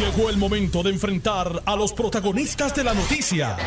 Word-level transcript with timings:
Llegó 0.00 0.30
el 0.30 0.38
momento 0.38 0.82
de 0.82 0.88
enfrentar 0.88 1.62
a 1.66 1.76
los 1.76 1.92
protagonistas 1.92 2.74
de 2.74 2.84
la 2.84 2.94
noticia. 2.94 3.58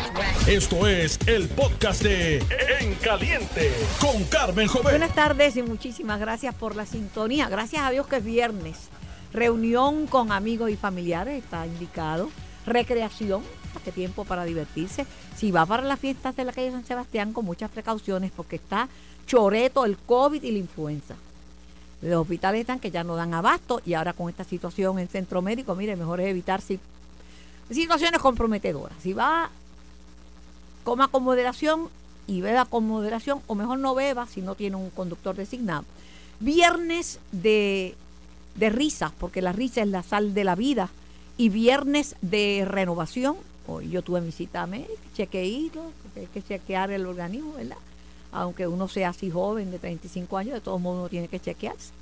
Esto 0.48 0.88
es 0.88 1.16
el 1.28 1.48
podcast 1.48 2.02
de 2.02 2.38
En 2.80 2.96
Caliente 2.96 3.72
con 4.00 4.24
Carmen 4.24 4.66
Joven. 4.66 4.82
Buenas 4.82 5.14
tardes 5.14 5.56
y 5.56 5.62
muchísimas 5.62 6.18
gracias 6.18 6.52
por 6.56 6.74
la 6.74 6.86
sintonía. 6.86 7.48
Gracias 7.48 7.84
a 7.84 7.90
Dios 7.92 8.08
que 8.08 8.16
es 8.16 8.24
viernes. 8.24 8.88
Reunión 9.32 10.08
con 10.08 10.32
amigos 10.32 10.70
y 10.70 10.76
familiares 10.76 11.40
está 11.40 11.68
indicado. 11.68 12.30
Recreación, 12.66 13.44
hace 13.76 13.92
tiempo 13.92 14.24
para 14.24 14.44
divertirse. 14.44 15.06
Si 15.36 15.52
va 15.52 15.64
para 15.66 15.84
las 15.84 16.00
fiestas 16.00 16.34
de 16.34 16.44
la 16.46 16.52
calle 16.52 16.72
San 16.72 16.84
Sebastián, 16.84 17.32
con 17.32 17.44
muchas 17.44 17.70
precauciones 17.70 18.32
porque 18.34 18.56
está 18.56 18.88
choreto 19.28 19.84
el 19.84 19.96
COVID 19.98 20.42
y 20.42 20.50
la 20.50 20.58
influenza. 20.58 21.14
Los 22.04 22.20
hospitales 22.22 22.60
están 22.60 22.80
que 22.80 22.90
ya 22.90 23.02
no 23.02 23.16
dan 23.16 23.32
abasto 23.34 23.80
y 23.86 23.94
ahora 23.94 24.12
con 24.12 24.28
esta 24.28 24.44
situación 24.44 24.98
en 24.98 25.08
centro 25.08 25.40
médico, 25.42 25.74
mire, 25.74 25.96
mejor 25.96 26.20
es 26.20 26.28
evitar 26.28 26.60
si- 26.60 26.78
situaciones 27.70 28.20
comprometedoras. 28.20 28.96
Si 29.02 29.12
va, 29.14 29.50
coma 30.84 31.08
con 31.08 31.22
moderación 31.24 31.88
y 32.26 32.40
beba 32.42 32.64
con 32.66 32.86
moderación, 32.86 33.40
o 33.46 33.54
mejor 33.54 33.78
no 33.78 33.94
beba 33.94 34.26
si 34.26 34.42
no 34.42 34.54
tiene 34.54 34.76
un 34.76 34.90
conductor 34.90 35.34
designado. 35.34 35.84
Viernes 36.40 37.20
de, 37.32 37.94
de 38.54 38.70
risas, 38.70 39.12
porque 39.18 39.40
la 39.42 39.52
risa 39.52 39.80
es 39.82 39.88
la 39.88 40.02
sal 40.02 40.34
de 40.34 40.44
la 40.44 40.54
vida, 40.54 40.90
y 41.36 41.48
viernes 41.48 42.16
de 42.20 42.64
renovación. 42.66 43.36
Hoy 43.66 43.88
yo 43.88 44.02
tuve 44.02 44.20
mi 44.20 44.30
cita 44.30 44.66
médica, 44.66 44.92
chequeíto, 45.16 45.90
porque 46.02 46.20
hay 46.20 46.26
que 46.26 46.42
chequear 46.42 46.90
el 46.90 47.06
organismo, 47.06 47.54
¿verdad? 47.54 47.76
Aunque 48.34 48.66
uno 48.66 48.88
sea 48.88 49.10
así 49.10 49.30
joven, 49.30 49.70
de 49.70 49.78
35 49.78 50.36
años, 50.36 50.54
de 50.54 50.60
todos 50.60 50.80
modos 50.80 51.00
uno 51.00 51.08
tiene 51.08 51.28
que 51.28 51.40
chequearse. 51.40 51.92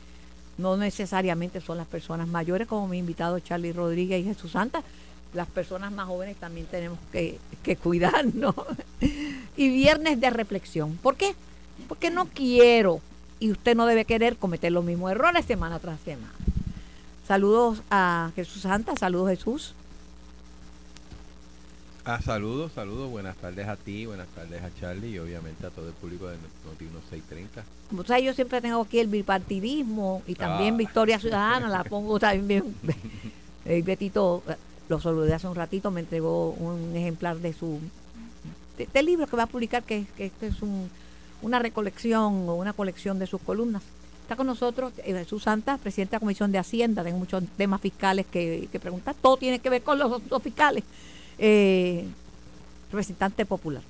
No 0.59 0.77
necesariamente 0.77 1.61
son 1.61 1.79
las 1.79 1.87
personas 1.87 2.27
mayores, 2.27 2.67
como 2.67 2.89
mi 2.89 2.99
invitado 2.99 3.39
Charlie 3.39 3.73
Rodríguez 3.73 4.21
y 4.21 4.25
Jesús 4.25 4.53
Santa. 4.53 4.83
Las 5.35 5.47
personas 5.49 5.93
más 5.93 6.09
jóvenes 6.09 6.37
también 6.37 6.67
tenemos 6.67 6.99
que, 7.13 7.39
que 7.63 7.77
cuidarnos. 7.77 8.55
y 9.57 9.69
viernes 9.69 10.21
de 10.21 10.31
reflexión. 10.31 10.99
¿Por 11.03 11.17
qué? 11.17 11.35
Porque 11.87 12.11
no 12.11 12.27
quiero, 12.27 13.01
y 13.39 13.51
usted 13.51 13.77
no 13.77 13.87
debe 13.87 14.05
querer 14.05 14.37
cometer 14.37 14.73
los 14.73 14.85
mismos 14.85 15.11
errores 15.11 15.45
semana 15.45 15.79
tras 15.79 16.01
semana. 16.01 16.33
Saludos 17.27 17.83
a 17.91 18.31
Jesús 18.37 18.63
Santa, 18.63 18.97
saludos 18.97 19.31
Jesús. 19.31 19.75
Ah, 22.05 22.21
saludos, 22.21 22.73
saludos, 22.73 23.09
buenas 23.11 23.37
tardes 23.37 23.69
a 23.69 23.77
ti, 23.77 24.07
buenas 24.07 24.27
tardes 24.29 24.61
a 24.61 24.71
Charlie 24.81 25.11
y 25.11 25.19
obviamente 25.21 25.65
a 25.67 25.71
todo 25.71 25.87
el 25.87 25.93
público 25.95 26.27
de 26.27 26.37
Noti 26.67 26.85
1630. 26.87 27.63
Como 27.91 28.05
sabes, 28.05 28.25
yo 28.25 28.35
siempre 28.35 28.61
tengo 28.61 28.81
aquí 28.81 28.99
el 28.99 29.07
bipartidismo 29.07 30.23
y 30.27 30.35
también 30.35 30.75
Ah. 30.75 30.79
Victoria 30.79 31.21
Ciudadana, 31.21 31.69
la 31.69 31.85
pongo 31.85 32.19
también 32.19 32.49
bien. 32.83 32.97
Eh, 33.65 33.81
Betito, 33.83 34.43
eh, 34.49 34.57
lo 34.89 35.01
saludé 35.01 35.35
hace 35.35 35.47
un 35.47 35.55
ratito, 35.55 35.93
me 35.93 36.01
entregó 36.01 36.51
un 36.51 36.97
ejemplar 36.97 37.39
de 37.39 37.53
su 37.53 37.79
de, 38.77 38.89
del 38.93 39.07
libro 39.07 39.29
que 39.29 39.37
va 39.37 39.45
a 39.45 39.47
publicar, 39.47 39.85
que, 39.85 40.05
que 40.17 40.25
este 40.27 40.49
es 40.49 40.61
un- 40.63 40.91
una 41.43 41.61
recolección 41.61 42.49
o 42.49 42.57
una 42.57 42.73
colección 42.73 43.21
de 43.21 43.29
sus 43.29 43.41
columnas. 43.41 43.83
Está 44.23 44.35
con 44.35 44.49
nosotros 44.49 44.93
eh, 44.99 45.13
Jesús 45.13 45.45
Santa, 45.45 45.79
presidente 45.79 46.11
de 46.11 46.17
la 46.17 46.21
Comisión 46.21 46.51
de 46.51 46.59
Hacienda, 46.59 47.05
tengo 47.05 47.19
muchos 47.21 47.45
temas 47.57 47.81
fiscales 47.81 48.27
que, 48.27 48.69
que 48.73 48.81
preguntar, 48.81 49.15
todo 49.23 49.37
tiene 49.37 49.61
que 49.61 49.71
ver 49.71 49.83
con 49.85 49.97
los 50.01 50.11
asuntos 50.11 50.43
fiscales. 50.43 50.83
Eh, 51.39 52.07
representante 52.91 53.47
popular. 53.47 53.83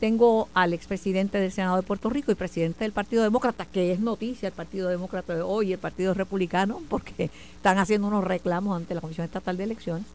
Tengo 0.00 0.48
al 0.54 0.74
expresidente 0.74 1.38
del 1.38 1.50
Senado 1.50 1.76
de 1.76 1.82
Puerto 1.82 2.08
Rico 2.08 2.30
y 2.30 2.36
presidente 2.36 2.84
del 2.84 2.92
Partido 2.92 3.22
Demócrata, 3.24 3.66
que 3.66 3.92
es 3.92 3.98
noticia 4.00 4.46
el 4.48 4.52
Partido 4.54 4.88
Demócrata 4.88 5.34
de 5.34 5.42
hoy 5.42 5.70
y 5.70 5.72
el 5.72 5.78
Partido 5.78 6.14
Republicano, 6.14 6.80
porque 6.88 7.30
están 7.56 7.78
haciendo 7.78 8.06
unos 8.06 8.24
reclamos 8.24 8.76
ante 8.76 8.94
la 8.94 9.00
Comisión 9.00 9.24
Estatal 9.24 9.56
de 9.56 9.64
Elecciones. 9.64 10.06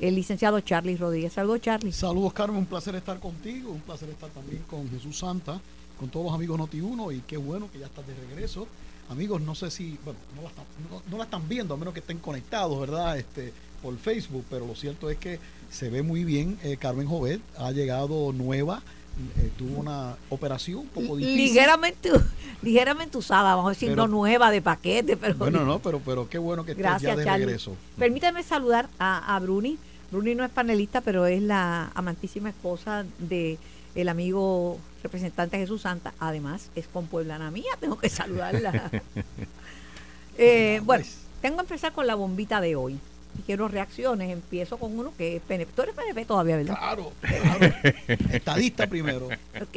El 0.00 0.14
licenciado 0.14 0.58
Charlie 0.60 0.96
Rodríguez. 0.96 1.34
Saludos, 1.34 1.60
Charlie. 1.60 1.92
Saludos, 1.92 2.32
Carmen. 2.32 2.56
Un 2.58 2.66
placer 2.66 2.94
estar 2.94 3.18
contigo. 3.20 3.70
Un 3.72 3.80
placer 3.80 4.08
estar 4.08 4.30
también 4.30 4.62
con 4.62 4.88
Jesús 4.88 5.18
Santa, 5.18 5.60
con 5.98 6.08
todos 6.08 6.26
los 6.26 6.34
amigos 6.34 6.58
Noti1. 6.58 7.16
Y 7.16 7.20
qué 7.26 7.36
bueno 7.36 7.68
que 7.70 7.80
ya 7.80 7.86
estás 7.86 8.06
de 8.06 8.14
regreso. 8.14 8.66
Amigos, 9.10 9.42
no 9.42 9.54
sé 9.54 9.70
si, 9.70 9.98
bueno, 10.04 10.18
no 10.36 10.42
la, 10.42 10.48
están, 10.48 10.64
no- 10.90 11.02
no 11.10 11.18
la 11.18 11.24
están 11.24 11.46
viendo, 11.48 11.74
a 11.74 11.76
menos 11.76 11.92
que 11.92 12.00
estén 12.00 12.18
conectados, 12.18 12.80
¿verdad? 12.80 13.18
Este, 13.18 13.52
por 13.82 13.96
Facebook, 13.98 14.44
pero 14.50 14.66
lo 14.66 14.74
cierto 14.74 15.10
es 15.10 15.18
que 15.18 15.38
se 15.70 15.88
ve 15.90 16.02
muy 16.02 16.24
bien. 16.24 16.58
Eh, 16.62 16.76
Carmen 16.78 17.06
Jovet 17.06 17.40
ha 17.58 17.70
llegado 17.72 18.32
nueva, 18.32 18.82
eh, 19.38 19.50
tuvo 19.58 19.80
una 19.80 20.16
operación 20.30 20.78
un 20.80 20.88
poco 20.88 21.16
difícil. 21.16 21.36
Ligeramente, 21.36 22.10
ligeramente 22.62 23.18
usada, 23.18 23.54
vamos 23.54 23.70
a 23.70 23.74
decir, 23.74 23.90
Pero- 23.90 24.02
no 24.06 24.08
nueva 24.08 24.50
de 24.50 24.62
paquete, 24.62 25.16
pero. 25.16 25.34
Bueno, 25.34 25.64
no, 25.64 25.78
pero, 25.80 26.00
pero 26.04 26.28
qué 26.28 26.38
bueno 26.38 26.64
que 26.64 26.72
estés 26.72 26.84
ya 26.84 26.90
Gracias, 26.90 27.16
de 27.16 27.24
Charlie. 27.24 27.46
regreso. 27.46 27.76
Permítame 27.98 28.42
saludar 28.42 28.88
a, 28.98 29.34
a 29.36 29.38
Bruni. 29.40 29.78
Bruni 30.10 30.34
no 30.34 30.44
es 30.44 30.50
panelista, 30.50 31.00
pero 31.02 31.26
es 31.26 31.40
la 31.42 31.90
amantísima 31.94 32.48
esposa 32.48 33.04
de 33.18 33.58
el 33.94 34.08
amigo 34.08 34.78
representante 35.02 35.56
Jesús 35.58 35.82
Santa. 35.82 36.12
Además, 36.18 36.70
es 36.74 36.86
compueblana 36.88 37.50
mía, 37.52 37.70
tengo 37.80 37.96
que 37.98 38.08
saludarla. 38.08 38.90
Eh, 40.38 40.80
bueno, 40.84 41.04
tengo 41.42 41.56
que 41.56 41.62
empezar 41.62 41.92
con 41.92 42.06
la 42.06 42.14
bombita 42.14 42.60
de 42.60 42.76
hoy. 42.76 42.98
Y 43.38 43.42
quiero 43.42 43.68
reacciones. 43.68 44.30
Empiezo 44.30 44.76
con 44.78 44.98
uno 44.98 45.12
que 45.16 45.36
es 45.36 45.42
PNP. 45.42 45.72
Tú 45.74 45.82
eres 45.82 45.94
PNP 45.94 46.24
todavía, 46.24 46.56
¿verdad? 46.56 46.76
Claro, 46.78 47.12
claro. 47.20 47.74
Estadista 48.32 48.86
primero, 48.86 49.26
Ok. 49.60 49.76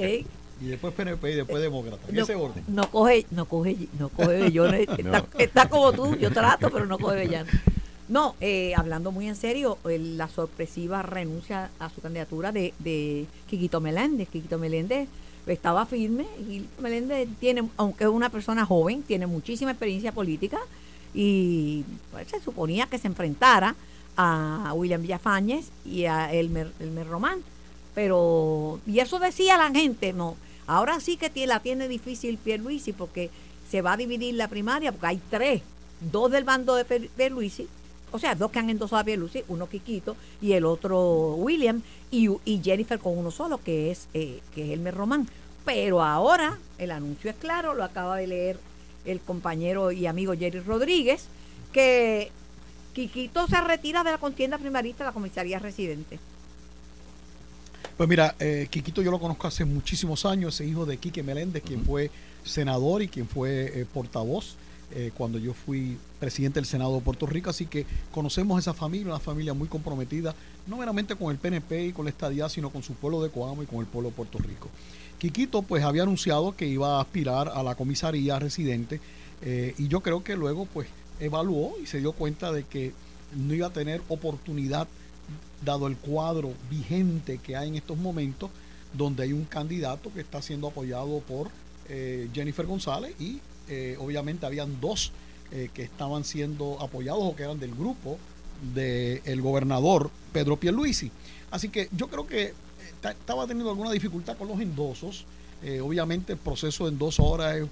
y 0.61 0.67
después 0.67 0.93
PNP 0.93 1.31
y 1.31 1.35
después 1.35 1.61
Demócrata. 1.61 2.07
En 2.09 2.15
No, 2.15 2.23
ese 2.23 2.35
orden. 2.35 2.63
no 2.67 2.89
coge, 2.89 3.25
no 3.31 3.45
coge, 3.45 3.75
no 3.99 4.09
coge 4.09 4.27
vellón. 4.39 4.73
Está, 4.75 5.01
No. 5.03 5.25
está 5.37 5.69
como 5.69 5.91
tú, 5.93 6.15
yo 6.17 6.31
trato, 6.31 6.69
pero 6.71 6.85
no 6.85 6.97
coge 6.97 7.15
vellano. 7.17 7.49
No, 8.09 8.35
eh, 8.41 8.73
hablando 8.75 9.11
muy 9.11 9.27
en 9.27 9.35
serio, 9.35 9.77
el- 9.85 10.17
la 10.17 10.27
sorpresiva 10.27 11.01
renuncia 11.03 11.69
a 11.79 11.89
su 11.89 12.01
candidatura 12.01 12.51
de, 12.51 12.73
de 12.79 13.25
Quiquito 13.49 13.79
Meléndez. 13.81 14.27
Quiquito 14.29 14.57
Meléndez 14.57 15.07
estaba 15.47 15.85
firme 15.85 16.25
y 16.49 16.65
Meléndez 16.81 17.27
tiene, 17.39 17.67
aunque 17.77 18.03
es 18.03 18.09
una 18.09 18.29
persona 18.29 18.65
joven, 18.65 19.03
tiene 19.03 19.25
muchísima 19.27 19.71
experiencia 19.71 20.11
política 20.11 20.59
y 21.13 21.83
pues, 22.11 22.27
se 22.29 22.39
suponía 22.41 22.87
que 22.87 22.97
se 22.97 23.07
enfrentara 23.07 23.75
a 24.17 24.71
William 24.75 25.01
Villafañez 25.01 25.65
y 25.85 26.05
a 26.05 26.31
Elmer, 26.33 26.71
Elmer 26.79 27.07
Román. 27.07 27.39
Pero, 27.95 28.79
y 28.87 28.99
eso 28.99 29.19
decía 29.19 29.57
la 29.57 29.69
gente, 29.71 30.13
no. 30.13 30.35
Ahora 30.65 30.99
sí 30.99 31.17
que 31.17 31.31
la 31.45 31.59
tiene 31.59 31.87
difícil 31.87 32.37
Pierluisi 32.37 32.93
porque 32.93 33.29
se 33.69 33.81
va 33.81 33.93
a 33.93 33.97
dividir 33.97 34.35
la 34.35 34.47
primaria, 34.47 34.91
porque 34.91 35.07
hay 35.07 35.21
tres, 35.29 35.61
dos 36.11 36.31
del 36.31 36.43
bando 36.43 36.75
de 36.75 36.85
Pier- 36.85 37.09
Pierluisi, 37.09 37.67
o 38.11 38.19
sea, 38.19 38.35
dos 38.35 38.51
que 38.51 38.59
han 38.59 38.69
endosado 38.69 39.01
a 39.01 39.03
Pierluisi, 39.03 39.43
uno 39.47 39.67
Quiquito 39.67 40.15
y 40.41 40.53
el 40.53 40.65
otro 40.65 41.35
William, 41.35 41.81
y, 42.11 42.29
y 42.45 42.61
Jennifer 42.63 42.99
con 42.99 43.17
uno 43.17 43.31
solo, 43.31 43.57
que 43.63 43.91
es, 43.91 44.07
eh, 44.13 44.39
que 44.53 44.65
es 44.65 44.71
Elmer 44.71 44.95
Román. 44.95 45.27
Pero 45.65 46.01
ahora 46.03 46.57
el 46.77 46.91
anuncio 46.91 47.29
es 47.29 47.35
claro, 47.37 47.73
lo 47.73 47.83
acaba 47.83 48.17
de 48.17 48.27
leer 48.27 48.59
el 49.05 49.19
compañero 49.19 49.91
y 49.91 50.05
amigo 50.05 50.33
Jerry 50.33 50.59
Rodríguez, 50.59 51.25
que 51.71 52.31
Quiquito 52.93 53.47
se 53.47 53.59
retira 53.61 54.03
de 54.03 54.11
la 54.11 54.17
contienda 54.17 54.57
primarista 54.57 55.03
de 55.03 55.09
la 55.09 55.13
comisaría 55.13 55.59
residente. 55.59 56.19
Pues 57.97 58.09
mira, 58.09 58.35
eh, 58.39 58.67
Quiquito 58.69 59.01
yo 59.01 59.11
lo 59.11 59.19
conozco 59.19 59.47
hace 59.47 59.65
muchísimos 59.65 60.25
años, 60.25 60.55
ese 60.55 60.65
hijo 60.65 60.85
de 60.85 60.97
Quique 60.97 61.21
Meléndez, 61.21 61.63
quien 61.63 61.83
fue 61.85 62.09
senador 62.43 63.01
y 63.01 63.07
quien 63.07 63.27
fue 63.27 63.81
eh, 63.81 63.85
portavoz 63.91 64.55
eh, 64.95 65.11
cuando 65.15 65.39
yo 65.39 65.53
fui 65.53 65.97
presidente 66.19 66.59
del 66.59 66.65
Senado 66.65 66.95
de 66.95 67.01
Puerto 67.01 67.25
Rico, 67.25 67.49
así 67.49 67.65
que 67.65 67.85
conocemos 68.11 68.59
esa 68.59 68.73
familia, 68.73 69.07
una 69.07 69.19
familia 69.19 69.53
muy 69.53 69.67
comprometida, 69.67 70.35
no 70.67 70.77
meramente 70.77 71.15
con 71.15 71.31
el 71.31 71.37
PNP 71.37 71.87
y 71.87 71.93
con 71.93 72.05
la 72.05 72.11
estadía, 72.11 72.47
sino 72.47 72.69
con 72.69 72.83
su 72.83 72.93
pueblo 72.93 73.21
de 73.23 73.29
Coamo 73.29 73.63
y 73.63 73.65
con 73.65 73.79
el 73.79 73.85
pueblo 73.85 74.09
de 74.09 74.15
Puerto 74.15 74.37
Rico. 74.37 74.69
Quiquito 75.23 75.61
pues 75.61 75.85
había 75.85 76.03
anunciado 76.03 76.53
que 76.53 76.67
iba 76.67 76.97
a 76.97 77.01
aspirar 77.01 77.47
a 77.47 77.63
la 77.63 77.75
comisaría 77.75 78.37
residente 78.39 78.99
eh, 79.41 79.73
y 79.77 79.87
yo 79.87 80.01
creo 80.01 80.21
que 80.21 80.35
luego 80.35 80.65
pues 80.65 80.89
evaluó 81.17 81.75
y 81.81 81.85
se 81.85 81.99
dio 81.99 82.11
cuenta 82.11 82.51
de 82.51 82.65
que 82.65 82.91
no 83.33 83.53
iba 83.53 83.67
a 83.67 83.69
tener 83.69 84.01
oportunidad 84.09 84.85
dado 85.63 85.87
el 85.87 85.95
cuadro 85.95 86.51
vigente 86.69 87.37
que 87.37 87.55
hay 87.55 87.69
en 87.69 87.75
estos 87.75 87.97
momentos, 87.97 88.49
donde 88.91 89.23
hay 89.23 89.31
un 89.31 89.45
candidato 89.45 90.11
que 90.13 90.19
está 90.19 90.41
siendo 90.41 90.67
apoyado 90.67 91.21
por 91.21 91.47
eh, 91.87 92.27
Jennifer 92.33 92.65
González 92.65 93.15
y 93.17 93.39
eh, 93.69 93.95
obviamente 94.01 94.45
habían 94.45 94.81
dos 94.81 95.13
que 95.73 95.83
estaban 95.83 96.23
siendo 96.23 96.81
apoyados 96.81 97.21
o 97.23 97.35
que 97.35 97.43
eran 97.43 97.59
del 97.59 97.75
grupo 97.75 98.17
del 98.73 99.39
gobernador 99.39 100.09
Pedro 100.33 100.57
Pierluisi. 100.57 101.11
Así 101.51 101.69
que 101.69 101.87
yo 101.95 102.07
creo 102.07 102.25
que 102.25 102.55
estaba 103.11 103.45
teniendo 103.47 103.69
alguna 103.69 103.91
dificultad 103.91 104.37
con 104.37 104.47
los 104.47 104.59
endosos. 104.59 105.25
Eh, 105.63 105.79
obviamente 105.81 106.33
el 106.33 106.39
proceso 106.39 106.85
de 106.85 106.91
endoso 106.91 107.23
ahora 107.23 107.57
es 107.57 107.65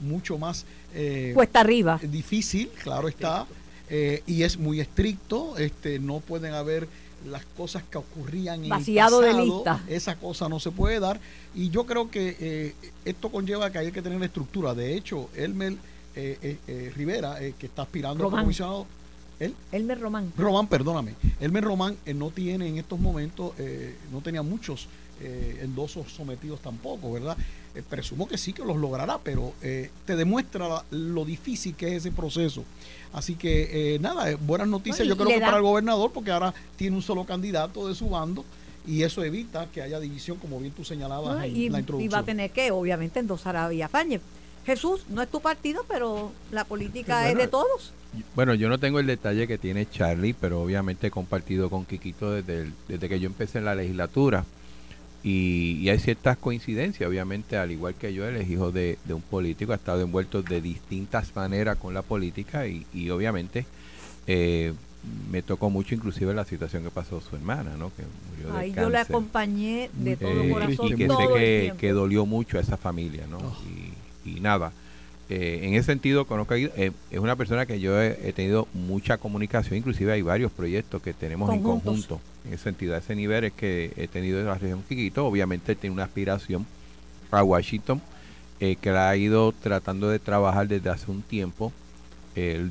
mucho 0.00 0.38
más 0.38 0.64
eh, 0.94 1.32
Cuesta 1.34 1.60
arriba. 1.60 1.98
difícil, 2.02 2.68
claro 2.82 3.08
está, 3.08 3.46
eh, 3.88 4.22
y 4.26 4.42
es 4.42 4.58
muy 4.58 4.80
estricto. 4.80 5.56
Este, 5.58 5.98
no 5.98 6.20
pueden 6.20 6.54
haber 6.54 6.88
las 7.28 7.44
cosas 7.56 7.82
que 7.88 7.98
ocurrían 7.98 8.64
en 8.64 8.70
Vaciado 8.70 9.20
de 9.20 9.30
el 9.30 9.36
pasado. 9.36 9.54
lista. 9.56 9.80
Esa 9.88 10.16
cosa 10.16 10.48
no 10.48 10.58
se 10.60 10.70
puede 10.70 10.98
dar. 11.00 11.20
Y 11.54 11.70
yo 11.70 11.86
creo 11.86 12.10
que 12.10 12.36
eh, 12.40 12.74
esto 13.04 13.30
conlleva 13.30 13.70
que 13.70 13.78
hay 13.78 13.92
que 13.92 14.02
tener 14.02 14.22
estructura. 14.22 14.74
De 14.74 14.96
hecho, 14.96 15.28
Elmer 15.36 15.74
eh, 16.14 16.92
Rivera, 16.96 17.38
que 17.58 17.66
está 17.66 17.82
aspirando 17.82 18.24
a 18.24 18.26
Román. 18.26 18.42
comisionado, 18.42 18.86
¿Él? 19.42 19.54
Elmer 19.72 20.00
Román. 20.00 20.32
Román, 20.36 20.66
perdóname. 20.68 21.14
Elmer 21.40 21.64
Román 21.64 21.96
eh, 22.06 22.14
no 22.14 22.30
tiene 22.30 22.68
en 22.68 22.78
estos 22.78 22.98
momentos, 23.00 23.52
eh, 23.58 23.96
no 24.12 24.20
tenía 24.20 24.42
muchos 24.42 24.86
eh, 25.20 25.60
endosos 25.62 26.12
sometidos 26.12 26.60
tampoco, 26.60 27.12
¿verdad? 27.12 27.36
Eh, 27.74 27.82
presumo 27.88 28.26
que 28.28 28.36
sí 28.38 28.52
que 28.52 28.64
los 28.64 28.76
logrará, 28.76 29.18
pero 29.22 29.52
eh, 29.62 29.90
te 30.04 30.16
demuestra 30.16 30.68
la- 30.68 30.84
lo 30.90 31.24
difícil 31.24 31.74
que 31.74 31.88
es 31.88 31.92
ese 32.04 32.10
proceso. 32.12 32.64
Así 33.12 33.34
que 33.36 33.94
eh, 33.94 33.98
nada, 33.98 34.36
buenas 34.40 34.68
noticias 34.68 35.00
No, 35.00 35.04
y 35.04 35.08
yo 35.08 35.16
creo 35.16 35.28
que 35.28 35.40
da- 35.40 35.46
para 35.46 35.56
el 35.58 35.62
gobernador, 35.62 36.10
porque 36.12 36.30
ahora 36.30 36.52
tiene 36.76 36.96
un 36.96 37.02
solo 37.02 37.24
candidato 37.24 37.88
de 37.88 37.94
su 37.94 38.08
bando 38.10 38.44
y 38.86 39.02
eso 39.02 39.22
evita 39.24 39.66
que 39.72 39.80
haya 39.82 40.00
división, 40.00 40.38
como 40.38 40.58
bien 40.58 40.72
tú 40.72 40.84
señalabas 40.84 41.36
¿no? 41.36 41.42
en 41.44 41.56
Y, 41.56 41.68
la 41.68 41.78
y 41.78 41.80
introducción. 41.80 42.14
va 42.14 42.18
a 42.18 42.24
tener 42.24 42.50
que, 42.50 42.70
obviamente, 42.72 43.20
endosar 43.20 43.56
a 43.56 43.68
Villafañe. 43.68 44.20
Jesús, 44.66 45.04
no 45.08 45.22
es 45.22 45.28
tu 45.28 45.40
partido, 45.40 45.84
pero 45.88 46.32
la 46.50 46.64
política 46.64 47.20
Bueno, 47.22 47.30
es 47.30 47.36
de 47.46 47.48
todos. 47.48 47.92
Bueno, 48.34 48.54
yo 48.54 48.68
no 48.68 48.78
tengo 48.78 48.98
el 49.00 49.06
detalle 49.06 49.46
que 49.48 49.58
tiene 49.58 49.88
Charlie, 49.88 50.34
pero 50.34 50.62
obviamente 50.62 51.06
he 51.06 51.10
compartido 51.10 51.70
con 51.70 51.84
Quiquito 51.84 52.30
desde, 52.32 52.62
el- 52.62 52.72
desde 52.88 53.08
que 53.08 53.18
yo 53.18 53.26
empecé 53.26 53.58
en 53.58 53.64
la 53.64 53.74
legislatura. 53.74 54.44
Y, 55.24 55.78
y 55.80 55.88
hay 55.88 55.98
ciertas 56.00 56.36
coincidencias, 56.36 57.08
obviamente, 57.08 57.56
al 57.56 57.70
igual 57.70 57.94
que 57.94 58.12
yo, 58.12 58.26
él 58.26 58.36
es 58.36 58.50
hijo 58.50 58.72
de, 58.72 58.98
de 59.04 59.14
un 59.14 59.22
político, 59.22 59.72
ha 59.72 59.76
estado 59.76 60.02
envuelto 60.02 60.42
de 60.42 60.60
distintas 60.60 61.34
maneras 61.36 61.78
con 61.78 61.94
la 61.94 62.02
política 62.02 62.66
y, 62.66 62.84
y 62.92 63.08
obviamente 63.10 63.64
eh, 64.26 64.72
me 65.30 65.42
tocó 65.42 65.70
mucho 65.70 65.94
inclusive 65.94 66.34
la 66.34 66.44
situación 66.44 66.82
que 66.82 66.90
pasó 66.90 67.20
su 67.20 67.36
hermana, 67.36 67.76
¿no? 67.78 67.92
Que 67.94 68.02
murió 68.30 68.52
de 68.52 68.58
Ahí 68.60 68.68
yo 68.70 68.74
cáncer. 68.82 68.96
acompañé 69.00 69.90
de 69.94 70.16
todo 70.16 70.42
Eh, 70.42 70.50
corazón 70.50 70.86
y 70.88 70.94
que 70.96 71.06
todo 71.06 71.18
sé 71.18 71.34
que, 71.34 71.74
que 71.78 71.92
dolió 71.92 72.26
mucho 72.26 72.58
a 72.58 72.60
esa 72.60 72.76
familia, 72.76 73.24
¿no? 73.30 73.38
Oh. 73.38 73.56
Y, 73.64 73.92
y 74.24 74.40
nada, 74.40 74.72
eh, 75.28 75.60
en 75.62 75.74
ese 75.74 75.86
sentido 75.86 76.26
conozco 76.26 76.54
eh, 76.54 76.92
es 77.10 77.18
una 77.18 77.36
persona 77.36 77.64
que 77.64 77.80
yo 77.80 78.00
he, 78.00 78.28
he 78.28 78.32
tenido 78.32 78.68
mucha 78.74 79.18
comunicación, 79.18 79.76
inclusive 79.76 80.12
hay 80.12 80.22
varios 80.22 80.52
proyectos 80.52 81.00
que 81.02 81.12
tenemos 81.14 81.48
Conjuntos. 81.48 81.74
en 81.74 81.80
conjunto. 81.84 82.20
En 82.46 82.54
ese 82.54 82.64
sentido, 82.64 82.94
a 82.94 82.98
ese 82.98 83.14
nivel 83.14 83.44
es 83.44 83.52
que 83.52 83.92
he 83.96 84.08
tenido 84.08 84.40
en 84.40 84.46
la 84.46 84.54
región 84.54 84.82
Quiquito, 84.88 85.26
obviamente 85.26 85.74
tiene 85.74 85.94
una 85.94 86.04
aspiración 86.04 86.66
a 87.30 87.42
Washington 87.42 88.02
eh, 88.60 88.76
que 88.80 88.90
la 88.90 89.08
ha 89.08 89.16
ido 89.16 89.52
tratando 89.52 90.08
de 90.08 90.18
trabajar 90.18 90.68
desde 90.68 90.90
hace 90.90 91.10
un 91.10 91.22
tiempo. 91.22 91.72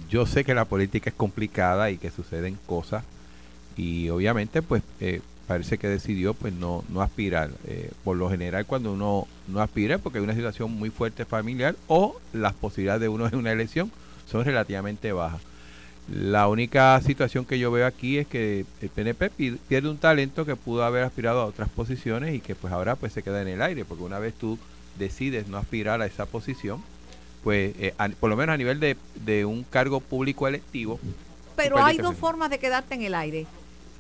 Yo 0.10 0.26
sé 0.26 0.44
que 0.44 0.56
la 0.56 0.66
política 0.66 1.12
es 1.12 1.16
complicada 1.16 1.92
y 1.92 2.00
que 2.00 2.10
suceden 2.10 2.58
cosas 2.66 3.04
y 3.78 4.10
obviamente 4.10 4.62
pues 4.62 4.84
eh, 5.00 5.22
parece 5.52 5.78
que 5.78 5.88
decidió 5.90 6.34
pues 6.34 6.54
no, 6.54 6.84
no 6.90 7.02
aspirar. 7.02 7.50
Eh, 7.68 7.92
por 8.06 8.16
lo 8.16 8.30
general 8.30 8.66
cuando 8.66 8.94
uno 8.94 9.28
no 9.50 9.62
aspira 9.62 9.98
porque 9.98 10.18
hay 10.20 10.24
una 10.24 10.34
situación 10.34 10.72
muy 10.72 10.90
fuerte 10.90 11.26
familiar 11.26 11.76
o 11.88 12.16
las 12.32 12.54
posibilidades 12.54 13.02
de 13.02 13.10
uno 13.10 13.28
en 13.28 13.36
una 13.36 13.52
elección 13.52 13.92
son 14.30 14.46
relativamente 14.46 15.12
bajas. 15.12 15.42
La 16.10 16.48
única 16.48 17.00
situación 17.02 17.44
que 17.46 17.60
yo 17.60 17.70
veo 17.72 17.86
aquí 17.86 18.18
es 18.18 18.28
que 18.28 18.66
el 18.82 18.90
PNP 18.90 19.30
pi- 19.30 19.58
pierde 19.68 19.90
un 19.90 19.98
talento 19.98 20.46
que 20.46 20.56
pudo 20.56 20.84
haber 20.86 21.04
aspirado 21.04 21.42
a 21.42 21.46
otras 21.46 21.68
posiciones 21.70 22.34
y 22.34 22.40
que 22.40 22.56
pues 22.56 22.72
ahora 22.74 22.96
pues 22.96 23.12
se 23.14 23.22
queda 23.24 23.42
en 23.42 23.50
el 23.50 23.62
aire, 23.62 23.84
porque 23.86 24.04
una 24.04 24.20
vez 24.20 24.34
tú 24.34 24.58
decides 24.98 25.48
no 25.48 25.58
aspirar 25.58 26.02
a 26.02 26.06
esa 26.06 26.26
posición, 26.26 26.82
pues 27.44 27.74
eh, 27.78 27.94
a- 27.98 28.08
por 28.10 28.30
lo 28.30 28.38
menos 28.38 28.54
a 28.54 28.58
nivel 28.58 28.80
de, 28.80 28.96
de 29.26 29.44
un 29.46 29.64
cargo 29.64 30.00
público 30.00 30.48
electivo, 30.48 30.98
Pero 31.58 31.76
hay 31.84 31.98
dos 31.98 32.16
formas 32.16 32.50
de 32.50 32.58
quedarte 32.60 32.96
en 32.96 33.02
el 33.04 33.14
aire. 33.16 33.46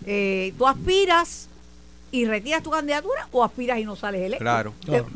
Eh, 0.05 0.53
tú 0.57 0.67
aspiras 0.67 1.47
y 2.11 2.25
retiras 2.25 2.63
tu 2.63 2.71
candidatura 2.71 3.27
o 3.31 3.43
aspiras 3.43 3.79
y 3.79 3.85
no 3.85 3.95
sales 3.95 4.21
electo. 4.21 4.43
claro, 4.43 4.73
Claro. 4.83 5.07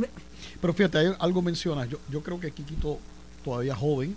Pero 0.61 0.73
fíjate, 0.73 0.97
hay 0.97 1.07
algo 1.19 1.41
mencionas. 1.41 1.89
Yo, 1.89 1.97
yo 2.09 2.23
creo 2.23 2.39
que 2.39 2.49
Quiquito 2.51 2.97
todavía 3.43 3.75
joven, 3.75 4.15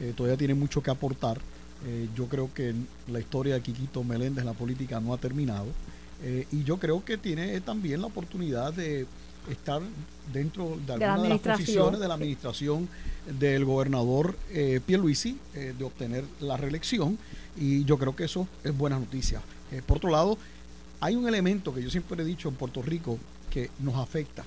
eh, 0.00 0.14
todavía 0.16 0.38
tiene 0.38 0.54
mucho 0.54 0.82
que 0.82 0.90
aportar. 0.90 1.38
Eh, 1.86 2.08
yo 2.14 2.26
creo 2.26 2.50
que 2.54 2.74
la 3.08 3.20
historia 3.20 3.54
de 3.54 3.60
Quiquito 3.60 4.04
Meléndez 4.04 4.42
en 4.42 4.46
la 4.46 4.54
política 4.54 5.00
no 5.00 5.12
ha 5.12 5.18
terminado. 5.18 5.66
Eh, 6.22 6.46
y 6.52 6.64
yo 6.64 6.76
creo 6.78 7.04
que 7.04 7.16
tiene 7.16 7.60
también 7.60 8.00
la 8.00 8.06
oportunidad 8.06 8.72
de 8.72 9.06
estar 9.50 9.80
dentro 10.32 10.78
de 10.86 10.92
alguna 10.92 11.22
de, 11.22 11.28
las 11.30 11.38
posiciones 11.38 11.98
de 11.98 12.08
la 12.08 12.14
administración 12.14 12.88
del 13.38 13.64
gobernador 13.64 14.36
eh, 14.50 14.80
Pierluisi, 14.84 15.38
eh, 15.54 15.74
de 15.76 15.84
obtener 15.84 16.24
la 16.40 16.56
reelección. 16.56 17.18
Y 17.56 17.84
yo 17.84 17.98
creo 17.98 18.14
que 18.14 18.24
eso 18.24 18.46
es 18.64 18.76
buena 18.76 18.98
noticia. 18.98 19.40
Eh, 19.72 19.82
por 19.86 19.98
otro 19.98 20.10
lado, 20.10 20.38
hay 21.00 21.16
un 21.16 21.26
elemento 21.26 21.74
que 21.74 21.82
yo 21.82 21.90
siempre 21.90 22.22
he 22.22 22.26
dicho 22.26 22.48
en 22.48 22.54
Puerto 22.54 22.82
Rico 22.82 23.18
que 23.50 23.70
nos 23.78 23.96
afecta. 23.96 24.44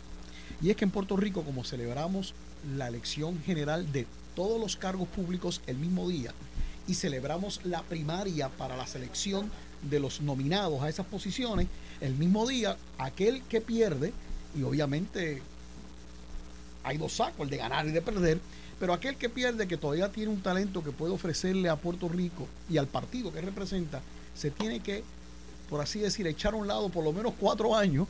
Y 0.61 0.69
es 0.69 0.75
que 0.75 0.85
en 0.85 0.91
Puerto 0.91 1.17
Rico, 1.17 1.43
como 1.43 1.63
celebramos 1.63 2.33
la 2.77 2.87
elección 2.87 3.41
general 3.43 3.91
de 3.91 4.05
todos 4.35 4.59
los 4.59 4.75
cargos 4.75 5.07
públicos 5.09 5.61
el 5.67 5.77
mismo 5.77 6.07
día 6.07 6.31
y 6.87 6.95
celebramos 6.95 7.61
la 7.63 7.81
primaria 7.83 8.49
para 8.49 8.75
la 8.75 8.87
selección 8.87 9.49
de 9.89 9.99
los 9.99 10.21
nominados 10.21 10.81
a 10.81 10.89
esas 10.89 11.05
posiciones, 11.05 11.67
el 12.01 12.13
mismo 12.15 12.47
día, 12.47 12.77
aquel 12.97 13.41
que 13.43 13.61
pierde, 13.61 14.13
y 14.55 14.63
obviamente 14.63 15.41
hay 16.83 16.97
dos 16.97 17.13
sacos, 17.13 17.41
el 17.41 17.49
de 17.49 17.57
ganar 17.57 17.87
y 17.87 17.91
de 17.91 18.01
perder, 18.01 18.39
pero 18.79 18.93
aquel 18.93 19.15
que 19.15 19.29
pierde, 19.29 19.67
que 19.67 19.77
todavía 19.77 20.11
tiene 20.11 20.31
un 20.31 20.41
talento 20.41 20.83
que 20.83 20.91
puede 20.91 21.13
ofrecerle 21.13 21.69
a 21.69 21.75
Puerto 21.75 22.09
Rico 22.09 22.47
y 22.69 22.77
al 22.77 22.87
partido 22.87 23.31
que 23.31 23.41
representa, 23.41 24.01
se 24.35 24.51
tiene 24.51 24.79
que, 24.79 25.03
por 25.69 25.81
así 25.81 25.99
decir, 25.99 26.25
echar 26.27 26.53
a 26.53 26.57
un 26.57 26.67
lado 26.67 26.89
por 26.89 27.03
lo 27.03 27.11
menos 27.13 27.33
cuatro 27.39 27.75
años 27.75 28.07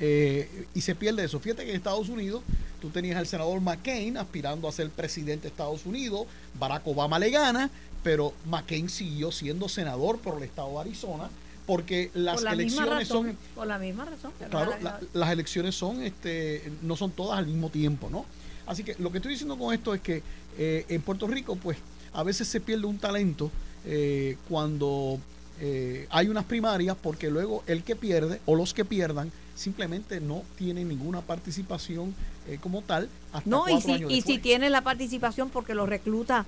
eh, 0.00 0.66
y 0.74 0.80
se 0.80 0.94
pierde 0.94 1.24
eso. 1.24 1.38
Fíjate 1.40 1.64
que 1.64 1.70
en 1.70 1.76
Estados 1.76 2.08
Unidos 2.08 2.42
tú 2.80 2.90
tenías 2.90 3.16
al 3.16 3.26
senador 3.26 3.60
McCain 3.60 4.16
aspirando 4.16 4.68
a 4.68 4.72
ser 4.72 4.90
presidente 4.90 5.42
de 5.42 5.48
Estados 5.48 5.86
Unidos, 5.86 6.26
Barack 6.58 6.86
Obama 6.86 7.18
le 7.18 7.30
gana, 7.30 7.70
pero 8.02 8.32
McCain 8.46 8.88
siguió 8.88 9.32
siendo 9.32 9.68
senador 9.68 10.18
por 10.18 10.36
el 10.38 10.42
estado 10.44 10.70
de 10.72 10.78
Arizona 10.80 11.30
porque 11.66 12.10
las 12.12 12.34
por 12.36 12.44
la 12.44 12.50
misma 12.56 12.82
elecciones 12.84 13.08
razón. 13.08 13.26
son 13.28 13.36
Por 13.54 13.66
la 13.66 13.78
misma 13.78 14.04
razón. 14.04 14.32
Claro, 14.50 14.74
la- 14.82 15.00
las 15.14 15.30
elecciones 15.30 15.74
son, 15.74 16.02
este, 16.02 16.70
no 16.82 16.94
son 16.96 17.10
todas 17.12 17.38
al 17.38 17.46
mismo 17.46 17.70
tiempo, 17.70 18.10
¿no? 18.10 18.26
Así 18.66 18.84
que 18.84 18.94
lo 18.98 19.10
que 19.10 19.18
estoy 19.18 19.32
diciendo 19.32 19.56
con 19.56 19.72
esto 19.72 19.94
es 19.94 20.00
que 20.02 20.22
eh, 20.58 20.84
en 20.88 21.00
Puerto 21.00 21.26
Rico, 21.26 21.56
pues, 21.56 21.78
a 22.12 22.22
veces 22.22 22.48
se 22.48 22.60
pierde 22.60 22.84
un 22.86 22.98
talento 22.98 23.50
eh, 23.86 24.36
cuando 24.48 25.18
eh, 25.66 26.06
hay 26.10 26.28
unas 26.28 26.44
primarias, 26.44 26.94
porque 27.00 27.30
luego 27.30 27.62
el 27.66 27.82
que 27.84 27.96
pierde 27.96 28.38
o 28.44 28.54
los 28.54 28.74
que 28.74 28.84
pierdan 28.84 29.32
simplemente 29.54 30.20
no 30.20 30.42
tienen 30.58 30.88
ninguna 30.88 31.22
participación 31.22 32.14
eh, 32.46 32.58
como 32.60 32.82
tal 32.82 33.08
hasta 33.32 33.48
No, 33.48 33.66
y 33.68 33.72
cuatro 33.72 33.80
si, 33.88 33.92
años 33.92 34.12
y 34.12 34.20
si 34.20 34.38
tiene 34.38 34.68
la 34.68 34.82
participación 34.82 35.48
porque 35.48 35.74
lo 35.74 35.86
recluta 35.86 36.44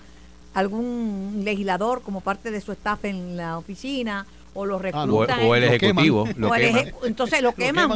algún 0.53 1.41
legislador 1.45 2.03
como 2.03 2.21
parte 2.21 2.51
de 2.51 2.61
su 2.61 2.73
staff 2.73 3.05
en 3.07 3.37
la 3.39 3.57
oficina 3.57 4.27
o 4.55 4.67
lo 4.67 4.77
o, 4.77 4.79
recluta 4.79 5.39
o 5.41 5.55
el 5.55 5.63
Lo 5.65 5.67
ejecutivo, 5.73 6.25
queman. 6.25 6.41
lo 6.41 6.49
o 6.51 6.55
el 6.55 6.63
eje- 6.65 6.95
entonces 7.05 7.43
lo 7.43 7.55
queman, 7.55 7.91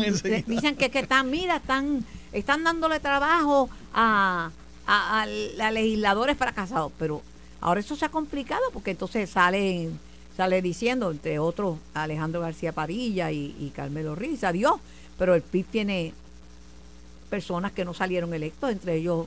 dicen 0.47 0.77
que, 0.77 0.91
que 0.91 0.99
están 1.01 1.31
mira 1.31 1.57
están 1.57 2.05
están 2.33 2.65
dándole 2.65 3.01
trabajo 3.01 3.69
a, 3.93 4.51
a, 4.87 5.23
a- 5.23 5.67
a 5.67 5.71
legisladores 5.71 6.37
fracasados 6.39 6.93
pero 6.99 7.21
ahora 7.61 7.81
eso 7.81 7.97
se 7.97 8.05
ha 8.05 8.11
complicado 8.11 8.63
porque 8.73 8.93
entonces 8.93 9.29
sale 9.29 9.91
sale 10.41 10.63
diciendo 10.63 11.11
entre 11.11 11.39
otros 11.39 11.77
Alejandro 11.93 12.41
García 12.41 12.73
Parilla 12.73 13.31
y, 13.31 13.55
y 13.61 13.73
Carmelo 13.77 14.15
Riz 14.15 14.43
adiós 14.43 14.77
pero 15.19 15.35
el 15.35 15.43
PIB 15.43 15.67
tiene 15.67 16.15
personas 17.29 17.73
que 17.73 17.85
no 17.85 17.93
salieron 17.93 18.33
electos 18.33 18.71
entre 18.71 18.95
ellos 18.97 19.27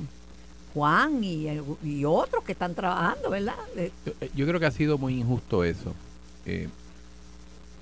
Juan 0.74 1.24
y, 1.24 1.46
y 1.84 2.03
otros 2.03 2.43
que 2.43 2.53
están 2.53 2.74
trabajando 2.74 3.29
verdad 3.29 3.53
Eh, 3.77 3.91
Yo, 4.08 4.13
yo 4.34 4.48
creo 4.48 4.60
que 4.60 4.65
ha 4.65 4.72
sido 4.72 4.98
muy 4.98 5.20
injusto 5.20 5.63
eso. 5.63 5.93
Eh, 6.48 6.67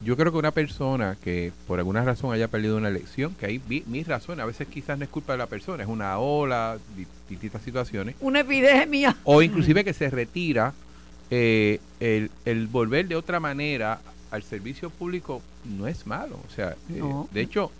yo 0.04 0.18
creo 0.18 0.32
que 0.34 0.38
una 0.40 0.52
persona 0.52 1.16
que 1.24 1.54
por 1.68 1.80
alguna 1.80 2.04
razón 2.04 2.34
haya 2.34 2.50
perdido 2.50 2.76
una 2.76 2.90
elección, 2.90 3.34
que 3.36 3.46
hay 3.46 3.62
mis 3.88 4.08
razones, 4.08 4.44
a 4.44 4.46
veces 4.48 4.68
quizás 4.68 4.98
no 4.98 5.06
es 5.06 5.10
culpa 5.10 5.32
de 5.34 5.38
la 5.38 5.48
persona, 5.48 5.84
es 5.84 5.90
una 5.90 6.18
ola, 6.20 6.78
di- 6.98 7.06
distintas 7.30 7.62
situaciones, 7.62 8.16
una 8.20 8.42
epidemia. 8.42 9.16
O 9.24 9.42
inclusive 9.42 9.84
que 9.86 9.94
se 9.94 10.10
retira, 10.10 10.74
eh, 11.32 11.80
el, 12.00 12.30
el 12.46 12.68
volver 12.68 13.08
de 13.08 13.16
otra 13.16 13.40
manera 13.40 14.00
al 14.30 14.44
servicio 14.44 14.90
público 14.90 15.42
no 15.66 15.88
es 15.88 16.06
malo. 16.06 16.40
O 16.48 16.54
sea, 16.56 16.76
eh, 16.90 17.02
de 17.32 17.42
hecho, 17.42 17.72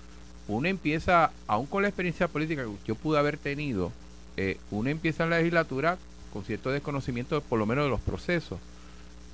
uno 0.48 0.68
empieza, 0.68 1.32
aún 1.48 1.66
con 1.68 1.82
la 1.84 1.90
experiencia 1.90 2.28
política 2.28 2.64
que 2.64 2.72
yo 2.88 2.96
pude 2.96 3.20
haber 3.20 3.38
tenido, 3.38 3.92
eh, 4.38 4.58
uno 4.72 4.90
empieza 4.90 5.24
en 5.26 5.30
la 5.30 5.38
legislatura 5.38 5.98
con 6.34 6.44
cierto 6.46 6.72
desconocimiento, 6.72 7.42
por 7.42 7.60
lo 7.60 7.66
menos 7.66 7.84
de 7.86 7.90
los 7.90 8.00
procesos. 8.02 8.60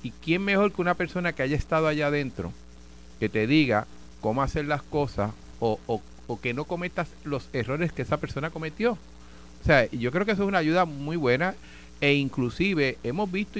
¿Y 0.02 0.10
quién 0.10 0.42
mejor 0.44 0.72
que 0.72 0.80
una 0.82 0.94
persona 0.94 1.32
que 1.32 1.42
haya 1.42 1.56
estado 1.56 1.86
allá 1.88 2.08
adentro, 2.08 2.52
que 3.20 3.28
te 3.28 3.46
diga 3.46 3.86
cómo 4.20 4.42
hacer 4.42 4.64
las 4.66 4.82
cosas 4.82 5.32
o, 5.60 5.78
o- 5.86 6.02
o 6.26 6.40
que 6.40 6.52
no 6.54 6.64
cometas 6.64 7.08
los 7.24 7.48
errores 7.52 7.90
que 7.92 8.02
esa 8.02 8.18
persona 8.18 8.50
cometió? 8.50 8.92
O 9.62 9.64
sea, 9.64 9.90
yo 9.90 10.12
creo 10.12 10.24
que 10.26 10.32
eso 10.32 10.42
es 10.42 10.48
una 10.48 10.58
ayuda 10.58 10.84
muy 10.84 11.16
buena 11.16 11.54
e 12.00 12.14
inclusive 12.14 12.96
hemos 13.02 13.30
visto 13.30 13.58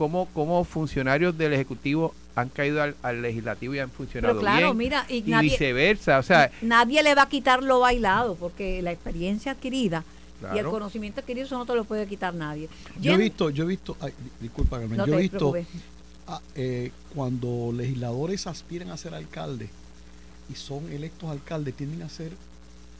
cómo, 0.00 0.28
cómo 0.32 0.64
funcionarios 0.64 1.36
del 1.36 1.52
Ejecutivo 1.52 2.14
han 2.34 2.48
caído 2.48 2.82
al, 2.82 2.94
al 3.02 3.20
Legislativo 3.20 3.74
y 3.74 3.80
han 3.80 3.90
funcionado 3.90 4.32
pero 4.32 4.40
claro 4.40 4.66
bien 4.68 4.76
mira 4.78 5.04
y, 5.10 5.16
y 5.16 5.22
nadie 5.30 5.50
viceversa. 5.50 6.18
O 6.18 6.22
sea, 6.22 6.50
nadie 6.62 7.02
le 7.02 7.14
va 7.14 7.22
a 7.24 7.28
quitar 7.28 7.62
lo 7.62 7.80
bailado 7.80 8.34
porque 8.36 8.80
la 8.80 8.92
experiencia 8.92 9.52
adquirida 9.52 10.02
y 10.54 10.58
el 10.58 10.64
conocimiento 10.64 11.20
adquirido 11.20 11.44
eso 11.44 11.58
no 11.58 11.66
te 11.66 11.74
lo 11.74 11.84
puede 11.84 12.06
quitar 12.06 12.32
nadie 12.32 12.70
Yo 12.98 13.12
he 13.12 13.18
visto, 13.18 13.50
yo 13.50 13.64
he 13.64 13.66
visto, 13.66 13.94
ay, 14.00 14.14
di- 14.18 14.30
disculpa 14.40 14.78
Carmen, 14.78 14.96
no 14.96 15.06
yo 15.06 15.18
he 15.18 15.20
visto 15.20 15.54
eh, 16.54 16.92
cuando 17.14 17.70
legisladores 17.76 18.46
aspiran 18.46 18.88
a 18.90 18.96
ser 18.96 19.14
alcaldes 19.14 19.68
y 20.48 20.54
son 20.54 20.90
electos 20.90 21.28
alcaldes, 21.28 21.74
tienden 21.74 22.02
a 22.04 22.08
ser 22.08 22.32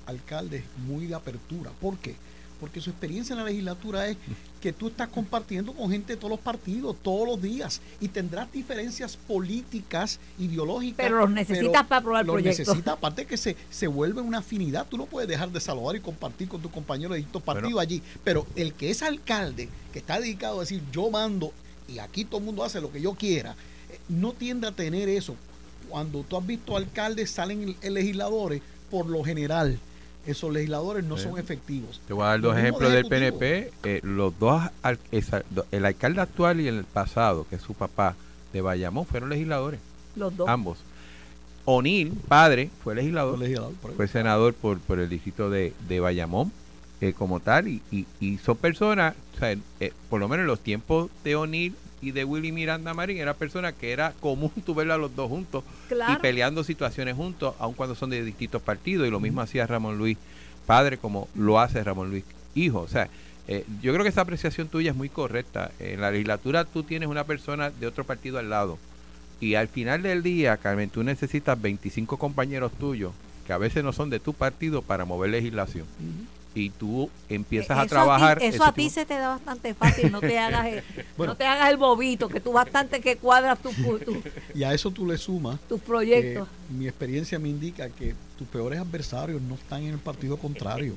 alcaldes 0.05 0.65
muy 0.87 1.07
de 1.07 1.15
apertura. 1.15 1.71
¿Por 1.81 1.97
qué? 1.97 2.11
Porque 2.11 2.40
su 2.81 2.91
experiencia 2.91 3.33
en 3.33 3.39
la 3.39 3.45
legislatura 3.45 4.09
es 4.09 4.17
que 4.61 4.73
tú 4.73 4.89
estás 4.89 5.09
compartiendo 5.09 5.73
con 5.73 5.91
gente 5.91 6.13
de 6.13 6.17
todos 6.17 6.31
los 6.31 6.41
partidos 6.41 6.97
todos 7.03 7.27
los 7.27 7.41
días 7.41 7.81
y 8.01 8.09
tendrás 8.09 8.53
diferencias 8.53 9.17
políticas, 9.17 10.21
ideológicas. 10.39 11.07
Pero 11.07 11.21
los 11.21 11.31
necesitas 11.31 11.87
para 11.87 12.01
aprobar 12.01 12.27
los 12.27 12.35
proyectos. 12.35 12.67
necesitas, 12.67 12.95
aparte 12.95 13.27
que 13.27 13.37
se, 13.37 13.57
se 13.71 13.87
vuelve 13.87 14.21
una 14.21 14.39
afinidad. 14.39 14.87
Tú 14.89 14.99
no 14.99 15.07
puedes 15.07 15.29
dejar 15.29 15.51
de 15.51 15.61
saludar 15.61 15.97
y 15.97 16.01
compartir 16.01 16.49
con 16.49 16.61
tus 16.61 16.71
compañeros 16.71 17.13
de 17.13 17.19
distintos 17.19 17.43
partidos 17.43 17.81
allí. 17.81 18.03
Pero 18.23 18.47
el 18.57 18.75
que 18.75 18.91
es 18.91 19.03
alcalde, 19.03 19.69
que 19.93 20.01
está 20.01 20.21
dedicado 20.21 20.59
a 20.59 20.61
decir 20.61 20.83
yo 20.93 21.11
mando 21.11 21.53
y 21.89 21.99
aquí 21.99 22.25
todo 22.25 22.39
el 22.39 22.47
mundo 22.47 22.63
hace 22.65 22.81
lo 22.81 22.93
que 22.93 23.01
yo 23.01 23.15
quiera, 23.15 23.57
eh, 23.91 23.99
no 24.09 24.33
tiende 24.33 24.67
a 24.69 24.73
tener 24.73 25.09
eso. 25.09 25.35
Cuando 25.89 26.23
tú 26.23 26.37
has 26.37 26.47
visto 26.47 26.77
alcaldes, 26.77 27.31
salen 27.31 27.77
legisladores, 27.83 28.63
por 28.91 29.07
lo 29.07 29.25
general, 29.25 29.79
esos 30.27 30.53
legisladores 30.53 31.05
no 31.05 31.17
Sí. 31.17 31.25
son 31.25 31.39
efectivos. 31.39 32.01
Te 32.07 32.13
voy 32.13 32.25
a 32.25 32.29
dar 32.29 32.41
dos 32.41 32.57
ejemplos 32.57 32.91
de 32.91 32.97
del. 33.03 33.07
PNP. 33.09 33.71
eh, 33.85 34.01
los 34.03 34.39
dos, 34.39 34.63
el 35.73 35.85
alcalde 35.85 36.21
actual 36.21 36.61
y 36.61 36.69
el 36.69 36.85
pasado, 36.85 37.47
que 37.49 37.57
es 37.57 37.63
su 37.63 37.75
papá 37.75 38.17
de 38.53 38.61
Bayamón, 38.61 39.07
fueron 39.07 39.31
legisladores, 39.31 39.81
Los 40.17 40.37
dos. 40.37 40.49
ambos. 40.49 40.79
O'Neill, 41.65 42.13
padre, 42.27 42.71
fue 42.83 42.95
legislador, 42.95 43.39
fue 43.97 44.09
senador 44.09 44.55
por, 44.55 44.79
por 44.81 44.99
el 44.99 45.09
distrito 45.09 45.51
de, 45.51 45.73
de 45.89 46.01
Bayamón 46.01 46.51
eh, 47.01 47.13
como 47.13 47.39
tal, 47.41 47.69
y, 47.69 47.83
y, 47.91 48.07
y 48.19 48.39
son 48.39 48.57
personas, 48.57 49.15
o 49.37 49.39
sea, 49.39 49.57
eh, 49.81 49.93
por 50.09 50.21
lo 50.21 50.29
menos 50.29 50.45
en 50.45 50.47
los 50.49 50.61
tiempos 50.61 51.11
de 51.23 51.37
O'Neill 51.37 51.75
y 52.03 52.13
de 52.13 52.25
Willy 52.25 52.53
Miranda 52.53 52.95
Marín, 52.95 53.19
era 53.19 53.35
personas 53.35 53.75
que 53.75 53.93
era 53.93 54.13
común 54.21 54.53
tu 54.65 54.75
verlo 54.75 54.95
a 54.95 54.99
los 54.99 55.15
dos 55.15 55.29
juntos 55.29 55.65
y 55.91 56.17
peleando 56.21 56.65
situaciones 56.65 57.17
juntos, 57.17 57.55
aun 57.59 57.75
cuando 57.75 57.95
son 57.95 58.11
de 58.11 58.25
distintos 58.25 58.63
partidos, 58.63 59.07
y 59.07 59.11
lo 59.11 59.21
mismo 59.21 59.41
hacía 59.41 59.67
Ramón 59.67 59.99
Luis 59.99 60.19
padre 60.67 60.99
como 60.99 61.29
lo 61.35 61.59
hace 61.59 61.83
Ramón 61.83 62.11
Luis 62.11 62.25
hijo. 62.55 62.81
O 62.81 62.89
sea, 62.89 63.09
eh, 63.49 63.65
yo 63.83 63.93
creo 63.93 64.05
que 64.05 64.11
esa 64.11 64.21
apreciación 64.21 64.69
tuya 64.69 64.91
es 64.91 64.97
muy 64.97 65.09
correcta. 65.09 65.73
En 65.79 66.01
la 66.01 66.11
legislatura 66.11 66.65
tú 66.65 66.83
tienes 66.83 67.09
una 67.09 67.25
persona 67.25 67.71
de 67.71 67.87
otro 67.87 68.05
partido 68.05 68.39
al 68.39 68.51
lado, 68.51 68.79
y 69.41 69.55
al 69.55 69.69
final 69.69 70.03
del 70.03 70.23
día, 70.23 70.57
Carmen, 70.59 70.91
tú 70.91 71.03
necesitas 71.03 71.61
25 71.61 72.19
compañeros 72.19 72.73
tuyos, 72.73 73.13
que 73.47 73.55
a 73.55 73.59
veces 73.59 73.83
no 73.83 73.93
son 73.93 74.11
de 74.11 74.21
tu 74.21 74.35
partido, 74.35 74.83
para 74.83 75.07
mover 75.07 75.31
legislación. 75.31 75.87
Y 76.53 76.71
tú 76.71 77.09
empiezas 77.29 77.79
a 77.79 77.87
trabajar. 77.87 78.39
ti- 78.41 78.47
eso 78.47 78.65
a 78.65 78.73
ti 78.73 78.83
tipo- 78.83 78.95
se 78.95 79.07
te 79.07 79.15
da 79.15 79.29
bastante 79.29 79.73
fácil, 79.73 80.11
no 80.11 80.19
te 80.21 80.37
hagas 80.37 80.67
el, 80.67 80.83
Bueno. 81.17 81.33
no 81.35 81.37
te 81.37 81.45
hagas 81.47 81.71
el 81.71 81.77
bobito, 81.77 82.29
que 82.29 82.41
tú 82.41 82.51
bastante 82.53 83.01
que 83.01 83.17
cuadras 83.17 83.57
tu, 83.61 83.71
Y 84.55 84.65
a 84.65 84.75
eso 84.75 84.91
tú 84.91 85.07
le 85.07 85.17
sumas 85.17 85.61
tus 85.69 85.81
proyectos. 85.81 86.49
mi 86.71 86.89
experiencia 86.89 87.39
me 87.39 87.49
indica 87.49 87.89
que 87.89 88.17
tus 88.37 88.49
peores 88.49 88.81
adversarios 88.81 89.41
no 89.43 89.55
están 89.55 89.83
en 89.83 89.91
el 89.91 89.99
partido 89.99 90.39
contrario. 90.39 90.95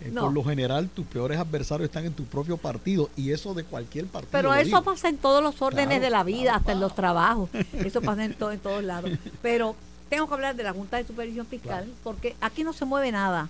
Eh, 0.00 0.10
No. 0.12 0.22
Por 0.22 0.32
lo 0.32 0.44
general, 0.44 0.88
tus 0.88 1.06
peores 1.06 1.38
adversarios 1.40 1.88
están 1.88 2.04
en 2.04 2.12
tu 2.12 2.24
propio 2.24 2.56
partido 2.56 3.10
y 3.16 3.32
eso 3.32 3.52
de 3.54 3.64
cualquier 3.64 4.06
partido. 4.06 4.30
Pero 4.30 4.54
eso 4.54 4.64
digo. 4.66 4.82
pasa 4.84 5.08
en 5.08 5.16
todos 5.16 5.42
los 5.42 5.60
órdenes 5.60 5.86
Claro, 5.98 6.02
de 6.04 6.10
la 6.10 6.22
vida, 6.22 6.42
claro, 6.42 6.58
hasta 6.58 6.72
en 6.72 6.80
los 6.80 6.94
trabajos. 6.94 7.50
Eso 7.72 8.00
pasa 8.00 8.24
en, 8.24 8.34
to- 8.34 8.52
en 8.52 8.60
todos 8.60 8.84
lados. 8.84 9.10
Pero 9.42 9.74
tengo 10.08 10.28
que 10.28 10.34
hablar 10.34 10.54
de 10.54 10.62
la 10.62 10.72
Junta 10.72 10.98
de 10.98 11.04
Supervisión 11.04 11.46
Fiscal, 11.46 11.84
Claro. 11.84 11.98
porque 12.04 12.36
aquí 12.40 12.62
no 12.62 12.72
se 12.72 12.84
mueve 12.84 13.10
nada 13.10 13.48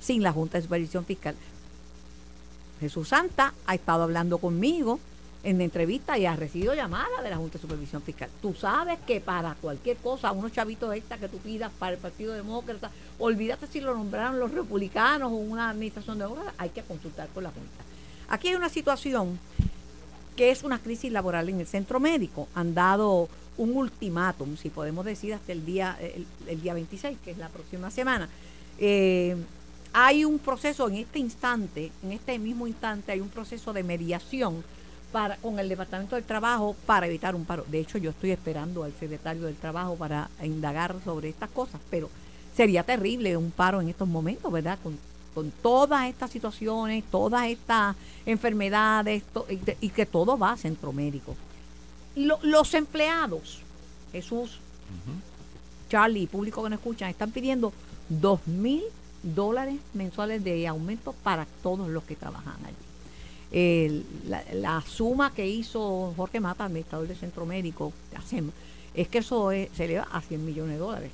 sin 0.00 0.22
la 0.22 0.32
Junta 0.32 0.58
de 0.58 0.62
Supervisión 0.62 1.04
Fiscal. 1.04 1.36
Jesús 2.80 3.08
Santa 3.08 3.54
ha 3.66 3.74
estado 3.74 4.02
hablando 4.04 4.38
conmigo 4.38 4.98
en 5.42 5.60
entrevista 5.60 6.18
y 6.18 6.26
ha 6.26 6.36
recibido 6.36 6.74
llamadas 6.74 7.22
de 7.22 7.30
la 7.30 7.36
Junta 7.36 7.54
de 7.54 7.62
Supervisión 7.62 8.02
Fiscal. 8.02 8.28
Tú 8.42 8.54
sabes 8.54 8.98
que 9.06 9.20
para 9.20 9.54
cualquier 9.54 9.96
cosa, 9.98 10.32
unos 10.32 10.52
chavitos 10.52 10.94
extra 10.94 11.18
que 11.18 11.28
tú 11.28 11.38
pidas 11.38 11.70
para 11.78 11.92
el 11.92 11.98
Partido 11.98 12.34
Demócrata, 12.34 12.90
olvídate 13.18 13.66
si 13.66 13.80
lo 13.80 13.94
nombraron 13.94 14.38
los 14.38 14.50
republicanos 14.50 15.30
o 15.32 15.36
una 15.36 15.70
administración 15.70 16.18
demócrata, 16.18 16.54
hay 16.58 16.70
que 16.70 16.82
consultar 16.82 17.28
con 17.28 17.44
la 17.44 17.50
Junta. 17.50 17.84
Aquí 18.28 18.48
hay 18.48 18.54
una 18.54 18.68
situación 18.68 19.38
que 20.36 20.50
es 20.50 20.62
una 20.62 20.78
crisis 20.78 21.10
laboral 21.12 21.48
en 21.48 21.60
el 21.60 21.66
centro 21.66 22.00
médico. 22.00 22.48
Han 22.54 22.74
dado 22.74 23.28
un 23.56 23.76
ultimátum, 23.76 24.56
si 24.56 24.70
podemos 24.70 25.04
decir, 25.04 25.34
hasta 25.34 25.52
el 25.52 25.66
día, 25.66 25.98
el, 26.46 26.60
día 26.62 26.72
26, 26.74 27.18
que 27.24 27.32
es 27.32 27.38
la 27.38 27.48
próxima 27.48 27.90
semana. 27.90 28.28
Eh, 28.78 29.36
hay 29.92 30.24
un 30.24 30.38
proceso 30.38 30.88
en 30.88 30.96
este 30.96 31.18
instante, 31.18 31.90
en 32.02 32.12
este 32.12 32.38
mismo 32.38 32.66
instante, 32.66 33.12
hay 33.12 33.20
un 33.20 33.28
proceso 33.28 33.72
de 33.72 33.82
mediación 33.82 34.62
para, 35.12 35.36
con 35.38 35.58
el 35.58 35.68
Departamento 35.68 36.14
del 36.14 36.24
Trabajo 36.24 36.76
para 36.86 37.06
evitar 37.06 37.34
un 37.34 37.44
paro. 37.44 37.64
De 37.68 37.80
hecho, 37.80 37.98
yo 37.98 38.10
estoy 38.10 38.30
esperando 38.30 38.84
al 38.84 38.92
secretario 38.98 39.42
del 39.42 39.56
Trabajo 39.56 39.96
para 39.96 40.30
indagar 40.42 40.94
sobre 41.04 41.28
estas 41.28 41.50
cosas, 41.50 41.80
pero 41.90 42.08
sería 42.56 42.84
terrible 42.84 43.36
un 43.36 43.50
paro 43.50 43.80
en 43.80 43.88
estos 43.88 44.06
momentos, 44.06 44.52
¿verdad? 44.52 44.78
Con, 44.82 44.96
con 45.34 45.50
todas 45.50 46.08
estas 46.08 46.30
situaciones, 46.30 47.02
todas 47.10 47.46
estas 47.48 47.96
enfermedades 48.26 49.24
to- 49.32 49.46
y, 49.80 49.88
que 49.88 50.06
todo 50.06 50.38
va 50.38 50.52
a 50.52 50.56
centro 50.56 50.92
médico. 50.92 51.34
Lo- 52.14 52.38
los 52.42 52.74
empleados, 52.74 53.62
Jesús, 54.12 54.58
Charlie 55.88 56.22
y 56.22 56.26
público 56.26 56.62
que 56.62 56.70
nos 56.70 56.78
escuchan, 56.78 57.10
están 57.10 57.32
pidiendo 57.32 57.72
dos 58.08 58.46
mil 58.46 58.82
dólares 59.22 59.76
mensuales 59.94 60.42
de 60.44 60.66
aumento 60.66 61.12
para 61.22 61.46
todos 61.62 61.88
los 61.88 62.02
que 62.04 62.16
trabajan 62.16 62.56
allí. 62.64 62.76
La, 64.54 64.80
suma 64.86 65.32
que 65.34 65.46
hizo 65.48 66.14
Jorge 66.16 66.40
Mata, 66.40 66.64
administrador 66.64 67.08
del 67.08 67.16
centro 67.16 67.46
médico, 67.46 67.92
es 68.94 69.08
que 69.08 69.18
eso 69.18 69.50
es- 69.52 69.68
se 69.76 69.84
eleva 69.86 70.06
a 70.12 70.20
100 70.20 70.44
millones 70.44 70.74
de 70.74 70.78
dólares. 70.78 71.10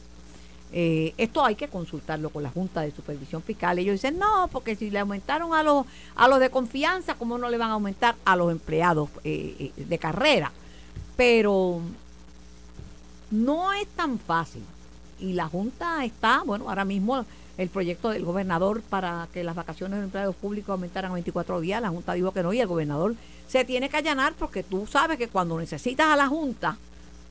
Eh, 0.73 1.15
esto 1.17 1.45
hay 1.45 1.55
que 1.55 1.69
consultarlo 1.69 2.31
con 2.31 2.43
la 2.43 2.51
Junta 2.51 2.81
de 2.83 2.91
Supervisión 2.91 3.43
Fiscal. 3.43 3.79
Ellos 3.79 3.95
dicen, 3.95 4.19
no, 4.19 4.49
porque 4.51 4.75
si 4.77 4.91
le 4.91 4.99
aumentaron 4.99 5.55
a 5.55 5.63
los, 5.63 5.87
a 6.17 6.27
los 6.29 6.41
de 6.41 6.51
confianza, 6.51 7.15
¿cómo 7.15 7.39
no 7.39 7.49
le 7.49 7.57
van 7.57 7.71
a 7.71 7.75
aumentar 7.75 8.17
a 8.25 8.35
los 8.37 8.51
empleados 8.51 9.09
eh, 9.25 9.73
eh, 9.77 9.85
de 9.85 9.99
carrera? 9.99 10.51
Pero 11.17 11.81
no 13.31 13.73
es 13.73 13.87
tan 13.89 14.19
fácil. 14.19 14.63
Y 15.19 15.33
la 15.33 15.49
Junta 15.49 16.05
está, 16.05 16.43
bueno, 16.45 16.69
ahora 16.69 16.85
mismo 16.85 17.25
el 17.57 17.69
proyecto 17.69 18.11
del 18.11 18.25
gobernador 18.25 18.83
para 18.83 19.29
que 19.33 19.43
las 19.43 19.55
vacaciones 19.55 19.99
de 19.99 20.05
empleados 20.05 20.37
públicos 20.37 20.71
aumentaran 20.71 21.11
a 21.11 21.15
24 21.15 21.61
días, 21.61 21.81
la 21.81 21.89
Junta 21.89 22.13
dijo 22.13 22.33
que 22.33 22.43
no 22.43 22.53
y 22.53 22.61
el 22.61 22.67
gobernador 22.67 23.15
se 23.49 23.65
tiene 23.65 23.89
que 23.89 23.97
allanar 23.97 24.35
porque 24.39 24.63
tú 24.63 24.87
sabes 24.87 25.17
que 25.17 25.29
cuando 25.29 25.59
necesitas 25.59 26.09
a 26.09 26.17
la 26.17 26.29
Junta, 26.29 26.77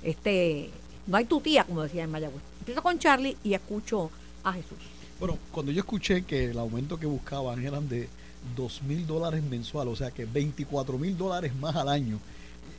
este, 0.01 0.71
no 1.07 1.17
hay 1.17 1.25
tu 1.25 1.41
tía, 1.41 1.63
como 1.63 1.83
decía 1.83 2.03
en 2.03 2.11
Mayagüez. 2.11 2.41
Empiezo 2.59 2.81
con 2.81 2.97
Charlie 2.97 3.37
y 3.43 3.53
escucho 3.53 4.09
a 4.43 4.53
Jesús. 4.53 4.77
Bueno, 5.19 5.37
cuando 5.51 5.71
yo 5.71 5.79
escuché 5.79 6.23
que 6.23 6.45
el 6.45 6.59
aumento 6.59 6.99
que 6.99 7.05
buscaban 7.05 7.63
eran 7.63 7.87
de 7.87 8.09
dos 8.55 8.81
mil 8.83 9.05
dólares 9.05 9.43
mensual, 9.43 9.87
o 9.87 9.95
sea 9.95 10.11
que 10.11 10.25
24 10.25 10.97
mil 10.97 11.17
dólares 11.17 11.55
más 11.55 11.75
al 11.75 11.89
año, 11.89 12.19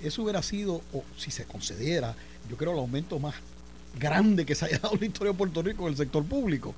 eso 0.03 0.23
hubiera 0.23 0.43
sido, 0.43 0.83
o 0.93 1.03
si 1.17 1.31
se 1.31 1.45
concediera, 1.45 2.15
yo 2.51 2.57
creo 2.57 2.73
el 2.73 2.79
aumento 2.79 3.19
más 3.19 3.35
grande 3.99 4.45
que 4.47 4.55
se 4.55 4.65
haya 4.67 4.79
dado 4.79 4.95
en 4.95 5.01
la 5.01 5.07
historia 5.07 5.33
de 5.33 5.39
Puerto 5.39 5.63
Rico 5.63 5.85
en 5.85 5.89
el 5.91 5.97
sector 5.97 6.25
público. 6.25 6.75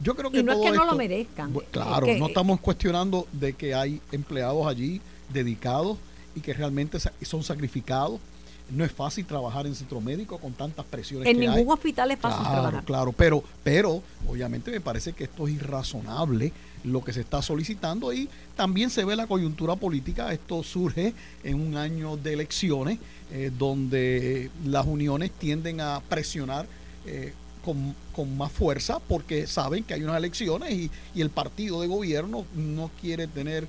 Yo 0.00 0.14
creo 0.14 0.30
que 0.30 0.40
Y 0.40 0.42
no 0.42 0.52
es 0.52 0.58
que 0.70 0.76
no 0.76 0.84
lo 0.84 0.94
merezcan, 0.94 1.54
es 1.56 1.62
Claro, 1.70 2.04
que- 2.06 2.18
no 2.18 2.26
estamos 2.26 2.60
cuestionando 2.60 3.26
de 3.32 3.54
que 3.54 3.74
hay 3.74 4.00
empleados 4.12 4.66
allí 4.66 5.00
dedicados 5.32 5.96
y 6.34 6.40
que 6.40 6.52
realmente 6.52 6.98
son 7.22 7.42
sacrificados. 7.42 8.20
No 8.68 8.84
es 8.84 8.90
fácil 8.90 9.24
trabajar 9.26 9.66
en 9.66 9.74
centro 9.76 10.00
médico 10.00 10.38
con 10.38 10.52
tantas 10.52 10.84
presiones 10.86 11.28
En 11.28 11.34
que 11.36 11.40
ningún 11.40 11.56
hay. 11.58 11.64
hospital 11.68 12.10
es 12.10 12.18
fácil 12.18 12.40
Claro, 12.42 12.60
trabajar. 12.62 12.84
claro, 12.84 13.12
pero, 13.12 13.44
pero 13.62 14.02
obviamente 14.28 14.70
me 14.72 14.80
parece 14.80 15.12
que 15.12 15.24
esto 15.24 15.46
es 15.46 15.54
irrazonable 15.54 16.52
lo 16.82 17.02
que 17.04 17.12
se 17.12 17.20
está 17.20 17.42
solicitando 17.42 18.12
y 18.12 18.28
también 18.56 18.90
se 18.90 19.04
ve 19.04 19.14
la 19.16 19.26
coyuntura 19.28 19.76
política. 19.76 20.32
Esto 20.32 20.62
surge 20.64 21.14
en 21.44 21.60
un 21.60 21.76
año 21.76 22.16
de 22.16 22.32
elecciones 22.32 22.98
eh, 23.32 23.52
donde 23.56 24.50
las 24.64 24.84
uniones 24.86 25.30
tienden 25.32 25.80
a 25.80 26.00
presionar 26.08 26.66
eh, 27.06 27.34
con, 27.64 27.94
con 28.12 28.36
más 28.36 28.50
fuerza 28.52 28.98
porque 29.00 29.46
saben 29.46 29.84
que 29.84 29.94
hay 29.94 30.02
unas 30.02 30.16
elecciones 30.16 30.72
y, 30.72 30.90
y 31.14 31.20
el 31.20 31.30
partido 31.30 31.80
de 31.80 31.86
gobierno 31.88 32.44
no 32.54 32.90
quiere 33.00 33.26
tener 33.28 33.66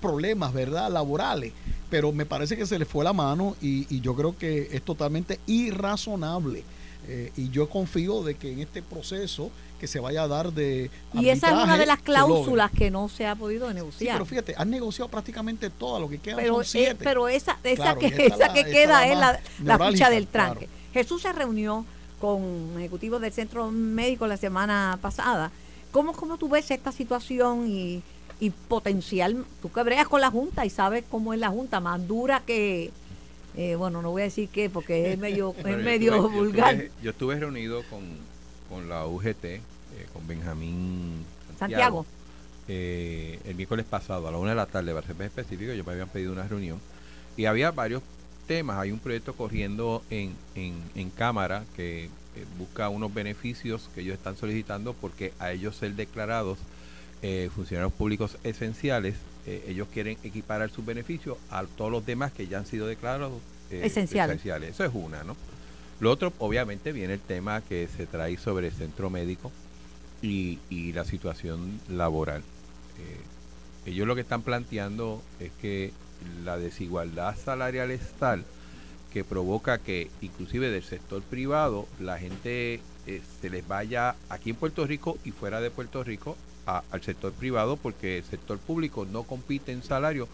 problemas, 0.00 0.52
¿verdad?, 0.52 0.90
laborales. 0.90 1.52
Pero 1.90 2.12
me 2.12 2.26
parece 2.26 2.56
que 2.56 2.66
se 2.66 2.78
le 2.78 2.84
fue 2.84 3.04
la 3.04 3.12
mano 3.12 3.56
y, 3.62 3.86
y 3.94 4.00
yo 4.00 4.14
creo 4.14 4.36
que 4.36 4.68
es 4.72 4.82
totalmente 4.82 5.38
irrazonable. 5.46 6.64
Eh, 7.08 7.30
y 7.36 7.50
yo 7.50 7.68
confío 7.68 8.24
de 8.24 8.34
que 8.34 8.52
en 8.52 8.58
este 8.60 8.82
proceso 8.82 9.50
que 9.78 9.86
se 9.86 10.00
vaya 10.00 10.22
a 10.24 10.28
dar 10.28 10.52
de 10.52 10.90
Y 11.12 11.28
esa 11.28 11.48
es 11.48 11.64
una 11.64 11.76
de 11.76 11.86
las 11.86 12.00
cláusulas 12.00 12.70
que 12.72 12.90
no 12.90 13.08
se 13.08 13.26
ha 13.26 13.36
podido 13.36 13.68
Sí, 13.68 13.74
negociar. 13.74 14.14
pero 14.16 14.24
fíjate, 14.26 14.54
han 14.56 14.70
negociado 14.70 15.08
prácticamente 15.08 15.70
todo, 15.70 16.00
lo 16.00 16.08
que 16.08 16.18
queda 16.18 16.36
pero, 16.36 16.64
son 16.64 16.80
eh, 16.80 16.96
pero 16.98 17.28
esa, 17.28 17.58
esa 17.62 17.94
Claro, 17.94 18.00
que, 18.00 18.06
esa 18.26 18.36
la- 18.48 18.52
que 18.52 18.64
queda 18.64 19.06
es 19.06 19.16
la, 19.18 19.40
la 19.62 19.78
ficha 19.90 20.10
del 20.10 20.26
claro. 20.26 20.54
tranque. 20.54 20.68
Jesús 20.92 21.22
se 21.22 21.32
reunió 21.32 21.84
con 22.20 22.72
ejecutivos 22.78 23.20
del 23.20 23.32
centro 23.32 23.70
médico 23.70 24.26
la 24.26 24.38
semana 24.38 24.98
pasada. 25.00 25.52
¿Cómo, 25.92 26.12
cómo 26.14 26.38
tú 26.38 26.48
ves 26.48 26.70
esta 26.70 26.90
situación 26.90 27.68
y, 27.68 28.02
y 28.40 28.50
potencial? 28.50 29.44
Tú 29.62 29.70
que 29.72 29.82
bregas 29.82 30.08
con 30.08 30.20
la 30.20 30.30
Junta 30.30 30.64
y 30.66 30.70
sabes 30.70 31.04
cómo 31.10 31.32
es 31.34 31.40
la 31.40 31.48
Junta, 31.50 31.80
más 31.80 32.06
dura 32.06 32.42
que, 32.46 32.90
eh, 33.56 33.74
bueno, 33.76 34.02
no 34.02 34.10
voy 34.10 34.22
a 34.22 34.24
decir 34.26 34.48
qué 34.50 34.68
porque 34.70 35.12
es 35.12 35.18
medio, 35.26 35.54
es 35.58 35.64
yo 35.64 35.76
medio 35.78 36.16
yo 36.16 36.28
vulgar. 36.28 36.74
estuve- 36.74 36.90
Yo 37.02 37.10
estuve, 37.10 37.40
reunido 37.40 37.82
con, 37.90 38.02
con 38.68 38.88
la 38.88 39.06
UGT, 39.06 39.44
eh, 39.44 39.60
con 40.12 40.26
Benjamín 40.26 41.24
Santiago, 41.58 42.04
Santiago. 42.04 42.06
eh, 42.68 43.38
el 43.44 43.54
miércoles 43.54 43.86
pasado 43.88 44.28
a 44.28 44.30
la 44.30 44.38
una 44.38 44.50
de 44.50 44.56
la 44.56 44.66
tarde, 44.66 44.92
para 44.92 45.06
ser 45.06 45.16
más 45.16 45.26
específico, 45.26 45.72
yo 45.72 45.84
me 45.84 45.92
habían 45.92 46.08
pedido 46.08 46.32
una 46.32 46.46
reunión 46.46 46.80
y 47.36 47.46
había 47.46 47.70
varios 47.70 48.02
temas. 48.46 48.78
Hay 48.78 48.92
un 48.92 48.98
proyecto 48.98 49.34
corriendo 49.34 50.02
en, 50.10 50.34
en, 50.54 50.74
en 50.94 51.10
Cámara 51.10 51.64
que 51.76 52.10
busca 52.58 52.90
unos 52.90 53.14
beneficios 53.14 53.88
que 53.94 54.02
ellos 54.02 54.14
están 54.14 54.36
solicitando 54.36 54.92
porque 54.92 55.32
a 55.38 55.52
ellos 55.52 55.74
ser 55.76 55.94
declarados 55.94 56.58
eh, 57.22 57.50
funcionarios 57.54 57.92
públicos 57.92 58.38
esenciales, 58.44 59.16
eh, 59.46 59.64
ellos 59.68 59.88
quieren 59.92 60.18
equiparar 60.22 60.70
sus 60.70 60.84
beneficios 60.84 61.38
a 61.50 61.64
todos 61.64 61.90
los 61.90 62.04
demás 62.04 62.32
que 62.32 62.46
ya 62.46 62.58
han 62.58 62.66
sido 62.66 62.86
declarados 62.86 63.32
eh, 63.70 63.82
Esenciales. 63.84 64.70
Eso 64.70 64.84
es 64.84 64.90
una, 64.94 65.24
¿no? 65.24 65.36
Lo 65.98 66.10
otro, 66.10 66.32
obviamente, 66.38 66.92
viene 66.92 67.14
el 67.14 67.20
tema 67.20 67.62
que 67.62 67.88
se 67.96 68.06
trae 68.06 68.36
sobre 68.36 68.68
el 68.68 68.72
centro 68.72 69.08
médico 69.08 69.50
y, 70.20 70.58
y 70.68 70.92
la 70.92 71.04
situación 71.04 71.80
laboral. 71.88 72.42
Eh, 72.98 73.90
ellos 73.90 74.06
lo 74.06 74.14
que 74.14 74.20
están 74.20 74.42
planteando 74.42 75.22
es 75.40 75.52
que 75.60 75.92
la 76.44 76.58
desigualdad 76.58 77.36
salarial 77.36 77.90
es 77.90 78.02
tal 78.18 78.44
que 79.12 79.24
provoca 79.24 79.78
que 79.78 80.10
inclusive 80.20 80.70
del 80.70 80.82
sector 80.82 81.22
privado 81.22 81.86
la 82.00 82.18
gente 82.18 82.80
eh, 83.06 83.22
se 83.40 83.50
les 83.50 83.66
vaya 83.66 84.16
aquí 84.28 84.50
en 84.50 84.56
Puerto 84.56 84.86
Rico 84.86 85.18
y 85.24 85.30
fuera 85.30 85.60
de 85.60 85.70
Puerto 85.70 86.02
Rico 86.04 86.36
a- 86.66 86.82
al 86.90 87.02
sector 87.02 87.32
privado 87.32 87.76
porque 87.76 88.18
el 88.18 88.24
sector 88.24 88.58
público 88.58 89.06
no 89.10 89.22
compite 89.22 89.72
en 89.72 89.82
salario, 89.82 90.28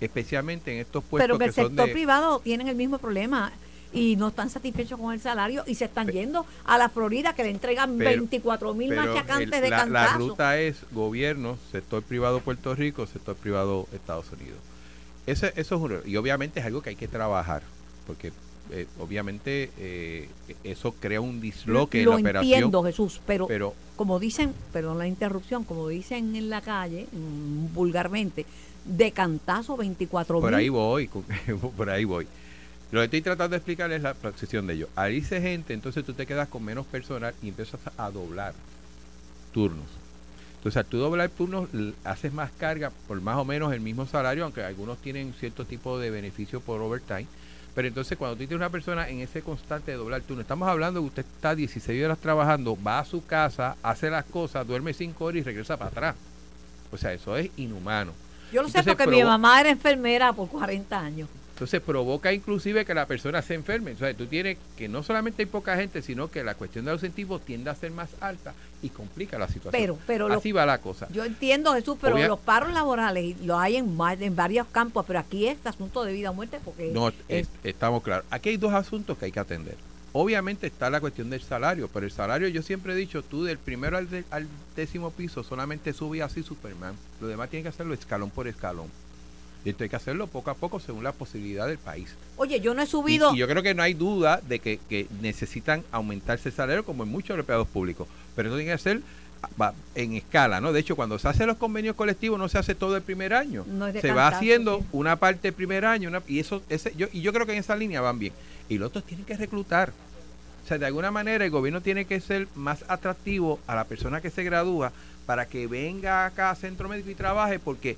especialmente 0.00 0.72
en 0.72 0.78
estos 0.80 1.02
puestos 1.04 1.26
Pero 1.26 1.38
que 1.38 1.46
el 1.46 1.52
sector 1.52 1.86
de- 1.86 1.92
privado 1.92 2.40
tienen 2.40 2.68
el 2.68 2.76
mismo 2.76 2.98
problema 2.98 3.52
y 3.92 4.14
no 4.16 4.28
están 4.28 4.50
satisfechos 4.50 5.00
con 5.00 5.12
el 5.12 5.20
salario 5.20 5.64
y 5.66 5.74
se 5.74 5.86
están 5.86 6.06
yendo 6.08 6.46
a 6.64 6.78
la 6.78 6.88
Florida 6.88 7.34
que 7.34 7.42
le 7.42 7.50
entregan 7.50 7.96
Pero- 7.98 8.10
24 8.10 8.72
mil 8.74 8.94
machacantes 8.94 9.52
el- 9.52 9.62
de 9.62 9.70
la, 9.70 9.86
la 9.86 10.12
ruta 10.14 10.58
es 10.58 10.84
gobierno, 10.92 11.58
sector 11.72 12.02
privado 12.02 12.40
Puerto 12.40 12.74
Rico, 12.74 13.06
sector 13.06 13.34
privado 13.34 13.88
Estados 13.92 14.26
Unidos. 14.32 14.58
Ese, 15.26 15.52
eso 15.56 15.74
es 15.76 15.80
un- 15.82 16.00
y 16.08 16.16
obviamente 16.16 16.60
es 16.60 16.66
algo 16.66 16.82
que 16.82 16.90
hay 16.90 16.96
que 16.96 17.08
trabajar, 17.08 17.62
porque 18.06 18.32
eh, 18.72 18.86
obviamente 18.98 19.70
eh, 19.78 20.28
eso 20.64 20.92
crea 20.92 21.20
un 21.20 21.40
disloque 21.40 22.02
Lo 22.02 22.12
en 22.12 22.24
la 22.24 22.30
operación. 22.30 22.52
entiendo, 22.54 22.82
Jesús, 22.82 23.20
pero, 23.26 23.46
pero 23.46 23.74
como 23.96 24.18
dicen, 24.18 24.54
perdón 24.72 24.98
la 24.98 25.06
interrupción, 25.06 25.64
como 25.64 25.88
dicen 25.88 26.34
en 26.34 26.48
la 26.48 26.60
calle, 26.60 27.06
vulgarmente, 27.74 28.46
de 28.84 29.12
cantazo 29.12 29.76
24 29.76 30.40
por 30.40 30.50
mil. 30.50 30.58
ahí 30.58 30.68
voy, 30.68 31.08
por 31.76 31.90
ahí 31.90 32.04
voy. 32.04 32.26
Lo 32.92 33.00
que 33.00 33.04
estoy 33.04 33.22
tratando 33.22 33.50
de 33.50 33.58
explicar 33.58 33.92
es 33.92 34.02
la 34.02 34.14
posición 34.14 34.66
de 34.66 34.74
ellos. 34.74 34.88
Al 34.96 35.12
irse 35.12 35.40
gente, 35.40 35.74
entonces 35.74 36.04
tú 36.04 36.12
te 36.12 36.26
quedas 36.26 36.48
con 36.48 36.64
menos 36.64 36.86
personal 36.86 37.34
y 37.42 37.48
empiezas 37.48 37.80
a 37.96 38.10
doblar 38.10 38.54
turnos. 39.52 39.86
Entonces, 40.56 40.76
al 40.76 40.86
tú 40.86 40.98
doblar 40.98 41.30
turnos, 41.30 41.68
haces 42.04 42.32
más 42.32 42.50
carga 42.50 42.92
por 43.08 43.20
más 43.20 43.36
o 43.38 43.44
menos 43.44 43.72
el 43.72 43.80
mismo 43.80 44.06
salario, 44.06 44.44
aunque 44.44 44.62
algunos 44.62 44.98
tienen 44.98 45.32
cierto 45.38 45.64
tipo 45.64 45.98
de 45.98 46.10
beneficio 46.10 46.60
por 46.60 46.82
overtime. 46.82 47.26
Pero 47.74 47.88
entonces, 47.88 48.18
cuando 48.18 48.34
tú 48.34 48.38
tienes 48.40 48.56
una 48.56 48.70
persona 48.70 49.08
en 49.08 49.20
ese 49.20 49.42
constante 49.42 49.92
de 49.92 49.96
doblar 49.96 50.22
turno, 50.22 50.42
estamos 50.42 50.68
hablando 50.68 51.00
que 51.00 51.06
usted 51.06 51.24
está 51.24 51.54
16 51.54 52.04
horas 52.04 52.18
trabajando, 52.18 52.76
va 52.82 52.98
a 52.98 53.04
su 53.04 53.24
casa, 53.24 53.76
hace 53.82 54.10
las 54.10 54.24
cosas, 54.24 54.66
duerme 54.66 54.92
5 54.92 55.24
horas 55.24 55.40
y 55.40 55.42
regresa 55.42 55.76
para 55.76 55.90
atrás. 55.90 56.16
O 56.90 56.96
sea, 56.96 57.12
eso 57.12 57.36
es 57.36 57.50
inhumano. 57.56 58.12
Yo 58.52 58.62
lo 58.62 58.68
sé 58.68 58.82
porque 58.82 59.06
mi 59.06 59.22
mamá 59.22 59.60
era 59.60 59.70
enfermera 59.70 60.32
por 60.32 60.48
40 60.48 60.98
años. 60.98 61.28
Entonces 61.60 61.82
provoca 61.82 62.32
inclusive 62.32 62.86
que 62.86 62.94
la 62.94 63.04
persona 63.04 63.42
se 63.42 63.52
enferme. 63.52 63.92
O 63.92 63.98
sea, 63.98 64.14
tú 64.14 64.24
tienes 64.24 64.56
que 64.78 64.88
no 64.88 65.02
solamente 65.02 65.42
hay 65.42 65.46
poca 65.46 65.76
gente, 65.76 66.00
sino 66.00 66.30
que 66.30 66.42
la 66.42 66.54
cuestión 66.54 66.86
del 66.86 66.92
ausentismo 66.92 67.38
tiende 67.38 67.68
a 67.68 67.74
ser 67.74 67.90
más 67.90 68.08
alta 68.22 68.54
y 68.80 68.88
complica 68.88 69.38
la 69.38 69.46
situación. 69.46 69.72
Pero, 69.78 69.98
pero 70.06 70.26
lo- 70.26 70.38
Así 70.38 70.52
va 70.52 70.64
la 70.64 70.78
cosa. 70.78 71.06
yo 71.12 71.22
entiendo, 71.22 71.74
Jesús, 71.74 71.98
pero 72.00 72.16
Obvia- 72.16 72.28
los 72.28 72.38
paros 72.40 72.72
laborales 72.72 73.22
y 73.38 73.44
lo 73.44 73.58
hay 73.58 73.76
en, 73.76 73.94
en 74.20 74.36
varios 74.36 74.68
campos, 74.68 75.04
pero 75.06 75.18
aquí 75.18 75.48
es 75.48 75.58
asunto 75.66 76.02
de 76.02 76.14
vida 76.14 76.30
o 76.30 76.32
muerte 76.32 76.60
porque 76.64 76.92
No, 76.94 77.08
es- 77.08 77.14
es- 77.28 77.48
estamos 77.62 78.02
claros. 78.02 78.24
Aquí 78.30 78.48
hay 78.48 78.56
dos 78.56 78.72
asuntos 78.72 79.18
que 79.18 79.26
hay 79.26 79.32
que 79.32 79.40
atender. 79.40 79.76
Obviamente 80.14 80.66
está 80.66 80.88
la 80.88 80.98
cuestión 80.98 81.28
del 81.28 81.42
salario, 81.42 81.88
pero 81.92 82.06
el 82.06 82.10
salario 82.10 82.48
yo 82.48 82.62
siempre 82.62 82.94
he 82.94 82.96
dicho, 82.96 83.22
tú 83.22 83.44
del 83.44 83.58
primero 83.58 83.98
al, 83.98 84.08
de- 84.08 84.24
al 84.30 84.48
décimo 84.76 85.10
piso 85.10 85.42
solamente 85.44 85.92
sube 85.92 86.22
así 86.22 86.42
Superman. 86.42 86.94
Lo 87.20 87.26
demás 87.26 87.50
tiene 87.50 87.64
que 87.64 87.68
hacerlo 87.68 87.92
escalón 87.92 88.30
por 88.30 88.48
escalón. 88.48 88.86
Y 89.64 89.70
esto 89.70 89.84
hay 89.84 89.90
que 89.90 89.96
hacerlo 89.96 90.26
poco 90.26 90.50
a 90.50 90.54
poco 90.54 90.80
según 90.80 91.04
la 91.04 91.12
posibilidad 91.12 91.66
del 91.66 91.76
país. 91.78 92.14
Oye, 92.36 92.60
yo 92.60 92.72
no 92.72 92.80
he 92.82 92.86
subido, 92.86 93.34
y 93.34 93.38
yo 93.38 93.46
creo 93.46 93.62
que 93.62 93.74
no 93.74 93.82
hay 93.82 93.92
duda 93.94 94.40
de 94.48 94.58
que, 94.58 94.78
que 94.88 95.06
necesitan 95.20 95.84
aumentarse 95.92 96.48
el 96.48 96.54
salario 96.54 96.84
como 96.84 97.02
en 97.02 97.10
muchos 97.10 97.38
empleados 97.38 97.68
públicos. 97.68 98.08
Pero 98.34 98.48
eso 98.48 98.56
tiene 98.56 98.72
que 98.72 98.78
ser 98.78 99.02
en 99.94 100.14
escala, 100.14 100.60
¿no? 100.60 100.72
De 100.72 100.80
hecho, 100.80 100.96
cuando 100.96 101.18
se 101.18 101.28
hacen 101.28 101.46
los 101.46 101.56
convenios 101.56 101.96
colectivos 101.96 102.38
no 102.38 102.48
se 102.48 102.58
hace 102.58 102.74
todo 102.74 102.96
el 102.96 103.02
primer 103.02 103.32
año. 103.34 103.64
No 103.66 103.86
es 103.86 103.94
de 103.94 104.00
se 104.00 104.12
va 104.12 104.28
haciendo 104.28 104.78
sí. 104.78 104.84
una 104.92 105.16
parte 105.16 105.48
el 105.48 105.54
primer 105.54 105.84
año 105.84 106.08
una- 106.08 106.22
y 106.28 106.38
eso 106.40 106.62
ese, 106.68 106.94
yo, 106.96 107.06
y 107.12 107.20
yo 107.22 107.32
creo 107.32 107.46
que 107.46 107.52
en 107.52 107.58
esa 107.58 107.76
línea 107.76 108.00
van 108.00 108.18
bien. 108.18 108.32
Y 108.68 108.78
los 108.78 108.88
otros 108.88 109.04
tienen 109.04 109.24
que 109.26 109.36
reclutar. 109.36 109.92
O 110.64 110.68
sea, 110.68 110.78
de 110.78 110.86
alguna 110.86 111.10
manera 111.10 111.44
el 111.44 111.50
gobierno 111.50 111.80
tiene 111.80 112.04
que 112.04 112.20
ser 112.20 112.48
más 112.54 112.84
atractivo 112.88 113.58
a 113.66 113.74
la 113.74 113.84
persona 113.84 114.20
que 114.20 114.30
se 114.30 114.44
gradúa 114.44 114.92
para 115.26 115.46
que 115.46 115.66
venga 115.66 116.26
acá 116.26 116.50
a 116.50 116.54
centro 116.54 116.88
médico 116.88 117.08
y 117.10 117.14
trabaje 117.14 117.58
porque 117.58 117.96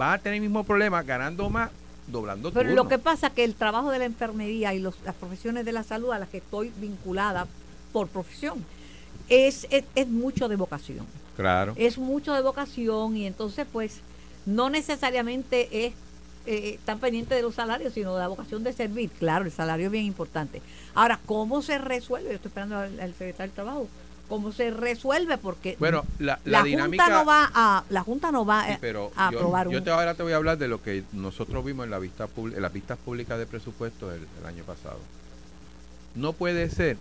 va 0.00 0.14
a 0.14 0.18
tener 0.18 0.36
el 0.36 0.40
mismo 0.42 0.64
problema 0.64 1.02
ganando 1.02 1.48
más, 1.50 1.70
doblando 2.06 2.52
pero 2.52 2.70
lo 2.74 2.88
que 2.88 2.98
pasa 2.98 3.28
es 3.28 3.32
que 3.32 3.44
el 3.44 3.54
trabajo 3.54 3.90
de 3.90 3.98
la 4.00 4.04
enfermería 4.06 4.74
y 4.74 4.80
los- 4.80 5.00
las 5.04 5.14
profesiones 5.14 5.64
de 5.64 5.72
la 5.72 5.82
salud 5.84 6.10
a 6.12 6.18
las 6.18 6.28
que 6.28 6.38
estoy 6.38 6.72
vinculada 6.76 7.46
por 7.92 8.08
profesión 8.08 8.64
es, 9.28 9.66
es, 9.70 9.84
es 9.94 10.08
mucho 10.08 10.48
de 10.48 10.56
vocación. 10.56 11.06
Claro. 11.36 11.72
es 11.76 11.96
mucho 11.96 12.34
de 12.34 12.42
vocación 12.42 13.16
y 13.16 13.26
entonces 13.26 13.66
pues 13.72 14.00
no 14.44 14.68
necesariamente 14.68 15.86
es 15.86 15.94
eh, 16.44 16.78
tan 16.84 16.98
pendiente 16.98 17.34
de 17.34 17.40
los 17.42 17.54
salarios, 17.54 17.94
sino 17.94 18.14
de 18.14 18.20
la 18.20 18.28
vocación 18.28 18.62
de 18.64 18.72
servir. 18.74 19.10
Claro, 19.18 19.44
el 19.46 19.52
salario 19.52 19.86
es 19.86 19.92
bien 19.92 20.04
importante. 20.04 20.60
Ahora, 20.94 21.18
¿cómo 21.24 21.62
se 21.62 21.78
resuelve? 21.78 22.28
Yo 22.30 22.34
estoy 22.34 22.48
esperando 22.50 22.76
al, 22.76 23.00
al 23.00 23.10
secretario 23.12 23.46
del 23.46 23.52
Trabajo. 23.52 23.88
¿Cómo 24.32 24.50
se 24.50 24.70
resuelve? 24.70 25.36
Porque 25.36 25.76
Bueno, 25.78 26.06
la, 26.18 26.40
la, 26.46 26.60
la 26.60 26.64
dinámica... 26.64 27.04
Junta 27.04 27.18
no 27.18 27.26
va 27.26 27.50
a, 27.52 27.84
la 27.90 28.00
Junta 28.02 28.32
no 28.32 28.46
va 28.46 28.64
Sí, 28.66 28.72
a- 28.72 28.78
pero 28.80 29.12
a 29.14 29.30
yo, 29.30 29.38
aprobar 29.38 29.68
yo 29.68 29.76
un... 29.76 29.84
te, 29.84 29.90
ahora 29.90 30.14
te 30.14 30.22
voy 30.22 30.32
a 30.32 30.36
hablar 30.36 30.56
de 30.56 30.68
lo 30.68 30.82
que 30.82 31.02
nosotros 31.12 31.62
vimos 31.66 31.84
en, 31.84 31.90
la 31.90 31.98
vista 31.98 32.26
en 32.34 32.62
las 32.62 32.72
vistas 32.72 32.96
públicas 32.96 33.38
de 33.38 33.44
presupuesto 33.44 34.10
el, 34.10 34.22
el 34.40 34.46
año 34.46 34.64
pasado. 34.64 34.98
No 36.14 36.32
puede 36.32 36.70
ser 36.70 36.96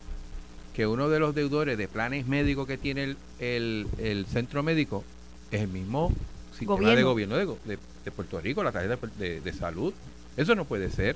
que 0.74 0.88
uno 0.88 1.08
de 1.08 1.20
los 1.20 1.34
deudores 1.34 1.78
de 1.78 1.88
planes 1.88 2.28
médicos 2.28 2.68
que 2.68 2.78
tiene 2.78 3.06
el, 3.06 3.18
el- 3.40 3.88
el 3.98 4.26
centro 4.26 4.62
médico 4.62 5.06
es 5.52 5.62
el 5.62 5.70
mismo 5.70 6.12
sistema 6.52 6.80
de 6.90 7.04
Gobierno. 7.04 7.10
gobierno 7.12 7.38
de, 7.38 7.46
go- 7.46 7.60
de- 7.64 7.80
de 8.04 8.12
Puerto 8.12 8.42
Rico, 8.42 8.62
la 8.62 8.74
tarjeta 8.74 8.98
de, 9.18 9.40
de 9.40 9.54
salud. 9.54 9.94
Eso 10.36 10.54
no 10.54 10.66
puede 10.66 10.90
ser. 10.92 11.16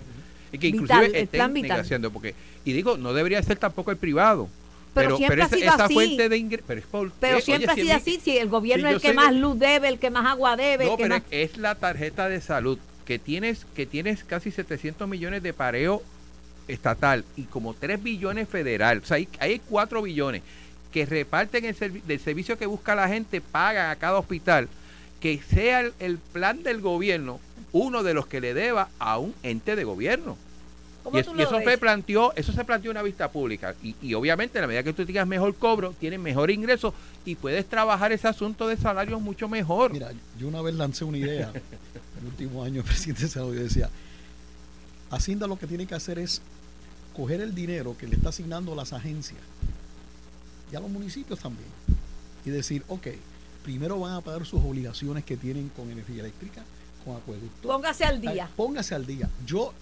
Y 0.53 0.59
que 0.59 0.71
Vital, 0.71 0.81
inclusive 1.03 1.21
estén 1.23 1.53
negociando, 1.53 2.09
porque, 2.09 2.35
y 2.63 2.71
digo, 2.71 2.95
no 2.95 3.11
debería 3.11 3.43
ser 3.43 3.57
tampoco 3.57 3.91
el 3.91 3.97
privado. 3.97 4.47
Pero 4.95 5.17
siempre 5.17 5.41
ha 5.43 5.45
esa, 5.45 5.55
sido 5.55 5.73
esa 5.73 5.85
así. 5.85 5.93
fuente 5.93 6.29
de 6.29 6.37
ingresos. 6.37 6.65
Pero, 7.19 7.41
siempre 7.41 7.65
Oye, 7.65 7.71
ha 7.71 7.75
si 7.75 7.81
sido 7.81 7.95
así, 7.95 8.19
si 8.23 8.37
el 8.37 8.49
gobierno 8.49 8.87
si 8.89 8.95
es 8.95 9.03
el 9.03 9.09
que 9.11 9.13
más 9.15 9.31
de- 9.31 9.39
luz 9.39 9.59
debe, 9.59 9.87
el 9.89 9.99
que 9.99 10.09
más 10.09 10.25
agua 10.25 10.55
debe, 10.55 10.85
No, 10.85 10.91
el 10.91 10.97
que 10.97 11.03
pero 11.03 11.15
más... 11.15 11.23
es 11.31 11.57
la 11.57 11.75
tarjeta 11.75 12.27
de 12.29 12.41
salud 12.41 12.79
que 13.05 13.19
tienes 13.19 13.65
que 13.75 13.85
tienes 13.85 14.23
casi 14.23 14.49
700 14.51 15.07
millones 15.07 15.43
de 15.43 15.53
pareo 15.53 16.01
estatal 16.67 17.23
y 17.35 17.43
como 17.43 17.73
3 17.73 18.01
billones 18.01 18.49
federal. 18.49 18.99
O 19.03 19.05
sea, 19.05 19.17
hay, 19.17 19.27
hay 19.39 19.59
4 19.69 20.01
billones 20.01 20.41
que 20.91 21.05
reparten 21.05 21.65
el 21.65 21.75
servi- 21.77 22.01
del 22.03 22.19
servicio 22.19 22.57
que 22.57 22.65
busca 22.65 22.95
la 22.95 23.07
gente, 23.07 23.41
pagan 23.41 23.91
a 23.91 23.95
cada 23.97 24.17
hospital, 24.17 24.69
que 25.19 25.39
sea 25.41 25.81
el, 25.81 25.93
el 25.99 26.17
plan 26.17 26.63
del 26.63 26.81
gobierno 26.81 27.39
uno 27.73 28.03
de 28.03 28.13
los 28.13 28.25
que 28.27 28.39
le 28.39 28.53
deba 28.53 28.87
a 28.99 29.17
un 29.19 29.35
ente 29.43 29.75
de 29.75 29.83
gobierno. 29.83 30.37
¿Cómo 31.05 31.15
Y, 31.17 31.21
es- 31.21 31.27
y 31.27 31.33
lo 31.35 31.43
eso 31.43 31.59
se 31.59 31.77
planteó, 31.77 32.33
eso 32.35 32.51
se 32.51 32.65
planteó 32.65 32.89
en 32.91 32.97
una 32.97 33.03
vista 33.03 33.31
pública. 33.31 33.75
Y, 33.83 33.95
y 34.01 34.13
obviamente, 34.15 34.57
a 34.57 34.61
la 34.61 34.67
medida 34.67 34.81
que 34.83 34.91
tú 34.91 35.05
tengas 35.05 35.27
mejor 35.27 35.53
cobro, 35.55 35.93
tienes 35.99 36.19
mejor 36.19 36.49
ingreso 36.49 36.93
y 37.23 37.35
puedes 37.35 37.65
trabajar 37.69 38.11
ese 38.11 38.27
asunto 38.27 38.67
de 38.67 38.75
salarios 38.75 39.21
mucho 39.21 39.47
mejor. 39.47 39.93
Mira, 39.93 40.11
yo 40.39 40.47
una 40.47 40.61
vez 40.63 40.73
lancé 40.73 41.05
una 41.05 41.19
idea, 41.19 41.51
el 42.19 42.25
último 42.25 42.63
año 42.63 42.81
el 42.81 42.87
presidente 42.87 43.21
del 43.21 43.29
Senado, 43.29 43.53
yo 43.53 43.61
decía, 43.61 43.89
Hacienda 45.11 45.45
lo 45.47 45.57
que 45.57 45.67
tiene 45.67 45.85
que 45.85 45.93
hacer 45.95 46.17
es 46.17 46.41
coger 47.15 47.39
el 47.39 47.53
dinero 47.53 47.95
que 47.97 48.07
le 48.07 48.15
está 48.15 48.29
asignando 48.29 48.73
a 48.73 48.75
las 48.75 48.91
agencias 48.91 49.39
y 50.71 50.75
a 50.75 50.79
los 50.79 50.89
municipios 50.89 51.39
también 51.39 51.69
y 52.43 52.49
decir, 52.49 52.83
ok, 52.87 53.07
primero 53.63 53.99
van 53.99 54.13
a 54.15 54.21
pagar 54.21 54.45
sus 54.45 54.61
obligaciones 54.63 55.23
que 55.23 55.37
tienen 55.37 55.69
con 55.69 55.89
energía 55.91 56.21
eléctrica, 56.21 56.63
con 57.05 57.15
acueducto. 57.15 57.67
Póngase 57.67 58.03
al 58.05 58.19
día. 58.19 58.49
Póngase 58.55 58.95
al 58.95 59.05
día. 59.05 59.29
Yo 59.45 59.73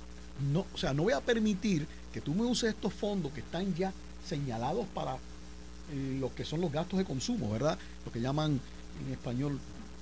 no, 0.51 0.65
o 0.73 0.77
sea, 0.77 0.93
no 0.93 1.03
voy 1.03 1.13
a 1.13 1.21
permitir 1.21 1.85
que 2.13 2.21
tú 2.21 2.33
me 2.33 2.43
uses 2.43 2.69
estos 2.71 2.93
fondos 2.93 3.31
que 3.33 3.39
están 3.41 3.73
ya 3.75 3.91
señalados 4.27 4.85
para 4.93 5.15
eh, 5.91 6.17
lo 6.19 6.33
que 6.33 6.45
son 6.45 6.61
los 6.61 6.71
gastos 6.71 6.97
de 6.99 7.05
consumo, 7.05 7.49
¿verdad? 7.51 7.77
Lo 8.05 8.11
que 8.11 8.19
llaman 8.21 8.59
en 9.05 9.11
español 9.11 9.59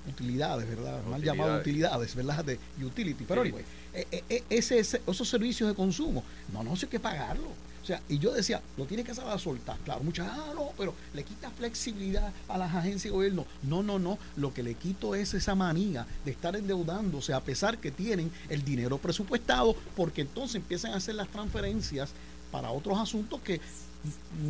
utilidades, 0.07 0.67
¿verdad? 0.67 1.03
Mal 1.05 1.21
llamadas 1.21 1.61
utilidades, 1.61 2.15
¿verdad? 2.15 2.43
De 2.43 2.59
utility. 2.83 3.23
Pero 3.27 3.43
Sí. 3.43 3.49
anyway, 3.49 3.65
eh, 3.93 4.23
eh, 4.29 4.43
ese, 4.49 4.79
ese- 4.79 5.01
esos 5.07 5.27
servicios 5.29 5.69
de 5.69 5.75
consumo, 5.75 6.23
no, 6.51 6.63
no 6.63 6.75
sé 6.75 6.87
qué 6.87 6.99
pagarlo. 6.99 7.49
O 7.81 7.85
sea, 7.85 7.99
y 8.09 8.19
yo 8.19 8.31
decía, 8.31 8.61
lo 8.77 8.85
tienes 8.85 9.05
que 9.05 9.15
saber 9.15 9.39
soltar. 9.39 9.77
Claro, 9.83 10.01
muchas, 10.03 10.27
ah, 10.29 10.51
no, 10.55 10.69
pero 10.77 10.93
le 11.13 11.23
quita 11.23 11.49
flexibilidad 11.49 12.31
a 12.47 12.57
las 12.57 12.73
agencias 12.75 13.03
de 13.05 13.09
gobierno. 13.09 13.45
No, 13.63 13.81
no, 13.81 13.97
no. 13.97 14.19
Lo 14.35 14.53
que 14.53 14.61
le 14.61 14.75
quito 14.75 15.15
es 15.15 15.33
esa 15.33 15.55
manía 15.55 16.05
de 16.23 16.31
estar 16.31 16.55
endeudándose 16.55 17.33
a 17.33 17.39
pesar 17.39 17.79
que 17.79 17.89
tienen 17.91 18.31
el 18.49 18.63
dinero 18.63 18.99
presupuestado, 18.99 19.75
porque 19.95 20.21
entonces 20.21 20.55
empiezan 20.57 20.93
a 20.93 20.97
hacer 20.97 21.15
las 21.15 21.27
transferencias 21.29 22.11
para 22.51 22.69
otros 22.71 22.99
asuntos 22.99 23.41
que 23.41 23.59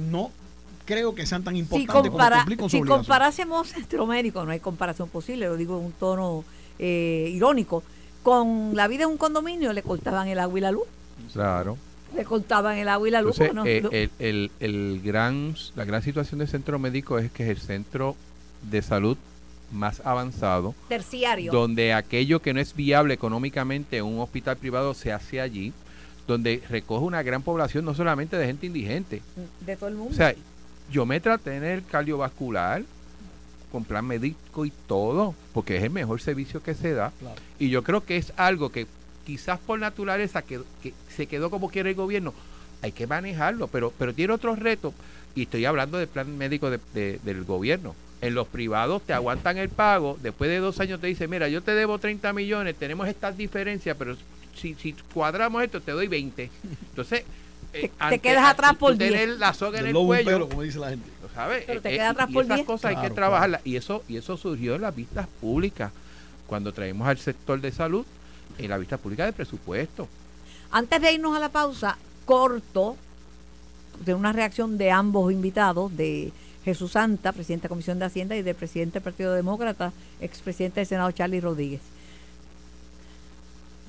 no 0.10 0.32
creo 0.86 1.14
que 1.16 1.26
sean 1.26 1.44
tan 1.44 1.54
Si, 1.54 1.60
importantes 1.60 2.12
compara- 2.12 2.30
como 2.38 2.42
cumplir 2.42 2.58
con 2.60 2.70
su 2.70 2.78
si 2.78 2.82
obligación. 2.82 3.00
comparásemos 3.06 3.68
centro 3.70 4.08
médico, 4.08 4.44
no 4.44 4.52
hay 4.52 4.60
comparación 4.60 5.08
posible, 5.10 5.46
lo 5.46 5.56
digo 5.56 5.78
en 5.80 5.86
un 5.86 5.92
tono 5.94 6.44
eh, 6.80 7.30
irónico, 7.34 7.84
con 8.24 8.72
la 8.76 8.88
vida 8.88 9.04
en 9.04 9.10
un 9.12 9.18
condominio 9.18 9.72
le 9.72 9.84
cortaban 9.84 10.28
el 10.28 10.40
agua 10.40 10.58
y 10.58 10.62
la 10.62 10.72
luz. 10.72 10.84
Claro. 11.32 11.78
Le 12.16 12.24
cortaban 12.26 12.78
el 12.78 12.88
agua 12.90 13.08
y 13.08 13.12
la 13.12 13.22
luz. 13.22 13.40
Entonces, 13.40 13.54
no- 13.56 13.66
eh, 13.66 13.82
no- 13.82 13.90
el, 13.92 14.12
el- 14.20 14.52
el 14.60 15.02
gran, 15.04 15.56
la 15.76 15.86
gran 15.86 16.02
situación 16.04 16.40
del 16.40 16.48
centro 16.48 16.78
médico 16.80 17.18
es 17.20 17.32
que 17.32 17.44
es 17.44 17.50
el 17.50 17.58
centro 17.60 18.16
de 18.70 18.82
salud 18.82 19.18
más 19.72 20.02
avanzado, 20.06 20.76
terciario. 20.90 21.52
donde 21.52 21.94
aquello 21.94 22.42
que 22.42 22.54
no 22.54 22.60
es 22.60 22.76
viable 22.76 23.14
económicamente 23.14 23.98
en 23.98 24.04
un 24.06 24.20
hospital 24.20 24.58
privado 24.58 24.94
se 24.94 25.14
hace 25.14 25.40
allí, 25.40 25.72
donde 26.28 26.62
recoge 26.70 27.06
una 27.06 27.24
gran 27.24 27.42
población 27.42 27.86
no 27.86 27.94
solamente 27.96 28.36
de 28.36 28.46
gente 28.48 28.66
indigente. 28.68 29.22
de 29.66 29.76
todo 29.78 29.88
el 29.90 29.96
mundo. 29.96 30.12
O 30.12 30.16
sea, 30.16 30.36
yo 30.92 31.06
me 31.06 31.22
traté 31.22 31.56
en 31.56 31.64
el 31.64 31.86
cardiovascular 31.86 32.84
con 33.72 33.86
plan 33.86 34.06
médico 34.06 34.66
y 34.66 34.74
todo, 34.88 35.34
porque 35.54 35.78
es 35.78 35.84
el 35.84 35.90
mejor 35.92 36.20
servicio 36.20 36.62
que 36.62 36.74
se 36.76 36.92
da. 36.94 37.14
Claro. 37.20 37.36
Y 37.58 37.70
yo 37.70 37.84
creo 37.84 38.04
que 38.04 38.18
es 38.18 38.34
algo 38.36 38.70
que 38.70 38.86
quizás 39.26 39.60
por 39.60 39.80
naturaleza 39.80 40.42
que, 40.42 40.62
que 40.82 40.94
se 41.16 41.28
quedó 41.28 41.50
como 41.50 41.70
quiere 41.70 41.92
el 41.92 41.96
gobierno, 41.96 42.34
hay 42.82 42.92
que 42.92 43.08
manejarlo, 43.08 43.68
pero, 43.68 43.94
pero 43.98 44.14
tiene 44.14 44.34
otros 44.34 44.60
retos. 44.60 44.94
Y 45.36 45.44
estoy 45.44 45.66
hablando 45.66 45.98
del 45.98 46.08
plan 46.08 46.38
médico 46.38 46.70
de- 46.70 46.80
de- 46.94 47.20
del 47.24 47.44
gobierno. 47.44 47.96
En 48.22 48.36
los 48.36 48.48
privados 48.48 49.02
te 49.04 49.14
aguantan 49.14 49.58
el 49.58 49.70
pago, 49.70 50.18
después 50.22 50.50
de 50.50 50.58
dos 50.60 50.80
años 50.80 51.00
te 51.00 51.08
dicen, 51.08 51.30
mira, 51.30 51.48
yo 51.48 51.62
te 51.62 51.74
debo 51.74 51.98
30 52.00 52.34
millones, 52.34 52.76
tenemos 52.76 53.08
estas 53.08 53.38
diferencias, 53.38 53.96
pero 53.98 54.16
si, 54.56 54.76
si 54.76 54.94
cuadramos 55.14 55.64
esto, 55.64 55.82
te 55.82 55.92
doy 55.92 56.08
20. 56.08 56.50
Entonces, 56.90 57.24
eh, 57.74 57.82
te 57.88 57.92
ante- 58.00 58.20
quedas 58.20 58.46
atrás 58.46 58.76
por 58.76 58.98
tener 58.98 59.28
10. 59.28 59.40
la 59.40 59.54
soga 59.54 59.80
en 59.80 59.88
el 59.88 59.94
cuello, 59.94 60.26
pelo, 60.26 60.50
como 60.50 60.62
dice 60.64 60.78
la 60.80 60.90
gente. 60.90 61.10
¿lo 61.22 61.30
¿sabes? 61.30 61.64
Pero 61.66 61.82
te 61.82 61.90
Eh, 61.90 61.94
queda 61.94 62.06
eh, 62.06 62.10
atrás 62.10 62.30
y 62.30 62.34
por 62.34 62.44
esas 62.46 62.58
10. 62.58 62.68
cosas 62.68 62.96
hay 62.96 63.02
que 63.02 63.10
trabajarlas. 63.16 63.62
Y 63.64 63.76
eso, 63.76 64.04
y 64.10 64.18
eso 64.18 64.36
surgió 64.38 64.76
en 64.76 64.82
las 64.82 64.96
vistas 64.96 65.28
públicas, 65.40 65.92
cuando 66.46 66.74
traemos 66.74 67.08
al 67.08 67.18
sector 67.18 67.62
de 67.62 67.72
salud 67.72 68.06
en 68.64 68.70
la 68.70 68.78
vista 68.78 68.98
pública 68.98 69.26
de 69.26 69.34
presupuesto. 69.34 70.08
Antes 70.72 71.02
de 71.02 71.14
irnos 71.14 71.36
a 71.36 71.40
la 71.40 71.50
pausa, 71.50 71.98
corto 72.26 72.96
de 74.06 74.14
una 74.14 74.32
reacción 74.32 74.78
de 74.78 74.92
ambos 74.92 75.32
invitados, 75.32 75.96
de 75.96 76.32
Jesús 76.64 76.92
Santa, 76.92 77.32
presidente 77.32 77.64
de 77.64 77.66
la 77.68 77.70
Comisión 77.70 78.00
de 78.00 78.06
Hacienda, 78.06 78.36
y 78.36 78.42
del 78.42 78.56
presidente 78.56 78.94
del 78.94 79.04
Partido 79.04 79.34
Demócrata, 79.34 79.94
expresidente 80.20 80.80
del 80.80 80.88
Senado, 80.88 81.12
Charlie 81.12 81.42
Rodríguez. 81.42 81.82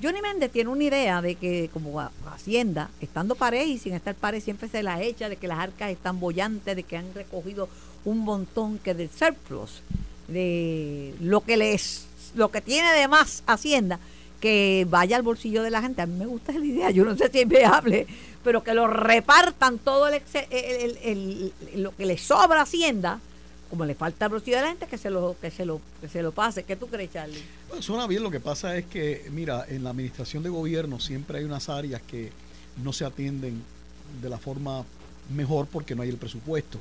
Johnny 0.01 0.21
Méndez 0.21 0.51
tiene 0.51 0.69
una 0.69 0.83
idea 0.83 1.21
de 1.21 1.35
que 1.35 1.69
como 1.71 2.01
Hacienda, 2.25 2.89
estando 2.99 3.35
pared 3.35 3.65
y 3.65 3.77
sin 3.77 3.93
estar 3.93 4.15
pared, 4.15 4.41
siempre 4.41 4.67
se 4.67 4.83
la 4.83 5.01
echa 5.01 5.29
de 5.29 5.37
que 5.37 5.47
las 5.47 5.59
arcas 5.59 5.91
están 5.91 6.19
bollantes, 6.19 6.75
de 6.75 6.83
que 6.83 6.97
han 6.97 7.13
recogido 7.13 7.69
un 8.03 8.19
montón 8.19 8.79
que 8.79 8.93
del 8.93 9.09
surplus, 9.09 9.81
de 10.27 11.15
lo 11.21 11.41
que 11.41 11.55
les, 11.55 12.05
lo 12.35 12.51
que 12.51 12.59
tiene 12.59 12.91
de 12.91 13.07
más 13.07 13.43
Hacienda, 13.47 13.99
que 14.43 14.85
vaya 14.89 15.15
al 15.15 15.21
bolsillo 15.23 15.63
de 15.63 15.69
la 15.69 15.81
gente. 15.81 16.01
A 16.01 16.05
mí 16.05 16.17
me 16.19 16.25
gusta 16.25 16.51
la 16.51 16.65
idea, 16.65 16.91
yo 16.91 17.05
no 17.05 17.15
sé 17.15 17.29
si 17.31 17.39
es 17.39 17.47
viable, 17.47 18.05
pero 18.43 18.61
que 18.61 18.73
lo 18.73 18.87
repartan 18.87 19.79
todo 19.79 20.09
el, 20.09 20.21
el- 20.51 21.53
lo 21.81 21.95
que 21.95 22.05
le 22.05 22.17
sobra 22.17 22.59
a 22.59 22.63
Hacienda, 22.63 23.21
como 23.69 23.85
le 23.85 23.95
falta 23.95 24.25
al 24.25 24.31
bolsillo 24.31 24.57
de 24.57 24.63
la 24.63 24.67
gente, 24.67 24.85
que 24.87 24.97
se 24.97 25.09
lo, 25.09 25.37
que 25.39 25.49
se 25.49 25.63
lo, 25.65 25.79
que 26.01 26.09
se 26.09 26.21
lo 26.21 26.33
pase. 26.33 26.63
¿Qué 26.63 26.75
tú 26.75 26.87
crees, 26.87 27.13
Charlie? 27.13 27.41
Suena 27.79 28.05
bien, 28.05 28.21
lo 28.21 28.29
que 28.29 28.41
pasa 28.41 28.75
es 28.77 28.83
que, 28.85 29.25
mira, 29.31 29.65
en 29.69 29.81
la 29.85 29.91
administración 29.91 30.43
de 30.43 30.49
gobierno 30.49 30.99
siempre 30.99 31.37
hay 31.39 31.45
unas 31.45 31.69
áreas 31.69 32.01
que 32.01 32.29
no 32.83 32.91
se 32.91 33.05
atienden 33.05 33.63
de 34.21 34.27
la 34.29 34.39
forma 34.39 34.83
mejor 35.33 35.67
porque 35.67 35.95
no 35.95 36.01
hay 36.01 36.09
el 36.09 36.17
presupuesto. 36.17 36.79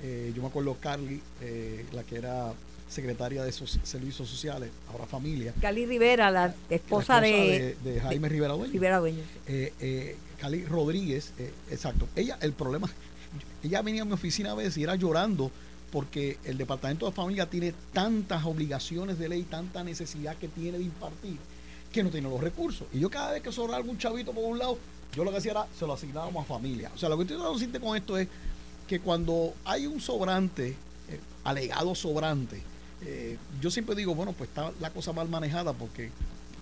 Eh, 0.00 0.32
yo 0.34 0.42
me 0.42 0.48
acuerdo 0.48 0.76
Carly, 0.80 1.20
eh, 1.40 1.84
la 1.92 2.04
que 2.04 2.14
era 2.18 2.52
secretaria 2.90 3.42
de 3.44 3.50
Soci- 3.52 3.82
Servicios 3.84 4.28
Sociales, 4.28 4.70
ahora 4.90 5.06
familia, 5.06 5.54
Cali 5.60 5.86
Rivera, 5.86 6.30
la 6.30 6.48
la 6.48 6.54
esposa, 6.68 7.20
de, 7.20 7.76
de, 7.82 7.92
de 7.92 8.00
Jaime 8.00 8.28
Rivera 8.28 8.52
Dueño. 8.54 8.72
Rivera 8.72 8.98
Dueño. 8.98 9.22
eh, 9.46 9.72
eh, 9.80 10.16
Cali 10.38 10.64
Rodríguez, 10.64 11.32
eh, 11.38 11.52
exacto. 11.70 12.08
Ella, 12.16 12.36
el 12.42 12.52
problema, 12.52 12.90
ella 13.62 13.80
venía 13.82 14.02
a 14.02 14.04
mi 14.04 14.12
oficina 14.12 14.52
a 14.52 14.54
veces 14.54 14.76
y 14.78 14.82
era 14.82 14.96
llorando 14.96 15.50
porque 15.92 16.38
el 16.44 16.56
Departamento 16.58 17.06
de 17.06 17.12
Familia 17.12 17.48
tiene 17.48 17.74
tantas 17.92 18.44
obligaciones 18.44 19.18
de 19.18 19.28
ley, 19.28 19.42
tanta 19.42 19.82
necesidad 19.84 20.36
que 20.36 20.48
tiene 20.48 20.78
de 20.78 20.84
impartir, 20.84 21.36
que 21.92 22.02
no 22.02 22.10
tiene 22.10 22.28
los 22.28 22.40
recursos. 22.40 22.86
Y 22.92 23.00
yo 23.00 23.10
cada 23.10 23.32
vez 23.32 23.42
que 23.42 23.50
sobraba 23.52 23.76
algún 23.78 23.98
chavito 23.98 24.32
por 24.32 24.44
un 24.44 24.58
lado, 24.58 24.78
yo 25.14 25.24
lo 25.24 25.30
que 25.30 25.38
hacía 25.38 25.50
era, 25.52 25.66
se 25.78 25.86
lo 25.86 25.92
asignábamos 25.94 26.44
a 26.44 26.46
familia. 26.46 26.90
O 26.94 26.98
sea, 26.98 27.08
lo 27.08 27.16
que 27.16 27.22
estoy 27.24 27.36
tratando 27.36 27.80
con 27.80 27.96
esto 27.96 28.16
es 28.18 28.28
que 28.88 29.00
cuando 29.00 29.52
hay 29.64 29.86
un 29.86 30.00
sobrante, 30.00 30.68
eh, 31.08 31.20
alegado 31.44 31.94
sobrante, 31.96 32.62
eh, 33.06 33.36
yo 33.60 33.70
siempre 33.70 33.94
digo, 33.94 34.14
bueno, 34.14 34.32
pues 34.32 34.48
está 34.50 34.72
la 34.80 34.90
cosa 34.90 35.12
mal 35.12 35.28
manejada 35.28 35.72
porque 35.72 36.10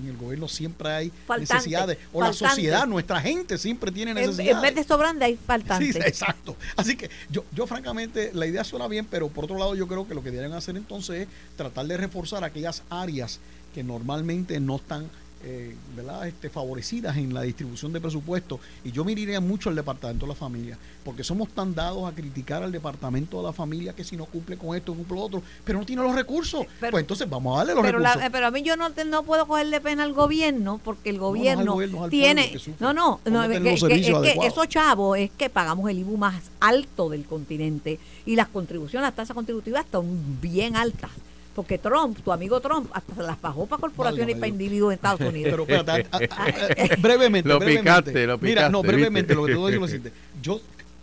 en 0.00 0.08
el 0.08 0.16
gobierno 0.16 0.46
siempre 0.46 0.88
hay 0.90 1.12
Faltante, 1.26 1.54
necesidades. 1.54 1.98
O 2.12 2.20
la 2.22 2.32
sociedad, 2.32 2.86
nuestra 2.86 3.20
gente 3.20 3.58
siempre 3.58 3.90
tiene 3.90 4.12
En, 4.12 4.16
necesidades. 4.18 4.54
en 4.54 4.62
vez 4.62 4.74
de 4.74 4.84
sobrante 4.84 5.24
hay 5.24 5.36
faltante. 5.36 5.92
Sí, 5.92 5.98
exacto. 6.06 6.56
Así 6.76 6.96
que 6.96 7.10
yo, 7.30 7.44
yo 7.52 7.66
francamente, 7.66 8.30
la 8.32 8.46
idea 8.46 8.62
suena 8.64 8.86
bien, 8.86 9.06
pero 9.10 9.28
por 9.28 9.44
otro 9.44 9.58
lado 9.58 9.74
yo 9.74 9.88
creo 9.88 10.06
que 10.06 10.14
lo 10.14 10.22
que 10.22 10.30
deberían 10.30 10.56
hacer 10.56 10.76
entonces 10.76 11.22
es 11.22 11.28
tratar 11.56 11.86
de 11.86 11.96
reforzar 11.96 12.44
aquellas 12.44 12.82
áreas 12.90 13.40
que 13.74 13.82
normalmente 13.82 14.60
no 14.60 14.76
están 14.76 15.08
eh, 15.44 15.76
¿verdad? 15.96 16.26
Este, 16.26 16.50
favorecidas 16.50 17.16
en 17.16 17.32
la 17.32 17.42
distribución 17.42 17.92
de 17.92 18.00
presupuestos. 18.00 18.60
Y 18.84 18.90
yo 18.92 19.04
miraría 19.04 19.40
mucho 19.40 19.68
al 19.68 19.76
Departamento 19.76 20.26
de 20.26 20.30
la 20.32 20.34
Familia, 20.34 20.76
porque 21.04 21.22
somos 21.22 21.48
tan 21.50 21.74
dados 21.74 22.10
a 22.10 22.14
criticar 22.14 22.62
al 22.62 22.72
Departamento 22.72 23.38
de 23.38 23.44
la 23.44 23.52
Familia 23.52 23.92
que 23.94 24.02
si 24.04 24.16
no 24.16 24.24
cumple 24.26 24.56
con 24.56 24.76
esto, 24.76 24.92
cumple 24.94 25.16
lo 25.16 25.22
otro, 25.22 25.42
pero 25.64 25.78
no 25.78 25.86
tiene 25.86 26.02
los 26.02 26.14
recursos. 26.14 26.66
Pero- 26.80 26.90
pues 26.92 27.02
entonces 27.02 27.28
vamos 27.30 27.54
a 27.54 27.58
darle 27.58 27.74
los 27.74 27.82
pero, 27.84 27.98
la- 27.98 28.08
recursos. 28.14 28.30
pero 28.32 28.46
a 28.46 28.50
mí 28.50 28.62
yo 28.62 28.76
no, 28.76 28.90
te- 28.92 29.04
no 29.04 29.22
puedo 29.22 29.46
cogerle 29.46 29.80
pena 29.80 30.02
al 30.02 30.12
gobierno 30.12 30.80
porque 30.84 31.10
el 31.10 31.16
no 31.18 31.22
gobierno 31.22 31.78
al 32.04 32.10
tiene 32.10 32.52
no 32.80 32.92
no, 32.92 33.20
no, 33.24 33.30
no 33.30 33.44
es 33.44 33.80
que, 33.82 33.88
que- 34.00 34.38
que 34.40 34.46
esos 34.46 34.68
chavos 34.68 35.18
es 35.18 35.30
que 35.30 35.48
pagamos 35.50 35.88
el 35.90 35.98
IBU 36.00 36.16
más 36.16 36.50
alto 36.60 37.08
del 37.08 37.24
continente 37.24 37.98
y 38.26 38.34
las 38.36 38.48
contribuciones 38.48 39.06
las 39.06 39.14
tasas 39.14 39.34
contributivas 39.34 39.84
están 39.84 40.40
bien 40.40 40.76
altas 40.76 41.10
porque 41.58 41.76
Trump 41.76 42.16
tu 42.22 42.30
amigo 42.30 42.60
Trump 42.60 42.88
hasta 42.94 43.20
las 43.20 43.40
bajó 43.40 43.66
para 43.66 43.80
corporaciones 43.80 44.36
Válgame 44.36 44.38
y 44.38 44.40
para 44.40 44.46
Dios. 44.46 44.54
individuos 44.62 44.92
en 44.92 44.94
Estados 44.94 45.20
Unidos 45.32 45.50
Pero 45.50 45.62
espérate, 45.64 45.90
a- 45.90 46.16
a- 46.16 46.44
a- 46.44 46.92
a- 46.94 46.96
brevemente. 47.00 47.48
Lo 47.48 47.58
brevemente. 47.58 47.82
picaste, 48.12 48.26
lo 48.28 48.38
Mira, 48.38 48.68
no, 48.68 48.80
picaste, 48.82 48.96
brevemente, 48.96 49.34
¿viste? 49.34 49.34
lo 49.34 49.44
que 49.46 49.52
te 49.52 49.58
voy 49.58 49.64
a 49.64 49.66
decir 49.66 49.74
es 49.74 49.80
lo 49.80 49.86
siguiente. 49.88 50.12
Yo 50.40 50.60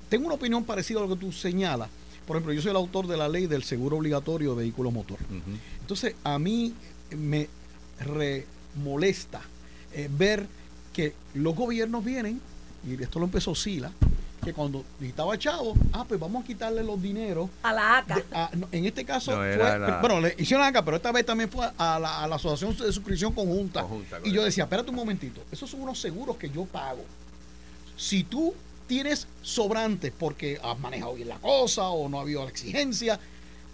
tengo 0.07 0.25
una 0.27 0.35
opinión 0.35 0.63
parecida 0.63 0.99
a 0.99 1.01
lo 1.01 1.09
que 1.09 1.17
tú 1.19 1.33
señalas. 1.33 1.89
Por 2.25 2.37
ejemplo, 2.37 2.53
yo 2.53 2.61
soy 2.61 2.71
el 2.71 2.77
autor 2.77 3.05
de 3.07 3.17
la 3.17 3.27
ley 3.27 3.47
del 3.47 3.63
seguro 3.63 3.97
obligatorio 3.97 4.51
de 4.55 4.61
vehículos 4.61 4.93
motor. 4.93 5.17
Ujú. 5.19 5.57
Entonces, 5.81 6.15
a 6.23 6.39
mí 6.39 6.73
me 7.17 7.49
remolesta 7.99 9.41
eh, 9.93 10.09
ver 10.09 10.47
que 10.93 11.13
los 11.33 11.53
gobiernos 11.53 12.03
vienen, 12.05 12.39
y 12.87 13.03
esto 13.03 13.19
lo 13.19 13.25
empezó 13.25 13.53
Sila, 13.55 13.91
que 14.45 14.53
cuando 14.53 14.85
necesitaba 14.99 15.37
chavo, 15.37 15.73
ah, 15.91 16.05
pues 16.07 16.19
vamos 16.19 16.43
a 16.43 16.47
quitarle 16.47 16.83
los 16.83 17.01
dineros 17.01 17.49
a 17.63 17.73
la 17.73 17.97
ACA 17.97 18.15
de- 18.15 18.25
a- 18.31 18.49
no, 18.55 18.67
en 18.71 18.85
este 18.85 19.03
caso 19.03 19.31
No, 19.31 19.37
fue, 19.37 19.57
la- 19.57 19.99
bueno, 19.99 20.21
le 20.21 20.35
hicieron 20.37 20.65
acá, 20.65 20.85
pero 20.85 20.97
esta 20.97 21.11
vez 21.11 21.25
también 21.25 21.49
fue 21.49 21.69
a 21.77 21.99
la, 21.99 22.23
a 22.23 22.27
la 22.27 22.35
asociación 22.35 22.77
de 22.77 22.93
suscripción 22.93 23.33
conjunta. 23.33 23.81
Conjunta, 23.81 24.19
y 24.23 24.31
yo 24.31 24.43
decía, 24.43 24.63
espérate 24.65 24.89
un 24.91 24.95
momentito, 24.95 25.41
esos 25.51 25.69
son 25.69 25.81
unos 25.81 25.99
seguros 25.99 26.37
que 26.37 26.49
yo 26.49 26.65
pago. 26.65 27.03
Si 27.97 28.23
tú 28.23 28.53
tienes 28.87 29.27
sobrantes 29.41 30.13
porque 30.17 30.59
has 30.63 30.77
manejado 30.79 31.15
bien 31.15 31.27
la 31.29 31.39
cosa 31.39 31.89
o 31.89 32.07
no 32.07 32.19
ha 32.19 32.21
habido 32.21 32.43
la 32.43 32.49
exigencia, 32.51 33.19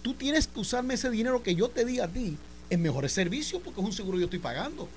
tú 0.00 0.14
tienes 0.14 0.46
que 0.46 0.58
usarme 0.60 0.94
ese 0.94 1.10
dinero 1.10 1.42
que 1.42 1.54
yo 1.54 1.68
te 1.68 1.84
di 1.84 2.00
a 2.00 2.08
ti 2.08 2.36
en 2.70 2.80
mejores 2.82 3.12
servicios 3.12 3.60
porque 3.62 3.80
es 3.80 3.86
un 3.86 3.92
seguro 3.92 4.16
que 4.16 4.22
yo 4.22 4.26
estoy 4.26 4.38
pagando. 4.38 4.88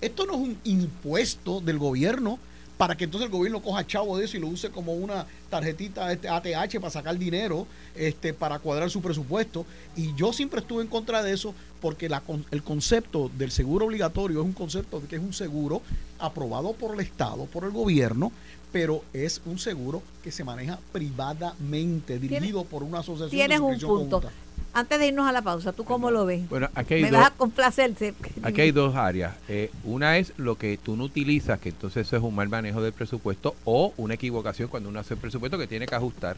Esto 0.00 0.26
no 0.26 0.34
es 0.34 0.40
un 0.40 0.58
impuesto 0.64 1.60
del 1.60 1.78
gobierno 1.78 2.38
para 2.76 2.96
que 2.96 3.04
entonces 3.04 3.26
el 3.26 3.32
gobierno 3.32 3.62
coja 3.62 3.86
chavo 3.86 4.18
de 4.18 4.24
eso 4.24 4.36
y 4.36 4.40
lo 4.40 4.48
use 4.48 4.70
como 4.70 4.92
una 4.92 5.26
tarjetita 5.48 6.12
este, 6.12 6.28
ATH 6.28 6.78
para 6.78 6.90
sacar 6.90 7.18
dinero 7.18 7.66
este, 7.94 8.34
para 8.34 8.58
cuadrar 8.58 8.90
su 8.90 9.00
presupuesto. 9.00 9.64
Y 9.96 10.14
yo 10.14 10.32
siempre 10.32 10.60
estuve 10.60 10.82
en 10.82 10.88
contra 10.88 11.22
de 11.22 11.32
eso 11.32 11.54
porque 11.80 12.08
la 12.08 12.22
el 12.50 12.62
concepto 12.62 13.30
del 13.36 13.50
seguro 13.50 13.86
obligatorio 13.86 14.40
es 14.40 14.46
un 14.46 14.52
concepto 14.52 15.00
de 15.00 15.08
que 15.08 15.16
es 15.16 15.22
un 15.22 15.32
seguro 15.32 15.82
aprobado 16.18 16.72
por 16.72 16.94
el 16.94 17.00
Estado, 17.00 17.46
por 17.46 17.64
el 17.64 17.70
gobierno, 17.70 18.32
pero 18.72 19.02
es 19.12 19.40
un 19.46 19.58
seguro 19.58 20.02
que 20.22 20.30
se 20.30 20.44
maneja 20.44 20.78
privadamente, 20.92 22.18
dirigido 22.18 22.64
por 22.64 22.82
una 22.82 22.98
asociación 22.98 23.48
de 23.48 23.58
un 23.58 23.78
punto. 23.78 24.20
conjunta. 24.20 24.32
Antes 24.78 24.98
de 25.00 25.06
irnos 25.06 25.26
a 25.26 25.32
la 25.32 25.40
pausa, 25.40 25.72
¿tú 25.72 25.84
cómo 25.84 26.10
lo 26.10 26.26
ves? 26.26 26.46
Bueno, 26.50 26.68
aquí 26.74 26.92
hay 26.94 27.02
Me 27.04 27.10
dos- 27.10 27.20
vas 27.20 27.30
a 27.30 27.34
complacerse. 27.34 28.12
Aquí 28.42 28.60
hay 28.60 28.72
dos 28.72 28.94
áreas. 28.94 29.34
Eh, 29.48 29.70
una 29.84 30.18
es 30.18 30.34
lo 30.36 30.56
que 30.58 30.76
tú 30.76 30.96
no 30.96 31.04
utilizas, 31.04 31.58
que 31.58 31.70
entonces 31.70 32.06
eso 32.06 32.14
es 32.18 32.22
un 32.22 32.34
mal 32.34 32.50
manejo 32.50 32.82
del 32.82 32.92
presupuesto, 32.92 33.56
o 33.64 33.94
una 33.96 34.12
equivocación 34.12 34.68
cuando 34.68 34.90
uno 34.90 35.00
hace 35.00 35.14
el 35.14 35.20
presupuesto 35.20 35.56
que 35.56 35.66
tiene 35.66 35.86
que 35.86 35.94
ajustar. 35.94 36.36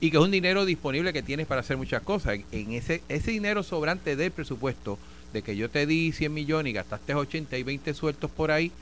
Y 0.00 0.10
que 0.10 0.16
es 0.16 0.22
un 0.24 0.32
dinero 0.32 0.64
disponible 0.64 1.12
que 1.12 1.22
tienes 1.22 1.46
para 1.46 1.60
hacer 1.60 1.76
muchas 1.76 2.02
cosas. 2.02 2.34
En- 2.34 2.44
En 2.50 2.72
ese, 2.72 3.02
ese 3.08 3.30
dinero 3.30 3.62
sobrante 3.62 4.16
del 4.16 4.32
presupuesto, 4.32 4.98
de 5.32 5.42
que 5.42 5.54
yo 5.54 5.70
te 5.70 5.86
di 5.86 6.10
100 6.10 6.34
millones 6.34 6.70
y 6.70 6.74
gastaste 6.74 7.14
80 7.14 7.56
y 7.56 7.62
20 7.62 7.94
sueltos 7.94 8.32
por 8.32 8.50
ahí, 8.50 8.72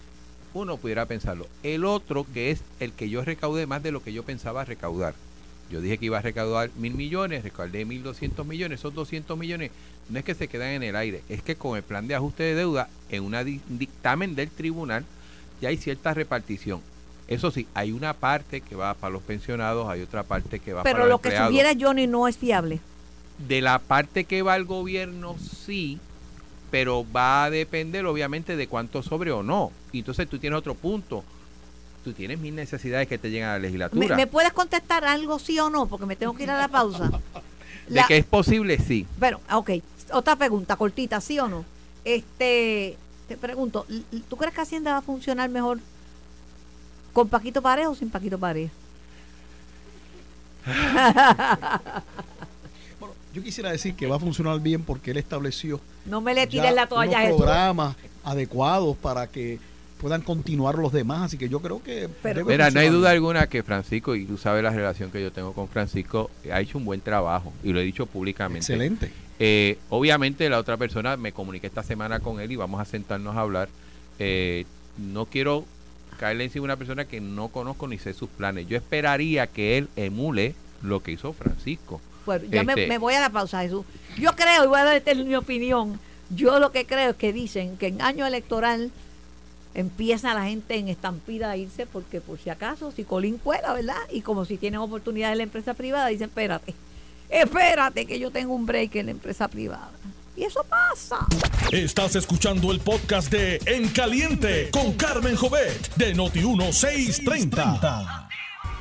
uno 0.54 0.78
pudiera 0.78 1.04
pensarlo. 1.04 1.46
El 1.62 1.84
otro, 1.84 2.24
que 2.32 2.50
es 2.52 2.62
el 2.80 2.92
que 2.92 3.10
yo 3.10 3.22
recaudé 3.22 3.66
más 3.66 3.82
de 3.82 3.92
lo 3.92 4.02
que 4.02 4.14
yo 4.14 4.22
pensaba 4.22 4.64
recaudar. 4.64 5.12
Yo 5.70 5.80
dije 5.80 5.98
que 5.98 6.06
iba 6.06 6.18
a 6.18 6.22
recaudar 6.22 6.70
mil 6.76 6.94
millones, 6.94 7.42
recaudé 7.42 7.84
mil 7.84 8.02
doscientos 8.02 8.46
millones. 8.46 8.80
Esos 8.80 8.94
200 8.94 9.38
millones 9.38 9.70
no 10.08 10.18
es 10.18 10.24
que 10.24 10.34
se 10.34 10.48
quedan 10.48 10.68
en 10.70 10.82
el 10.82 10.96
aire, 10.96 11.22
es 11.28 11.42
que 11.42 11.56
con 11.56 11.76
el 11.76 11.82
plan 11.82 12.08
de 12.08 12.14
ajuste 12.14 12.42
de 12.42 12.54
deuda, 12.54 12.88
en 13.10 13.24
un 13.24 13.60
dictamen 13.68 14.34
del 14.34 14.48
tribunal, 14.50 15.04
ya 15.60 15.68
hay 15.68 15.76
cierta 15.76 16.14
repartición. 16.14 16.80
Eso 17.26 17.50
sí, 17.50 17.66
hay 17.74 17.92
una 17.92 18.14
parte 18.14 18.62
que 18.62 18.74
va 18.74 18.94
para 18.94 19.12
los 19.12 19.22
pensionados, 19.22 19.86
hay 19.88 20.00
otra 20.00 20.22
parte 20.22 20.60
que 20.60 20.72
va 20.72 20.82
Pero 20.82 20.94
para 20.94 21.04
los 21.04 21.12
lo 21.12 21.20
que 21.20 21.36
sugiere 21.36 21.76
Johnny 21.78 22.06
no 22.06 22.26
es 22.26 22.38
fiable. 22.38 22.80
De 23.46 23.60
la 23.60 23.78
parte 23.78 24.24
que 24.24 24.40
va 24.40 24.54
al 24.54 24.64
gobierno, 24.64 25.36
sí, 25.38 25.98
pero 26.70 27.06
va 27.14 27.44
a 27.44 27.50
depender 27.50 28.06
obviamente 28.06 28.56
de 28.56 28.66
cuánto 28.66 29.02
sobre 29.02 29.30
o 29.30 29.42
no. 29.42 29.72
Y 29.92 29.98
entonces 29.98 30.28
tú 30.28 30.38
tienes 30.38 30.58
otro 30.58 30.74
punto. 30.74 31.22
Tú 32.08 32.14
tienes 32.14 32.38
mil 32.38 32.54
necesidades 32.54 33.06
que 33.06 33.18
te 33.18 33.28
llegan 33.30 33.50
a 33.50 33.52
la 33.52 33.58
¿Me, 33.58 33.62
legislatura. 33.66 34.16
me 34.16 34.26
puedes 34.26 34.50
contestar 34.54 35.04
algo 35.04 35.38
sí 35.38 35.58
o 35.58 35.68
no? 35.68 35.84
Porque 35.84 36.06
me 36.06 36.16
tengo 36.16 36.32
que 36.34 36.44
ir 36.44 36.50
a 36.50 36.56
la 36.56 36.68
pausa. 36.68 37.10
de 37.86 37.94
La- 37.96 38.06
que 38.06 38.16
es 38.16 38.24
posible, 38.24 38.78
sí. 38.78 39.06
Bueno, 39.18 39.40
ok. 39.52 39.72
Otra 40.12 40.34
pregunta, 40.34 40.76
cortita, 40.76 41.20
¿sí 41.20 41.38
o 41.38 41.48
no? 41.48 41.66
Este, 42.06 42.96
te 43.28 43.36
pregunto, 43.36 43.84
¿tú 44.30 44.38
crees 44.38 44.54
que 44.54 44.62
Hacienda 44.62 44.92
va 44.92 44.98
a 44.98 45.02
funcionar 45.02 45.50
mejor 45.50 45.80
con 47.12 47.28
Paquito 47.28 47.60
Pareja 47.60 47.90
o 47.90 47.94
sin 47.94 48.08
Paquito 48.08 48.38
Pareja? 48.38 48.72
Bueno, 52.98 53.14
yo 53.34 53.42
quisiera 53.42 53.70
decir 53.70 53.94
que 53.94 54.06
va 54.06 54.16
a 54.16 54.18
funcionar 54.18 54.58
bien 54.60 54.82
porque 54.82 55.10
él 55.12 55.18
estableció 55.18 55.78
No 56.06 56.20
me 56.22 56.32
le 56.34 56.46
tires 56.46 56.74
la 56.74 56.86
toalla 56.88 57.22
programas 57.28 57.96
adecuados 58.24 58.96
para 58.96 59.26
que 59.26 59.60
puedan 59.98 60.22
continuar 60.22 60.76
los 60.76 60.92
demás, 60.92 61.22
así 61.24 61.38
que 61.38 61.48
yo 61.48 61.60
creo 61.60 61.82
que 61.82 62.08
Pero- 62.22 62.44
Mira, 62.44 62.70
no 62.70 62.80
hay 62.80 62.88
duda 62.88 63.10
alguna 63.10 63.48
que 63.48 63.62
Francisco, 63.62 64.14
y 64.14 64.24
tú 64.24 64.38
sabes 64.38 64.62
la 64.62 64.70
relación 64.70 65.10
que 65.10 65.20
yo 65.20 65.32
tengo 65.32 65.52
con 65.52 65.68
Francisco, 65.68 66.30
ha 66.52 66.60
hecho 66.60 66.78
un 66.78 66.84
buen 66.84 67.00
trabajo 67.00 67.52
y 67.64 67.72
lo 67.72 67.80
he 67.80 67.84
dicho 67.84 68.06
públicamente. 68.06 68.60
Excelente. 68.72 69.10
Eh, 69.40 69.78
obviamente 69.90 70.48
la 70.48 70.58
otra 70.58 70.76
persona 70.76 71.16
me 71.16 71.32
comuniqué 71.32 71.66
esta 71.68 71.82
semana 71.82 72.20
con 72.20 72.40
él 72.40 72.50
y 72.52 72.56
vamos 72.56 72.80
a 72.80 72.84
sentarnos 72.84 73.36
a 73.36 73.40
hablar. 73.40 73.68
Eh, 74.18 74.64
no 74.96 75.26
quiero 75.26 75.64
caerle 76.18 76.44
encima 76.44 76.64
a 76.64 76.66
una 76.66 76.76
persona 76.76 77.04
que 77.04 77.20
no 77.20 77.48
conozco 77.48 77.86
ni 77.86 77.98
sé 77.98 78.14
sus 78.14 78.28
planes. 78.28 78.66
Yo 78.66 78.76
esperaría 78.76 79.46
que 79.46 79.78
él 79.78 79.88
emule 79.96 80.54
lo 80.82 81.02
que 81.02 81.12
hizo 81.12 81.32
Francisco. 81.32 82.00
Bueno, 82.26 82.44
ya 82.50 82.62
me, 82.64 82.72
Este- 82.72 82.86
me 82.88 82.98
voy 82.98 83.14
a 83.14 83.20
la 83.20 83.30
pausa, 83.30 83.62
Jesús. 83.62 83.84
Yo 84.18 84.34
creo, 84.34 84.64
y 84.64 84.66
voy 84.66 84.78
a 84.80 84.84
darte 84.84 85.14
mi 85.14 85.34
opinión, 85.36 85.98
yo 86.30 86.58
lo 86.58 86.72
que 86.72 86.84
creo 86.84 87.10
es 87.10 87.16
que 87.16 87.32
dicen 87.32 87.76
que 87.76 87.86
en 87.86 88.02
año 88.02 88.26
electoral 88.26 88.90
empieza 89.78 90.34
la 90.34 90.44
gente 90.44 90.76
en 90.76 90.88
estampida 90.88 91.50
a 91.50 91.56
irse 91.56 91.86
porque 91.86 92.20
por 92.20 92.38
si 92.38 92.50
acaso, 92.50 92.90
si 92.90 93.04
Colín 93.04 93.38
cuela, 93.38 93.72
¿verdad? 93.72 93.96
Y 94.10 94.22
como 94.22 94.44
si 94.44 94.56
tienen 94.56 94.80
oportunidad 94.80 95.30
en 95.30 95.38
la 95.38 95.44
empresa 95.44 95.74
privada, 95.74 96.08
dicen, 96.08 96.28
espérate, 96.28 96.74
espérate 97.28 98.04
que 98.04 98.18
yo 98.18 98.32
tengo 98.32 98.54
un 98.54 98.66
break 98.66 98.96
en 98.96 99.06
la 99.06 99.12
empresa 99.12 99.46
privada. 99.46 99.90
Y 100.36 100.44
eso 100.44 100.64
pasa. 100.64 101.26
Estás 101.70 102.16
escuchando 102.16 102.72
el 102.72 102.80
podcast 102.80 103.30
de 103.30 103.60
En 103.66 103.88
Caliente 103.90 104.70
con 104.72 104.94
Carmen 104.94 105.36
Jovet 105.36 105.94
de 105.94 106.14
Noti1630. 106.14 108.28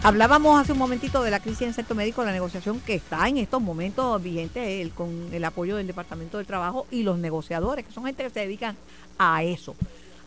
Hablábamos 0.01 0.59
hace 0.59 0.71
un 0.71 0.79
momentito 0.79 1.21
de 1.21 1.29
la 1.29 1.39
crisis 1.39 1.63
en 1.63 1.67
el 1.69 1.73
sector 1.75 1.95
médico, 1.95 2.23
la 2.23 2.31
negociación 2.31 2.79
que 2.79 2.95
está 2.95 3.27
en 3.27 3.37
estos 3.37 3.61
momentos 3.61 4.21
vigente 4.21 4.81
el, 4.81 4.91
con 4.91 5.29
el 5.31 5.45
apoyo 5.45 5.75
del 5.75 5.85
Departamento 5.85 6.37
del 6.37 6.47
Trabajo 6.47 6.87
y 6.89 7.03
los 7.03 7.19
negociadores, 7.19 7.85
que 7.85 7.91
son 7.91 8.05
gente 8.05 8.23
que 8.23 8.29
se 8.29 8.39
dedican 8.39 8.77
a 9.17 9.43
eso, 9.43 9.75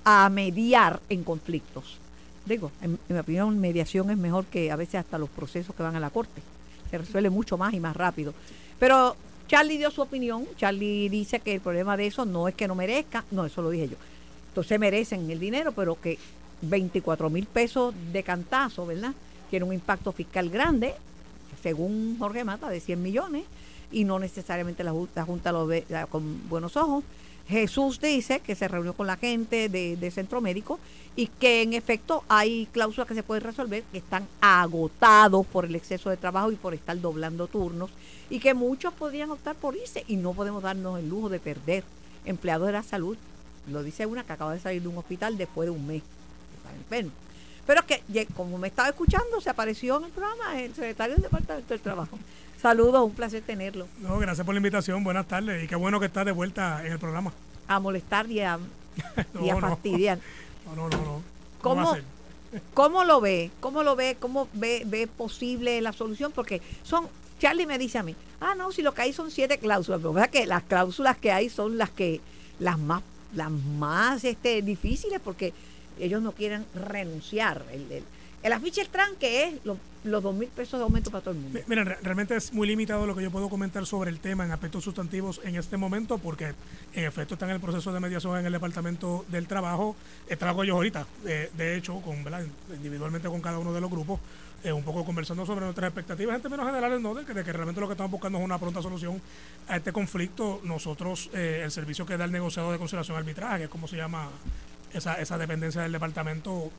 a 0.05 0.29
mediar 0.31 1.01
en 1.09 1.25
conflictos. 1.25 1.99
Digo, 2.47 2.71
en, 2.83 2.99
mi 3.09 3.19
opinión, 3.19 3.59
mediación 3.61 4.11
es 4.11 4.17
mejor 4.19 4.45
que 4.47 4.71
a 4.71 4.77
veces 4.77 4.97
hasta 4.97 5.19
los 5.19 5.29
procesos 5.29 5.75
que 5.75 5.83
van 5.83 5.97
a 5.97 6.01
la 6.01 6.11
corte. 6.11 6.41
Se 6.91 6.99
resuelve 6.99 7.31
mucho 7.31 7.57
más 7.59 7.75
y 7.75 7.81
más 7.81 7.97
rápido. 7.97 8.33
Pero 8.79 9.15
Charlie 9.47 9.79
dio 9.79 9.91
su 9.91 10.01
opinión. 10.03 10.47
Charlie 10.57 11.09
dice 11.09 11.41
que 11.41 11.55
el 11.55 11.61
problema 11.61 11.97
de 11.97 12.07
eso 12.07 12.25
no 12.25 12.49
es 12.49 12.55
que 12.55 12.67
no 12.67 12.75
merezca, 12.75 13.25
no, 13.31 13.45
eso 13.45 13.63
lo 13.63 13.71
dije 13.71 13.89
yo. 13.91 13.97
Entonces 14.49 14.81
merecen 14.81 15.31
el 15.31 15.39
dinero, 15.39 15.73
pero 15.73 16.01
que 16.01 16.19
24 16.63 17.31
mil 17.31 17.47
pesos 17.47 17.95
de 18.13 18.23
cantazo, 18.23 18.87
¿verdad? 18.87 19.13
Tiene 19.49 19.65
un 19.67 19.73
impacto 19.73 20.11
fiscal 20.13 20.51
grande, 20.51 20.95
según 21.63 22.17
Jorge 22.19 22.43
Mata, 22.45 22.69
de 22.69 22.81
100 22.81 23.03
millones, 23.03 23.45
y 23.93 24.05
no 24.05 24.19
necesariamente 24.19 24.83
la, 24.85 24.93
Ju- 24.93 25.09
la 25.15 25.25
Junta 25.25 25.53
lo 25.53 25.67
ve 25.67 25.85
con 26.11 26.49
buenos 26.49 26.77
ojos. 26.77 27.05
Jesús 27.51 28.01
dice 28.01 28.41
que 28.41 28.55
se 28.55 28.69
reunió 28.69 28.95
con 28.95 29.07
la 29.07 29.17
gente 29.17 29.69
de, 29.69 30.11
Centro 30.11 30.41
Médico 30.41 30.79
y 31.17 31.27
que 31.27 31.63
en 31.63 31.73
efecto 31.73 32.23
hay 32.29 32.67
cláusulas 32.73 33.09
que 33.09 33.15
se 33.15 33.23
pueden 33.25 33.43
resolver 33.43 33.83
que 33.91 33.99
están 33.99 34.27
agotados 34.41 35.45
por 35.47 35.65
el 35.65 35.75
exceso 35.75 36.09
de 36.11 36.17
trabajo 36.17 36.53
y 36.53 36.57
por 36.57 36.73
estar 36.75 36.99
doblando 37.01 37.49
turnos 37.49 37.91
y 38.31 38.39
que 38.39 38.55
muchos 38.55 38.95
podrían 38.95 39.31
optar 39.31 39.57
por 39.57 39.77
irse 39.77 40.05
y 40.07 40.17
no 40.17 40.33
podemos 40.33 40.63
darnos 40.63 40.99
el 41.01 41.09
lujo 41.09 41.29
de 41.29 41.41
perder 41.41 41.83
empleados 42.25 42.69
de 42.69 42.73
la 42.73 42.83
salud. 42.85 43.17
Lo 43.71 43.83
dice 43.83 44.07
una 44.07 44.25
que 44.25 44.33
acaba 44.33 44.55
de 44.55 44.61
salir 44.61 44.81
de 44.83 44.89
un 44.89 44.97
hospital 44.99 45.37
después 45.37 45.67
de 45.67 45.71
un 45.71 45.87
mes. 45.87 46.03
Está 46.57 46.75
enfermo. 46.75 47.11
Pero 47.67 47.85
que, 47.87 48.03
ye- 48.13 48.27
como 48.27 48.57
me 48.59 48.69
estaba 48.69 48.89
escuchando, 48.89 49.41
se 49.41 49.51
apareció 49.51 49.99
en 49.99 50.05
el 50.05 50.11
programa 50.11 50.61
el 50.61 50.75
secretario 50.75 51.15
del 51.17 51.23
Departamento 51.25 51.69
del 51.75 51.81
Trabajo. 51.81 52.19
Saludos, 52.61 53.03
un 53.07 53.13
placer 53.15 53.43
tenerlo. 53.43 53.89
No, 54.01 54.19
gracias 54.19 54.45
por 54.45 54.55
la 54.55 54.59
invitación, 54.59 55.03
buenas 55.03 55.27
tardes 55.27 55.65
y 55.65 55.67
qué 55.67 55.77
bueno 55.77 55.99
que 55.99 56.07
estás 56.07 56.27
de 56.27 56.33
vuelta 56.33 56.85
en 56.85 56.93
el 56.93 56.99
programa. 56.99 57.33
A 57.67 57.81
molestar 57.81 58.31
y 58.31 58.41
a, 58.41 58.59
No, 59.33 59.41
y 59.47 59.49
a 59.49 59.55
no. 59.55 59.61
fastidiar. 59.61 60.19
No, 60.67 60.77
no, 60.77 60.89
no, 60.91 61.05
no. 61.05 61.23
¿Cómo? 61.63 61.97
¿Cómo 62.75 63.05
lo 63.05 63.21
ve? 63.23 63.51
¿Cómo 63.61 63.83
lo 63.83 63.97
ve? 63.97 64.17
¿Cómo 64.21 64.49
ve, 64.53 64.83
ve 64.85 65.07
posible 65.07 65.81
la 65.81 65.95
solución? 65.95 66.33
Porque 66.33 66.61
son, 66.83 67.09
Charlie 67.39 67.65
me 67.65 67.79
dice 67.79 67.97
a 67.97 68.03
mí, 68.03 68.15
ah, 68.41 68.55
no, 68.55 68.73
si 68.73 68.83
lo 68.83 68.93
que 68.93 69.03
hay 69.03 69.13
son 69.15 69.31
siete 69.31 69.57
cláusulas, 69.59 70.01
pero 70.01 70.13
verdad 70.13 70.29
que 70.29 70.45
las 70.45 70.65
cláusulas 70.65 71.17
que 71.17 71.33
hay 71.33 71.49
son 71.49 71.79
las 71.79 71.89
que, 71.89 72.21
las 72.59 72.79
más, 72.79 73.03
las 73.35 73.51
más 73.51 74.23
este, 74.25 74.61
difíciles 74.61 75.19
porque 75.25 75.55
ellos 75.99 76.21
no 76.21 76.33
quieren 76.33 76.67
renunciar. 76.75 77.65
El, 77.73 77.91
el, 77.91 78.05
el 78.43 78.53
afiche 78.53 78.85
tranque 78.87 79.45
es 79.49 79.65
lo- 79.65 79.77
los 80.03 80.23
dos 80.23 80.35
mil 80.35 80.49
pesos 80.49 80.81
de 80.81 80.85
aumento 80.85 81.11
para 81.11 81.23
todo 81.23 81.35
el 81.35 81.41
mundo. 81.41 81.59
Mi- 81.59 81.65
Miren, 81.69 81.85
re- 81.87 81.99
realmente 82.03 82.35
es 82.35 82.53
muy 82.55 82.67
limitado 82.67 83.07
lo 83.07 83.15
que 83.15 83.23
yo 83.23 83.31
puedo 83.31 83.51
comentar 83.51 83.85
sobre 83.85 84.09
el 84.11 84.19
tema 84.19 84.45
en 84.47 84.51
aspectos 84.53 84.83
sustantivos 84.85 85.41
en 85.45 85.57
este 85.57 85.77
momento, 85.77 86.17
porque 86.17 86.55
en 86.95 87.05
efecto 87.05 87.35
está 87.35 87.45
en 87.47 87.53
el 87.53 87.61
proceso 87.61 87.93
de 87.93 88.01
mediación 88.01 88.39
en 88.39 88.47
el 88.47 88.53
Departamento 88.53 89.27
del 89.29 89.47
Trabajo. 89.47 89.95
Estaba 90.27 90.55
con 90.55 90.65
ellos 90.65 90.77
ahorita, 90.77 91.07
de, 91.23 91.51
de 91.57 91.77
hecho, 91.77 92.01
con, 92.01 92.17
individualmente 92.75 93.29
con 93.29 93.43
cada 93.43 93.59
uno 93.59 93.75
de 93.75 93.81
los 93.83 93.91
grupos, 93.91 94.21
eh, 94.65 94.73
un 94.73 94.85
poco 94.85 95.05
conversando 95.05 95.45
sobre 95.45 95.65
nuestras 95.67 95.89
expectativas 95.89 96.35
en 96.37 96.43
términos 96.43 96.67
generales, 96.67 97.01
¿no? 97.01 97.15
De 97.15 97.25
que, 97.27 97.35
realmente 97.53 97.81
lo 97.81 97.87
que 97.87 97.93
estamos 97.93 98.11
buscando 98.11 98.39
es 98.39 98.45
una 98.45 98.59
pronta 98.59 98.81
solución 98.81 99.21
a 99.69 99.77
este 99.77 99.93
conflicto. 99.93 100.61
Nosotros, 100.65 101.29
eh, 101.35 101.61
el 101.65 101.71
servicio 101.71 102.07
que 102.07 102.17
da 102.17 102.25
el 102.25 102.33
negociado 102.33 102.73
de 102.73 102.79
conciliación 102.79 103.19
arbitraje, 103.19 103.59
que 103.59 103.65
es 103.65 103.71
como 103.71 103.87
se 103.87 103.97
llama 103.97 104.29
esa, 104.95 105.15
esa 105.21 105.37
dependencia 105.37 105.83
del 105.83 105.93
departamento, 105.93 106.71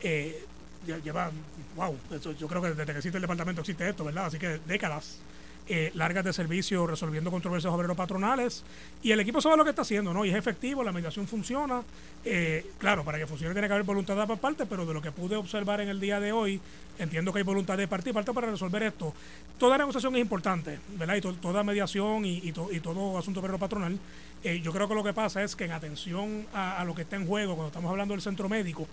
eh, 0.00 0.44
lleva, 0.84 1.30
wow, 1.76 1.96
yo 2.38 2.48
creo 2.48 2.62
que 2.62 2.68
desde 2.70 2.84
que 2.92 2.98
existe 2.98 3.16
el 3.18 3.22
departamento 3.22 3.60
existe 3.60 3.88
esto, 3.88 4.04
¿verdad? 4.04 4.26
Así 4.26 4.38
que 4.38 4.60
décadas 4.66 5.18
eh, 5.66 5.90
largas 5.94 6.24
de 6.24 6.32
servicio 6.34 6.86
resolviendo 6.86 7.30
controversias 7.30 7.72
obreros 7.72 7.96
patronales 7.96 8.62
y 9.02 9.12
el 9.12 9.20
equipo 9.20 9.40
sabe 9.40 9.56
lo 9.56 9.64
que 9.64 9.70
está 9.70 9.80
haciendo, 9.82 10.12
¿no? 10.12 10.24
Y 10.24 10.30
es 10.30 10.36
efectivo, 10.36 10.84
la 10.84 10.92
mediación 10.92 11.26
funciona. 11.26 11.82
Eh, 12.24 12.66
claro, 12.78 13.02
para 13.04 13.18
que 13.18 13.26
funcione 13.26 13.54
tiene 13.54 13.66
que 13.68 13.72
haber 13.74 13.86
voluntad 13.86 14.14
de 14.16 14.36
partes, 14.36 14.66
pero 14.68 14.84
de 14.84 14.92
lo 14.92 15.00
que 15.00 15.10
pude 15.10 15.36
observar 15.36 15.80
en 15.80 15.88
el 15.88 16.00
día 16.00 16.20
de 16.20 16.32
hoy, 16.32 16.60
entiendo 16.98 17.32
que 17.32 17.38
hay 17.38 17.44
voluntad 17.44 17.78
de 17.78 17.88
parte 17.88 18.10
y 18.10 18.12
parte 18.12 18.32
para 18.34 18.50
resolver 18.50 18.82
esto. 18.82 19.14
Toda 19.58 19.78
negociación 19.78 20.14
es 20.16 20.20
importante, 20.20 20.80
¿verdad? 20.98 21.16
Y 21.16 21.20
to- 21.22 21.34
toda 21.34 21.62
mediación 21.64 22.24
y 22.26 22.52
todo 22.52 23.18
asunto 23.18 23.40
obrero 23.40 23.58
patronal. 23.58 23.98
Eh, 24.42 24.60
yo 24.60 24.70
creo 24.72 24.86
que 24.86 24.94
lo 24.94 25.02
que 25.02 25.14
pasa 25.14 25.42
es 25.42 25.56
que 25.56 25.64
en 25.64 25.72
atención 25.72 26.46
a, 26.52 26.78
a 26.78 26.84
lo 26.84 26.94
que 26.94 27.02
está 27.02 27.16
en 27.16 27.26
juego, 27.26 27.54
cuando 27.54 27.68
estamos 27.68 27.90
hablando 27.90 28.12
del 28.12 28.20
centro 28.20 28.46
médico, 28.50 28.86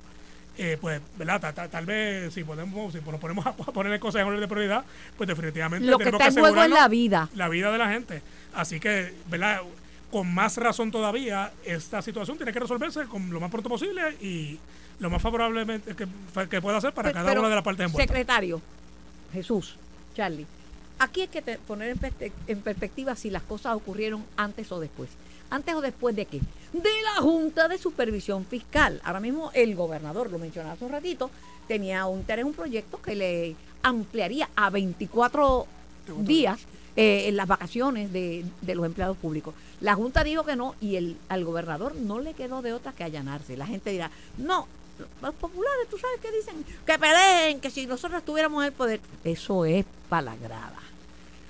eh, 0.63 0.77
pues, 0.79 1.01
¿verdad? 1.17 1.41
Ta- 1.41 1.53
ta- 1.53 1.67
Tal, 1.67 1.87
vez 1.87 2.31
si 2.33 2.43
podemos, 2.43 2.93
si 2.93 2.99
nos 3.01 3.19
ponemos 3.19 3.45
a, 3.47 3.53
poner 3.55 3.99
cosas 3.99 4.21
en 4.21 4.27
orden 4.27 4.41
de 4.41 4.47
prioridad, 4.47 4.85
pues 5.17 5.27
definitivamente 5.27 5.87
Lo 5.87 5.97
que 5.97 6.05
tenemos 6.05 6.21
está 6.21 6.39
en 6.39 6.39
juego 6.45 6.63
es 6.63 6.69
la 6.69 6.87
vida. 6.87 7.29
la 7.33 7.49
vida 7.49 7.71
de 7.71 7.77
la 7.79 7.89
gente. 7.89 8.21
Así 8.53 8.79
que, 8.79 9.13
¿verdad? 9.27 9.61
Con 10.11 10.31
más 10.31 10.57
razón 10.57 10.91
todavía, 10.91 11.51
esta 11.65 12.01
situación 12.03 12.37
tiene 12.37 12.53
que 12.53 12.59
resolverse 12.59 13.05
con 13.05 13.31
lo 13.31 13.39
más 13.39 13.49
pronto 13.49 13.69
posible 13.69 14.17
y 14.21 14.59
lo 14.99 15.09
más 15.09 15.21
favorablemente 15.21 15.95
que, 15.95 16.07
que 16.47 16.61
pueda 16.61 16.77
hacer 16.77 16.93
para 16.93 17.11
cada 17.11 17.29
pero, 17.29 17.41
una 17.41 17.49
de 17.49 17.55
las 17.55 17.63
partes 17.63 17.85
envueltas. 17.85 18.07
Secretario, 18.07 18.61
Jesús, 19.33 19.77
Charlie, 20.15 20.45
aquí 20.99 21.21
hay 21.21 21.27
que 21.29 21.41
poner 21.65 21.97
en 22.47 22.61
perspectiva 22.61 23.15
si 23.15 23.31
las 23.31 23.41
cosas 23.41 23.75
ocurrieron 23.75 24.23
antes 24.37 24.71
o 24.71 24.79
después. 24.79 25.09
¿Antes 25.51 25.75
o 25.75 25.81
después 25.81 26.15
de 26.15 26.25
qué? 26.25 26.39
De 26.73 27.01
la 27.03 27.21
Junta 27.21 27.67
de 27.67 27.77
Supervisión 27.77 28.45
Fiscal. 28.45 29.01
Ahora 29.03 29.19
mismo 29.19 29.51
el 29.53 29.75
gobernador, 29.75 30.31
lo 30.31 30.39
mencionaba 30.39 30.73
hace 30.73 30.85
un 30.85 30.91
ratito, 30.91 31.29
tenía 31.67 32.05
un 32.07 32.19
interés, 32.19 32.45
un 32.45 32.53
proyecto 32.53 33.01
que 33.01 33.15
le 33.15 33.55
ampliaría 33.83 34.49
a 34.55 34.69
24 34.69 35.67
días 36.19 36.61
eh, 36.95 37.27
en 37.27 37.35
las 37.35 37.47
vacaciones 37.47 38.11
de, 38.13 38.45
de 38.61 38.75
los 38.75 38.85
empleados 38.85 39.17
públicos. 39.17 39.53
La 39.81 39.95
Junta 39.95 40.23
dijo 40.23 40.45
que 40.45 40.55
no 40.55 40.75
y 40.79 40.95
el, 40.95 41.17
al 41.29 41.43
gobernador 41.43 41.95
no 41.95 42.19
le 42.19 42.33
quedó 42.33 42.61
de 42.61 42.73
otra 42.73 42.93
que 42.93 43.03
allanarse. 43.03 43.57
La 43.57 43.67
gente 43.67 43.91
dirá, 43.91 44.09
no, 44.37 44.67
los 45.21 45.33
populares, 45.35 45.89
tú 45.89 45.97
sabes 45.97 46.19
que 46.21 46.31
dicen 46.31 46.65
que 46.85 46.97
peleen, 46.97 47.59
que 47.59 47.69
si 47.69 47.85
nosotros 47.85 48.23
tuviéramos 48.23 48.63
el 48.65 48.71
poder. 48.71 49.01
Eso 49.23 49.65
es 49.65 49.85
palagrada. 50.07 50.79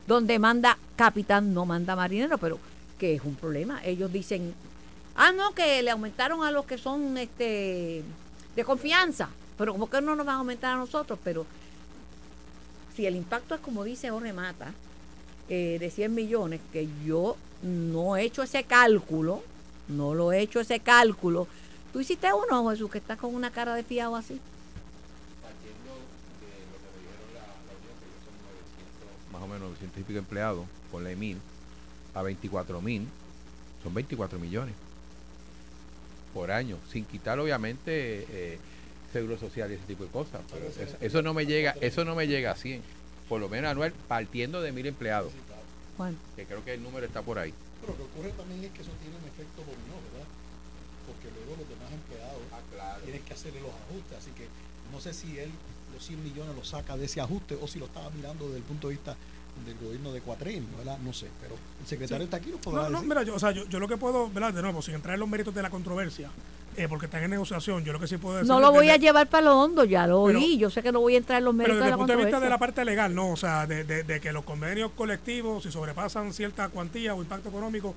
Donde 0.08 0.40
manda 0.40 0.78
capitán, 0.96 1.54
no 1.54 1.66
manda 1.66 1.96
marinero, 1.96 2.38
pero 2.38 2.60
que 3.02 3.16
es 3.16 3.24
un 3.24 3.34
problema. 3.34 3.82
Ellos 3.84 4.14
dicen, 4.14 4.54
ah, 5.16 5.32
no, 5.32 5.56
que 5.56 5.82
le 5.82 5.90
aumentaron 5.90 6.44
a 6.44 6.52
los 6.52 6.66
que 6.66 6.78
son 6.78 7.18
este 7.18 8.04
de 8.56 8.64
confianza, 8.64 9.28
pero 9.58 9.72
como 9.72 9.90
que 9.90 10.02
no 10.02 10.16
nos 10.16 10.24
van 10.24 10.36
a 10.36 10.38
aumentar 10.38 10.76
a 10.76 10.78
nosotros, 10.78 11.18
pero 11.24 11.48
si 12.96 13.08
el 13.08 13.16
impacto 13.16 13.56
es 13.56 13.62
como 13.62 13.84
dice 13.84 14.12
Jorge 14.12 14.34
Mata, 14.34 14.72
eh, 15.50 15.78
de 15.80 15.90
100 15.90 16.14
millones, 16.14 16.62
que 16.72 16.88
yo 17.04 17.38
no 17.64 18.18
he 18.18 18.22
hecho 18.22 18.44
ese 18.44 18.66
cálculo, 18.66 19.42
no 19.88 20.14
lo 20.14 20.32
he 20.32 20.40
hecho 20.40 20.60
ese 20.60 20.80
cálculo. 20.80 21.48
Tú 21.92 22.02
hiciste 22.02 22.28
uno, 22.32 22.70
Jesús, 22.70 22.92
que 22.92 23.00
estás 23.00 23.18
con 23.18 23.34
una 23.34 23.50
cara 23.50 23.74
de 23.74 23.82
fiado 23.82 24.16
así. 24.16 24.40
más 29.34 29.42
o 29.42 29.48
menos 29.48 29.62
900 29.62 30.02
y 30.02 30.04
pico 30.04 30.20
empleados, 30.20 30.68
ponle 30.92 31.16
mil, 31.16 31.40
a 32.14 32.22
24 32.22 32.82
mil, 32.82 33.08
son 33.84 33.94
24 33.94 34.40
millones 34.40 34.76
por 36.34 36.52
año, 36.52 36.78
sin 36.92 37.06
quitar 37.06 37.40
obviamente 37.40 38.26
eh, 38.30 38.60
seguro 39.12 39.38
social 39.38 39.70
y 39.72 39.76
ese 39.76 39.84
tipo 39.86 40.04
de 40.04 40.10
cosas. 40.10 40.42
Pero 40.52 40.68
eso, 40.68 40.98
eso 41.00 41.22
no 41.22 41.34
me 41.34 41.46
llega, 41.46 41.76
eso 41.82 42.06
no 42.06 42.16
me 42.16 42.28
llega 42.28 42.52
a 42.52 42.56
100, 42.56 42.82
por 43.28 43.42
lo 43.42 43.50
menos 43.50 43.72
anual, 43.72 43.94
partiendo 44.08 44.62
de 44.62 44.72
mil 44.72 44.86
empleados, 44.86 45.32
Bueno, 45.98 46.18
que 46.36 46.46
creo 46.46 46.64
que 46.64 46.74
el 46.74 46.84
número 46.84 47.06
está 47.06 47.22
por 47.22 47.38
ahí. 47.38 47.54
Pero 47.82 47.94
lo 47.94 47.98
que 47.98 48.04
ocurre 48.04 48.32
también 48.32 48.64
es 48.64 48.72
que 48.72 48.82
eso 48.82 48.92
tiene 49.02 49.18
un 49.18 49.26
efecto 49.26 49.62
dominó, 49.62 50.00
¿verdad? 50.12 50.28
Porque 51.08 51.28
luego 51.36 51.62
los 51.62 51.68
demás 51.68 51.92
empleados 51.92 52.42
tienen 53.04 53.22
que 53.24 53.34
hacerle 53.34 53.62
los 53.62 53.72
ajustes. 53.72 54.18
Así 54.18 54.32
que 54.32 54.48
no 54.92 55.00
sé 55.02 55.14
si 55.14 55.38
él 55.40 55.52
los 55.94 56.06
100 56.06 56.24
millones 56.24 56.56
los 56.56 56.70
saca 56.70 56.96
de 56.96 57.06
ese 57.06 57.22
ajuste 57.22 57.58
o 57.60 57.68
si 57.68 57.80
lo 57.80 57.86
estaba 57.86 58.10
mirando 58.12 58.46
desde 58.46 58.58
el 58.58 58.64
punto 58.64 58.88
de 58.88 58.96
vista 58.96 59.16
del 59.66 59.78
gobierno 59.78 60.12
de 60.12 60.22
Cuatrenio, 60.22 60.68
¿verdad? 60.78 60.98
No 61.00 61.14
sé, 61.14 61.28
pero 61.42 61.56
el 61.82 61.88
secretario 61.88 62.24
Sí. 62.24 62.24
está 62.26 62.38
aquí, 62.38 62.50
nos 62.50 62.60
podrá 62.62 62.84
No, 62.84 62.90
no, 62.90 62.98
decir. 62.98 63.10
mira, 63.10 63.24
yo, 63.24 63.36
o 63.36 63.40
sea, 63.40 63.52
yo, 63.52 63.66
yo 63.68 63.80
lo 63.80 63.88
que 63.88 63.98
puedo, 63.98 64.30
¿verdad? 64.30 64.54
De 64.54 64.62
nuevo, 64.62 64.82
sin 64.82 64.96
entrar 64.96 65.14
en 65.14 65.20
los 65.20 65.30
méritos 65.30 65.54
de 65.54 65.62
la 65.62 65.70
controversia, 65.70 66.30
eh, 66.78 66.88
porque 66.88 67.06
están 67.06 67.22
en 67.24 67.30
negociación, 67.32 67.84
yo 67.84 67.94
lo 67.94 68.00
que 68.00 68.08
sí 68.08 68.18
puedo 68.18 68.38
decir. 68.38 68.48
no 68.48 68.60
lo 68.60 68.72
voy 68.72 68.88
a 68.90 68.94
desde- 68.94 69.06
llevar 69.06 69.28
para 69.30 69.46
lo 69.46 69.60
hondo, 69.62 69.84
ya 69.84 70.08
lo 70.08 70.26
Pero- 70.26 70.40
oí. 70.40 70.58
Yo 70.58 70.70
sé 70.70 70.82
que 70.82 70.92
no 70.92 71.00
voy 71.02 71.14
a 71.16 71.18
entrar 71.18 71.40
en 71.40 71.46
los 71.46 71.52
Pero 71.54 71.58
méritos 71.58 71.76
desde 71.78 71.84
de 71.84 71.88
el 71.88 71.92
la 71.92 71.98
punto 71.98 72.12
de 72.14 72.18
vista 72.18 72.40
de 72.40 72.50
la 72.50 72.58
controversia. 72.58 72.60
parte 72.76 72.86
legal, 72.86 73.14
no, 73.16 73.30
o 73.32 73.38
sea, 73.38 73.68
de, 73.68 73.84
de- 73.84 74.04
de 74.04 74.20
que 74.20 74.32
los 74.34 74.44
convenios 74.46 74.92
colectivos, 74.96 75.64
si 75.64 75.72
sobrepasan 75.72 76.34
cierta 76.34 76.70
cuantía 76.70 77.14
o 77.14 77.22
impacto 77.22 77.50
económico, 77.50 77.94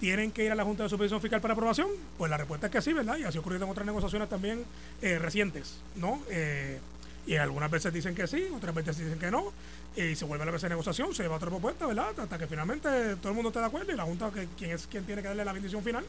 tienen 0.00 0.32
que 0.32 0.44
ir 0.44 0.50
a 0.50 0.54
la 0.56 0.64
Junta 0.64 0.82
de 0.82 0.88
Supervisión 0.88 1.20
Fiscal 1.20 1.40
para 1.40 1.54
aprobación, 1.54 1.88
pues 2.18 2.28
la 2.30 2.36
respuesta 2.36 2.66
es 2.66 2.72
que 2.72 2.82
sí, 2.82 2.92
¿verdad? 2.92 3.16
Y 3.18 3.22
así 3.24 3.38
ha 3.38 3.40
ocurrido 3.40 3.64
en 3.64 3.70
otras 3.70 3.86
negociaciones 3.86 4.28
también 4.28 4.64
eh, 5.00 5.18
recientes, 5.20 5.76
¿no? 5.94 6.20
Eh, 6.30 6.80
y 7.26 7.36
algunas 7.36 7.70
veces 7.70 7.92
dicen 7.92 8.14
que 8.14 8.26
sí, 8.26 8.44
otras 8.54 8.74
veces 8.74 8.98
dicen 8.98 9.18
que 9.18 9.30
no, 9.30 9.52
y 9.96 10.14
se 10.16 10.24
vuelve 10.24 10.42
a 10.42 10.46
la 10.46 10.52
mesa 10.52 10.66
de 10.66 10.70
negociación, 10.70 11.14
se 11.14 11.22
lleva 11.22 11.36
otra 11.36 11.48
propuesta, 11.50 11.86
¿verdad? 11.86 12.18
Hasta 12.18 12.38
que 12.38 12.46
finalmente 12.46 13.16
todo 13.16 13.28
el 13.30 13.34
mundo 13.34 13.50
esté 13.50 13.60
de 13.60 13.66
acuerdo 13.66 13.92
y 13.92 13.96
la 13.96 14.04
Junta, 14.04 14.30
que 14.30 14.48
quien 14.58 14.72
es 14.72 14.86
quien 14.86 15.04
tiene 15.04 15.22
que 15.22 15.28
darle 15.28 15.44
la 15.44 15.52
bendición 15.52 15.82
final, 15.84 16.04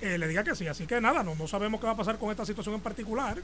eh, 0.00 0.18
le 0.18 0.28
diga 0.28 0.44
que 0.44 0.54
sí. 0.54 0.66
Así 0.68 0.86
que 0.86 1.00
nada, 1.00 1.22
no, 1.22 1.34
no 1.34 1.46
sabemos 1.48 1.80
qué 1.80 1.86
va 1.86 1.92
a 1.92 1.96
pasar 1.96 2.18
con 2.18 2.30
esta 2.30 2.44
situación 2.44 2.74
en 2.74 2.80
particular. 2.82 3.38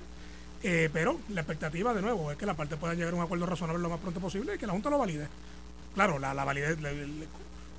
Eh, 0.63 0.91
pero 0.93 1.21
la 1.29 1.41
expectativa, 1.43 1.95
de 1.95 2.03
nuevo, 2.03 2.33
es 2.33 2.37
que 2.37 2.45
la 2.45 2.55
parte 2.55 2.77
pueda 2.77 2.95
llegar 2.95 3.13
a 3.13 3.17
un 3.17 3.23
acuerdo 3.23 3.47
razonable 3.47 3.81
lo 3.81 3.89
más 3.89 4.01
pronto 4.01 4.19
posible 4.21 4.57
y 4.57 4.59
que 4.59 4.67
la 4.67 4.73
Junta 4.73 4.91
lo 4.91 4.99
valide. 4.99 5.29
Claro, 5.95 6.19
la, 6.19 6.35
la 6.35 6.45
validez, 6.45 6.77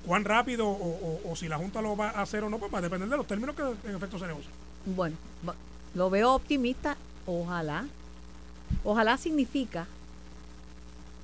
cuán 0.06 0.24
rápido 0.24 0.66
o, 0.66 0.72
o- 0.72 1.30
o 1.30 1.36
si 1.36 1.46
la 1.46 1.58
Junta 1.58 1.82
lo 1.82 1.94
va 1.96 2.08
a 2.10 2.22
hacer 2.22 2.42
o 2.42 2.48
no, 2.50 2.58
pues 2.58 2.72
va 2.72 2.78
a 2.78 2.82
depender 2.82 3.08
de 3.08 3.16
los 3.18 3.26
términos 3.26 3.54
que 3.54 3.62
en 3.88 3.94
efecto 3.96 4.18
se 4.18 4.26
negocian. 4.26 4.52
Bueno, 4.86 5.16
lo 5.94 6.08
veo 6.10 6.32
optimista. 6.32 6.96
Ojalá. 7.26 7.84
Ojalá 8.82 9.18
significa 9.18 9.86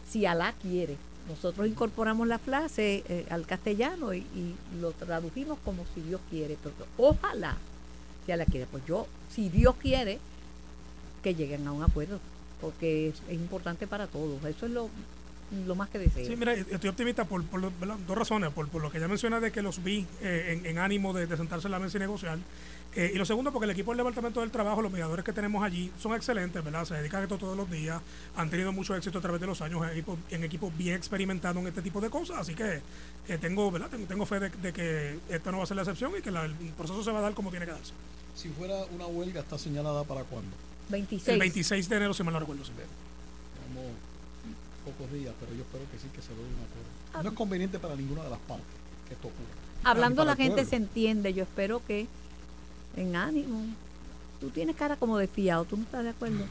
si 0.09 0.27
Alá 0.27 0.55
quiere. 0.61 0.97
Nosotros 1.29 1.67
incorporamos 1.67 2.29
la 2.29 2.39
frase 2.39 3.03
eh, 3.09 3.27
al 3.31 3.47
castellano 3.47 4.15
y, 4.15 4.25
lo 4.81 4.93
tradujimos 4.93 5.59
como 5.65 5.85
si 5.95 6.01
Dios 6.03 6.21
quiere. 6.31 6.57
Pero 6.63 6.75
ojalá 6.97 7.57
si 8.25 8.33
Alá 8.33 8.45
quiere. 8.45 8.67
Pues 8.67 8.85
yo, 8.87 9.07
si 9.31 9.49
Dios 9.49 9.75
quiere, 9.77 10.19
que 11.23 11.35
lleguen 11.35 11.67
a 11.67 11.73
un 11.73 11.83
acuerdo. 11.83 12.21
Porque 12.61 13.09
es, 13.09 13.23
es 13.29 13.35
importante 13.35 13.87
para 13.87 14.07
todos. 14.07 14.43
Eso 14.45 14.67
es 14.67 14.73
lo, 14.73 14.89
lo 15.67 15.75
más 15.75 15.89
que 15.91 15.99
deseo. 15.99 16.27
Sí, 16.27 16.37
mira, 16.37 16.55
estoy 16.55 16.91
optimista 16.91 17.25
por, 17.25 17.45
por 17.45 17.61
lo- 17.61 17.73
¿verdad? 17.79 17.97
dos 18.07 18.19
razones. 18.19 18.51
Por, 18.53 18.69
por 18.69 18.83
lo 18.83 18.91
que 18.91 18.99
ya 19.01 19.09
mencioné 19.09 19.39
de 19.41 19.53
que 19.53 19.63
los 19.63 19.83
vi 19.83 20.07
eh, 20.21 20.59
en, 20.59 20.67
en 20.67 20.79
ánimo 20.79 21.13
de, 21.13 21.27
de 21.27 21.37
sentarse 21.37 21.69
en 21.69 21.73
la 21.73 21.79
mesa 21.79 21.97
y 21.99 22.01
negociar. 22.01 22.39
Eh, 22.95 23.13
y 23.15 23.19
lo 23.19 23.27
segundo, 23.27 23.53
porque 23.53 23.65
el 23.67 23.71
equipo 23.73 23.91
del 23.91 23.99
Departamento 23.99 24.41
del 24.41 24.51
Trabajo, 24.51 24.81
los 24.81 24.91
mediadores 24.91 25.23
que 25.25 25.33
tenemos 25.35 25.63
allí, 25.63 25.93
son 25.99 26.15
excelentes, 26.15 26.65
¿verdad? 26.65 26.85
Se 26.87 26.95
dedican 26.95 27.21
a 27.21 27.25
esto 27.25 27.37
todos 27.37 27.55
los 27.57 27.71
días, 27.71 28.01
han 28.37 28.49
tenido 28.49 28.73
mucho 28.73 28.97
éxito 28.97 29.19
a 29.19 29.21
través 29.21 29.39
de 29.41 29.47
los 29.47 29.61
años 29.61 29.83
en 29.85 29.91
equipos 29.91 30.19
en 30.31 30.45
equipos 30.45 30.77
bien 30.79 30.95
experimentados 30.97 31.59
en 31.61 31.69
este 31.69 31.83
tipo 31.83 32.01
de 32.01 32.09
cosas. 32.09 32.39
Así 32.39 32.55
que 32.55 32.81
eh, 33.29 33.39
tengo, 33.39 33.71
¿verdad? 33.71 33.89
Tengo, 33.91 34.07
tengo 34.07 34.25
fe 34.27 34.41
de, 34.41 34.49
de 34.51 34.73
que 34.73 35.19
esta 35.29 35.51
no 35.53 35.59
va 35.59 35.65
a 35.65 35.67
ser 35.67 35.77
la 35.77 35.83
excepción 35.83 36.13
y 36.19 36.23
que 36.23 36.31
la- 36.31 36.47
el 36.47 36.55
proceso 36.77 37.05
se 37.05 37.11
va 37.13 37.19
a 37.19 37.23
dar 37.23 37.35
como 37.35 37.51
tiene 37.51 37.67
que 37.67 37.73
darse. 37.73 37.93
Si 38.35 38.49
fuera 38.49 38.75
una 38.91 39.07
huelga, 39.07 39.41
está 39.43 39.59
señalada 39.59 40.03
para 40.05 40.23
cuándo. 40.25 40.57
26. 40.89 41.29
El 41.29 41.39
26 41.41 41.89
de 41.91 41.97
enero, 41.97 42.15
si 42.15 42.23
mal 42.23 42.33
no 42.33 42.41
recuerdo. 42.41 42.65
sí. 42.65 42.73
Pocos 44.87 45.13
días, 45.13 45.35
pero 45.41 45.53
yo 45.53 45.63
espero 45.63 45.85
que 45.91 45.99
sí 45.99 46.07
que 46.15 46.23
se 46.23 46.31
logre 46.31 46.47
un 46.47 46.65
acuerdo. 46.65 46.89
Ah. 47.13 47.23
No 47.25 47.29
es 47.31 47.35
conveniente 47.37 47.79
para 47.79 47.95
ninguna 47.97 48.23
de 48.23 48.31
las 48.31 48.39
partes 48.41 48.67
que 49.09 49.15
esto 49.15 49.29
ocurra. 49.29 49.51
Hablando 49.85 50.25
la 50.25 50.37
gente 50.37 50.55
pueblo. 50.55 50.71
se 50.71 50.77
entiende. 50.77 51.35
Yo 51.35 51.43
espero 51.43 51.83
que 51.87 52.07
en 52.97 53.17
ánimo. 53.17 53.65
Tú 54.41 54.51
tienes 54.51 54.77
cara 54.77 54.97
como 54.97 55.19
de 55.19 55.27
fiado. 55.27 55.65
¿Tú 55.65 55.77
no 55.77 55.83
estás 55.83 56.05
de 56.05 56.11
acuerdo? 56.11 56.45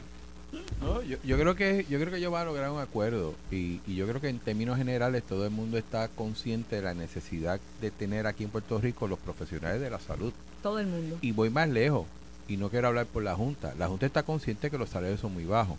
No, 0.80 1.02
yo, 1.02 1.16
yo 1.24 1.36
creo 1.38 1.54
que 1.54 1.86
yo 1.88 1.98
creo 1.98 2.10
que 2.10 2.18
ellos 2.18 2.30
van 2.32 2.42
a 2.42 2.44
lograr 2.46 2.70
un 2.70 2.80
acuerdo 2.80 3.34
y, 3.50 3.80
y 3.86 3.94
yo 3.96 4.06
creo 4.06 4.20
que 4.20 4.28
en 4.28 4.38
términos 4.38 4.76
generales 4.78 5.22
todo 5.24 5.44
el 5.44 5.50
mundo 5.50 5.76
está 5.76 6.08
consciente 6.08 6.76
de 6.76 6.82
la 6.82 6.94
necesidad 6.94 7.58
de 7.80 7.90
tener 7.90 8.26
aquí 8.26 8.44
en 8.44 8.50
Puerto 8.50 8.78
Rico 8.80 9.08
los 9.08 9.18
profesionales 9.18 9.80
de 9.80 9.90
la 9.90 9.98
salud 9.98 10.32
Todo 10.62 10.78
el 10.78 10.86
mundo. 10.86 11.18
y 11.20 11.32
voy 11.32 11.50
más 11.50 11.68
lejos 11.68 12.06
y 12.48 12.56
no 12.56 12.70
quiero 12.70 12.88
hablar 12.88 13.06
por 13.06 13.22
la 13.24 13.34
junta 13.34 13.74
la 13.76 13.88
junta 13.88 14.06
está 14.06 14.22
consciente 14.22 14.70
que 14.70 14.78
los 14.78 14.88
salarios 14.88 15.20
son 15.20 15.34
muy 15.34 15.44
bajos 15.44 15.76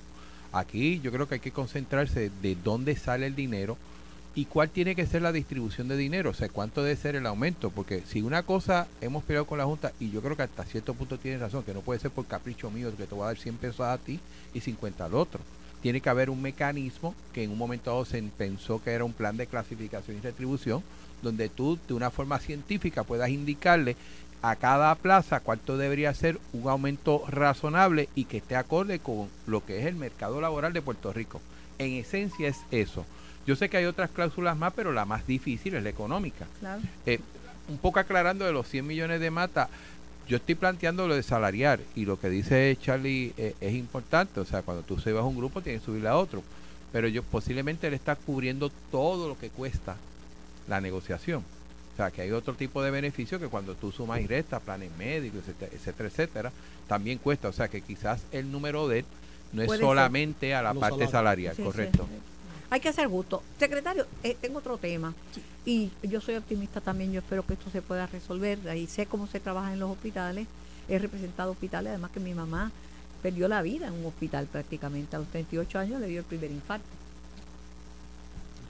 aquí 0.51 0.99
yo 1.01 1.11
creo 1.11 1.27
que 1.27 1.35
hay 1.35 1.39
que 1.41 1.51
concentrarse 1.51 2.31
de 2.41 2.55
dónde 2.55 2.95
sale 2.95 3.27
el 3.27 3.35
dinero 3.35 3.77
y 4.37 4.45
cuál 4.45 4.69
tiene 4.69 4.95
que 4.95 5.07
ser 5.07 5.23
la 5.23 5.31
distribución 5.31 5.87
de 5.87 5.97
dinero, 5.97 6.29
o 6.29 6.33
sea, 6.35 6.47
cuánto 6.47 6.83
debe 6.83 6.95
ser 6.95 7.15
el 7.15 7.25
aumento, 7.25 7.71
porque 7.71 8.03
si 8.05 8.21
una 8.21 8.43
cosa 8.43 8.87
hemos 9.01 9.23
peleado 9.23 9.47
con 9.47 9.57
la 9.57 9.65
Junta, 9.65 9.93
y 9.99 10.11
yo 10.11 10.21
creo 10.21 10.37
que 10.37 10.43
hasta 10.43 10.63
cierto 10.63 10.93
punto 10.93 11.17
tiene 11.17 11.39
razón, 11.39 11.63
que 11.63 11.73
no 11.73 11.81
puede 11.81 11.99
ser 11.99 12.11
por 12.11 12.27
capricho 12.27 12.69
mío 12.69 12.95
que 12.95 13.07
te 13.07 13.15
voy 13.15 13.23
a 13.23 13.27
dar 13.27 13.37
100 13.37 13.57
pesos 13.57 13.81
a 13.81 13.97
ti 13.97 14.19
y 14.53 14.59
50 14.59 15.05
al 15.05 15.15
otro. 15.15 15.39
Tiene 15.81 16.01
que 16.01 16.09
haber 16.09 16.29
un 16.29 16.39
mecanismo 16.39 17.15
que 17.33 17.45
en 17.45 17.49
un 17.49 17.57
momento 17.57 17.89
dado 17.89 18.05
se 18.05 18.21
pensó 18.21 18.79
que 18.83 18.91
era 18.91 19.05
un 19.05 19.13
plan 19.13 19.37
de 19.37 19.47
clasificación 19.47 20.17
y 20.17 20.21
retribución, 20.21 20.83
donde 21.23 21.49
tú 21.49 21.79
de 21.87 21.95
una 21.95 22.11
forma 22.11 22.37
científica 22.37 23.03
puedas 23.03 23.31
indicarle 23.31 23.95
a 24.41 24.55
cada 24.55 24.93
plaza 24.95 25.39
cuánto 25.39 25.77
debería 25.77 26.13
ser 26.13 26.39
un 26.53 26.69
aumento 26.69 27.23
razonable 27.27 28.09
y 28.15 28.25
que 28.25 28.37
esté 28.37 28.55
acorde 28.55 28.99
con 28.99 29.29
lo 29.45 29.65
que 29.65 29.79
es 29.79 29.85
el 29.85 29.95
mercado 29.95 30.39
laboral 30.41 30.73
de 30.73 30.81
Puerto 30.81 31.11
Rico. 31.11 31.41
En 31.79 31.93
esencia 31.93 32.47
es 32.47 32.57
eso. 32.71 33.05
Yo 33.45 33.55
sé 33.55 33.69
que 33.69 33.77
hay 33.77 33.85
otras 33.85 34.09
cláusulas 34.09 34.57
más, 34.57 34.73
pero 34.73 34.91
la 34.91 35.05
más 35.05 35.25
difícil 35.25 35.75
es 35.75 35.83
la 35.83 35.89
económica. 35.89 36.45
Claro. 36.59 36.81
Eh, 37.05 37.19
un 37.69 37.77
poco 37.77 37.99
aclarando 37.99 38.45
de 38.45 38.53
los 38.53 38.67
100 38.67 38.85
millones 38.85 39.19
de 39.19 39.31
mata, 39.31 39.69
yo 40.27 40.37
estoy 40.37 40.55
planteando 40.55 41.07
lo 41.07 41.15
de 41.15 41.23
salariar 41.23 41.79
y 41.95 42.05
lo 42.05 42.19
que 42.19 42.29
dice 42.29 42.77
Charlie 42.81 43.33
eh, 43.37 43.55
es 43.61 43.73
importante. 43.73 44.39
O 44.39 44.45
sea, 44.45 44.61
cuando 44.61 44.83
tú 44.83 44.99
subas 44.99 45.23
un 45.23 45.37
grupo, 45.37 45.61
tienes 45.61 45.81
que 45.81 45.85
subirle 45.85 46.09
a 46.09 46.17
otro. 46.17 46.43
Pero 46.91 47.07
yo 47.07 47.23
posiblemente 47.23 47.89
le 47.89 47.95
está 47.95 48.15
cubriendo 48.15 48.69
todo 48.91 49.27
lo 49.27 49.37
que 49.37 49.49
cuesta 49.49 49.95
la 50.67 50.81
negociación. 50.81 51.43
O 51.97 51.99
sea, 51.99 52.11
que 52.11 52.21
hay 52.21 52.31
otro 52.31 52.53
tipo 52.53 52.83
de 52.83 52.91
beneficio 52.91 53.39
que 53.39 53.47
cuando 53.47 53.73
tú 53.73 53.91
sumas 53.91 54.21
y 54.21 54.27
restas, 54.27 54.61
planes 54.61 54.91
médicos, 54.99 55.39
etcétera, 55.47 55.71
etcétera, 55.73 56.09
etcétera, 56.09 56.51
también 56.87 57.17
cuesta. 57.17 57.47
O 57.49 57.53
sea, 57.53 57.69
que 57.69 57.81
quizás 57.81 58.21
el 58.31 58.51
número 58.51 58.87
de 58.87 58.99
él 58.99 59.05
no 59.51 59.63
es 59.63 59.71
ser. 59.71 59.79
solamente 59.79 60.53
a 60.53 60.61
la 60.61 60.73
Los 60.75 60.81
parte 60.81 61.07
salarios. 61.07 61.11
salarial, 61.11 61.55
Sí, 61.55 61.63
correcto. 61.63 62.07
sí. 62.07 62.19
Hay 62.69 62.79
que 62.81 62.89
hacer 62.89 63.07
gusto. 63.07 63.41
Secretario, 63.57 64.05
eh, 64.21 64.37
tengo 64.39 64.59
otro 64.59 64.77
tema. 64.77 65.15
Y 65.65 65.89
yo 66.03 66.21
soy 66.21 66.35
optimista 66.35 66.81
también. 66.81 67.11
Yo 67.13 67.21
espero 67.21 67.43
que 67.43 67.53
esto 67.53 67.71
se 67.71 67.81
pueda 67.81 68.05
resolver. 68.05 68.59
Ahí 68.69 68.85
sé 68.85 69.07
cómo 69.07 69.25
se 69.25 69.39
trabaja 69.39 69.73
en 69.73 69.79
los 69.79 69.89
hospitales. 69.89 70.45
He 70.87 70.99
representado 70.99 71.51
hospitales. 71.53 71.89
Además 71.93 72.11
que 72.11 72.19
mi 72.19 72.35
mamá 72.35 72.71
perdió 73.23 73.47
la 73.47 73.63
vida 73.63 73.87
en 73.87 73.93
un 73.93 74.05
hospital 74.05 74.45
prácticamente. 74.45 75.15
A 75.15 75.19
los 75.19 75.29
38 75.29 75.79
años 75.79 75.99
le 75.99 76.05
dio 76.09 76.19
el 76.19 76.25
primer 76.25 76.51
infarto. 76.51 76.85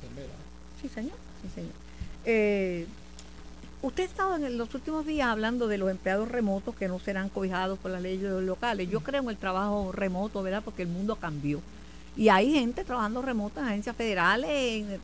Enfermera. 0.02 0.34
Sí, 0.82 0.88
señor. 0.88 1.18
Sí, 1.42 1.50
señor. 1.54 1.74
Eh, 2.24 2.86
usted 3.88 4.04
ha 4.04 4.06
estado 4.06 4.36
en 4.36 4.58
los 4.58 4.74
últimos 4.76 5.06
días 5.06 5.28
hablando 5.28 5.68
de 5.68 5.78
los 5.78 5.90
empleados 5.90 6.30
remotos 6.30 6.76
que 6.76 6.88
no 6.88 7.00
serán 7.00 7.30
cobijados 7.30 7.80
por 7.80 7.92
las 7.92 8.02
leyes 8.02 8.22
locales. 8.44 8.90
Yo 8.90 9.02
creo 9.02 9.22
en 9.24 9.30
el 9.30 9.38
trabajo 9.38 9.92
remoto, 9.92 10.42
¿verdad? 10.44 10.62
Porque 10.64 10.84
el 10.84 10.88
mundo 10.90 11.16
cambió. 11.16 11.62
Y 12.16 12.30
hay 12.30 12.52
gente 12.54 12.84
trabajando 12.84 13.22
remoto 13.22 13.60
en 13.60 13.68
agencias 13.68 13.96
federales. 13.96 14.50
En, 14.52 15.00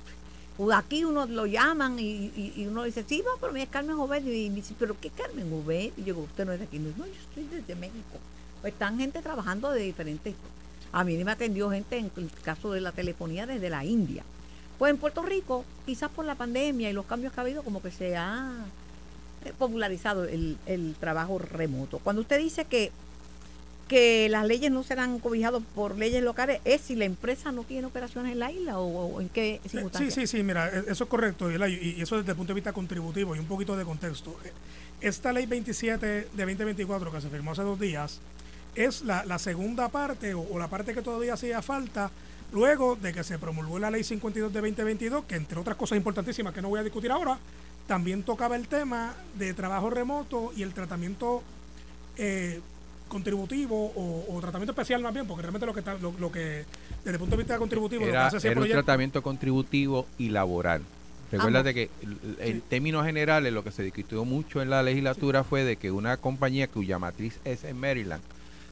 pues 0.57 0.77
aquí 0.77 1.03
uno 1.03 1.25
lo 1.25 1.45
llaman 1.45 1.97
y, 1.99 2.03
y- 2.36 2.53
y 2.57 2.65
uno 2.67 2.84
dice, 2.84 3.03
sí, 3.07 3.23
no, 3.25 3.31
pero 3.39 3.53
mira, 3.53 3.63
es 3.63 3.69
Carmen 3.69 3.97
Jovet. 3.97 4.25
Y 4.25 4.49
me 4.49 4.55
dice, 4.57 4.75
¿pero 4.77 4.95
qué 4.99 5.09
Carmen 5.09 5.49
Jovet? 5.49 5.93
Y 5.97 6.01
yo 6.01 6.13
digo, 6.13 6.21
usted 6.21 6.45
no 6.45 6.51
es 6.53 6.59
de 6.59 6.65
aquí. 6.65 6.79
No, 6.79 6.89
no, 6.97 7.05
yo 7.05 7.13
estoy 7.13 7.43
desde 7.45 7.75
México. 7.75 8.17
Pues 8.61 8.73
están 8.73 8.97
gente 8.99 9.21
trabajando 9.21 9.71
de 9.71 9.81
diferentes. 9.81 10.36
A 10.91 11.03
mí 11.03 11.21
me 11.23 11.31
atendió 11.31 11.69
gente 11.71 11.97
en 11.97 12.11
el 12.17 12.29
caso 12.43 12.71
de 12.71 12.81
la 12.81 12.91
telefonía 12.91 13.45
desde 13.47 13.69
la 13.69 13.84
India. 13.86 14.23
Pues 14.80 14.91
en 14.91 14.97
Puerto 14.97 15.21
Rico, 15.21 15.65
quizás 15.86 16.09
por 16.09 16.26
la 16.26 16.36
pandemia 16.36 16.89
y 16.89 16.93
los 16.93 17.05
cambios 17.05 17.34
que 17.34 17.39
ha 17.39 17.43
habido, 17.43 17.63
como 17.63 17.82
que 17.82 17.91
se 17.91 18.15
ha 18.17 18.51
eh, 19.45 19.53
popularizado 19.57 20.26
el, 20.26 20.57
el 20.65 20.95
trabajo 20.99 21.38
remoto. 21.39 21.99
Cuando 21.99 22.21
usted 22.21 22.39
dice 22.39 22.65
que, 22.65 22.91
que 23.88 24.28
las 24.30 24.45
leyes 24.47 24.71
no 24.71 24.84
serán 24.84 25.19
cobijadas 25.19 25.61
por 25.76 25.97
leyes 25.97 26.24
locales, 26.24 26.59
¿es 26.65 26.82
si 26.82 26.95
la 26.95 27.05
empresa 27.05 27.51
no 27.51 27.63
tiene 27.63 27.86
operaciones 27.88 28.32
en 28.32 28.39
la 28.39 28.51
isla 28.51 28.80
o, 28.80 29.15
o 29.15 29.21
en 29.21 29.30
qué 29.30 29.55
Eh, 29.55 29.59
Sí, 29.63 29.69
circunstancias? 29.69 30.13
sí, 30.15 30.28
sí, 30.28 30.43
mira, 30.43 30.69
e- 30.69 30.86
eso 30.91 31.03
es 31.03 31.09
correcto, 31.09 31.51
y 31.51 32.01
eso 32.01 32.17
desde 32.17 32.32
el 32.32 32.38
punto 32.38 32.51
de 32.51 32.55
vista 32.55 32.74
contributivo 32.74 33.36
y 33.36 33.39
un 33.39 33.45
poquito 33.45 33.76
de 33.78 33.86
contexto. 33.86 34.36
Eh, 34.43 34.51
Esta 35.01 35.32
ley 35.34 35.45
27 35.45 36.05
de 36.05 36.28
2024 36.36 37.11
que 37.11 37.21
se 37.21 37.30
firmó 37.30 37.51
hace 37.51 37.61
dos 37.61 37.80
días 37.80 38.19
es 38.76 39.01
la, 39.03 39.24
la 39.26 39.38
segunda 39.38 39.89
parte 39.89 40.34
o, 40.34 40.41
o 40.41 40.57
la 40.57 40.67
parte 40.69 40.93
que 40.95 41.01
todavía 41.01 41.34
hacía 41.36 41.61
falta 41.61 42.09
luego 42.54 42.95
de 42.95 43.12
que 43.14 43.24
se 43.24 43.38
promulgó 43.39 43.80
la 43.80 43.89
ley 43.91 44.04
52 44.04 44.54
de 44.54 44.62
2022, 44.62 45.26
que 45.26 45.36
entre 45.36 45.60
otras 45.60 45.76
cosas 45.76 45.97
importantísimas 45.97 46.54
que 46.54 46.62
no 46.62 46.70
voy 46.70 46.80
a 46.80 46.84
discutir 46.84 47.12
ahora, 47.12 47.38
también 47.88 48.24
tocaba 48.24 48.56
el 48.56 48.68
tema 48.68 49.14
de 49.38 49.54
trabajo 49.54 49.89
remoto 49.89 50.54
y 50.56 50.62
el 50.64 50.74
tratamiento 50.74 51.43
eh, 52.18 52.62
contributivo 53.08 53.91
o, 53.95 54.26
o 54.36 54.39
tratamiento 54.39 54.72
especial 54.72 55.01
más 55.01 55.14
bien, 55.14 55.28
porque 55.28 55.41
realmente 55.41 55.66
lo 55.66 55.74
que, 55.74 55.80
está- 55.82 55.95
lo, 55.95 56.14
lo 56.20 56.32
que 56.32 56.66
desde 57.04 57.12
el 57.12 57.20
punto 57.20 57.36
de 57.36 57.43
vista 57.43 57.58
contributivo 57.58 58.01
lo 58.01 58.06
que 58.08 58.12
Era, 58.12 58.28
hace 58.28 58.38
era 58.47 58.51
un 58.51 58.56
proyecto- 58.66 58.84
tratamiento 58.84 59.22
contributivo 59.22 60.08
y 60.18 60.30
laboral. 60.30 60.82
Recuerda 61.32 61.74
que 61.74 61.89
en 62.39 62.58
Sí. 62.58 62.64
términos 62.70 63.06
generales 63.06 63.51
lo 63.51 63.64
que 63.64 63.72
se 63.72 63.82
discutió 63.82 64.24
mucho 64.24 64.62
en 64.62 64.70
la 64.70 64.84
legislatura 64.84 65.43
fue 65.43 65.64
de 65.64 65.78
que 65.78 65.89
una 65.91 66.18
compañía 66.18 66.68
cuya 66.68 66.99
matriz 66.99 67.39
es 67.43 67.64
en 67.64 67.80
Maryland, 67.80 68.22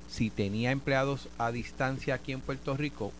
si 0.07 0.29
tenía 0.29 0.69
empleados 0.71 1.27
a 1.39 1.51
distancia 1.51 2.13
aquí 2.15 2.33
en 2.33 2.39
Puerto 2.41 2.77
Rico, 2.77 3.11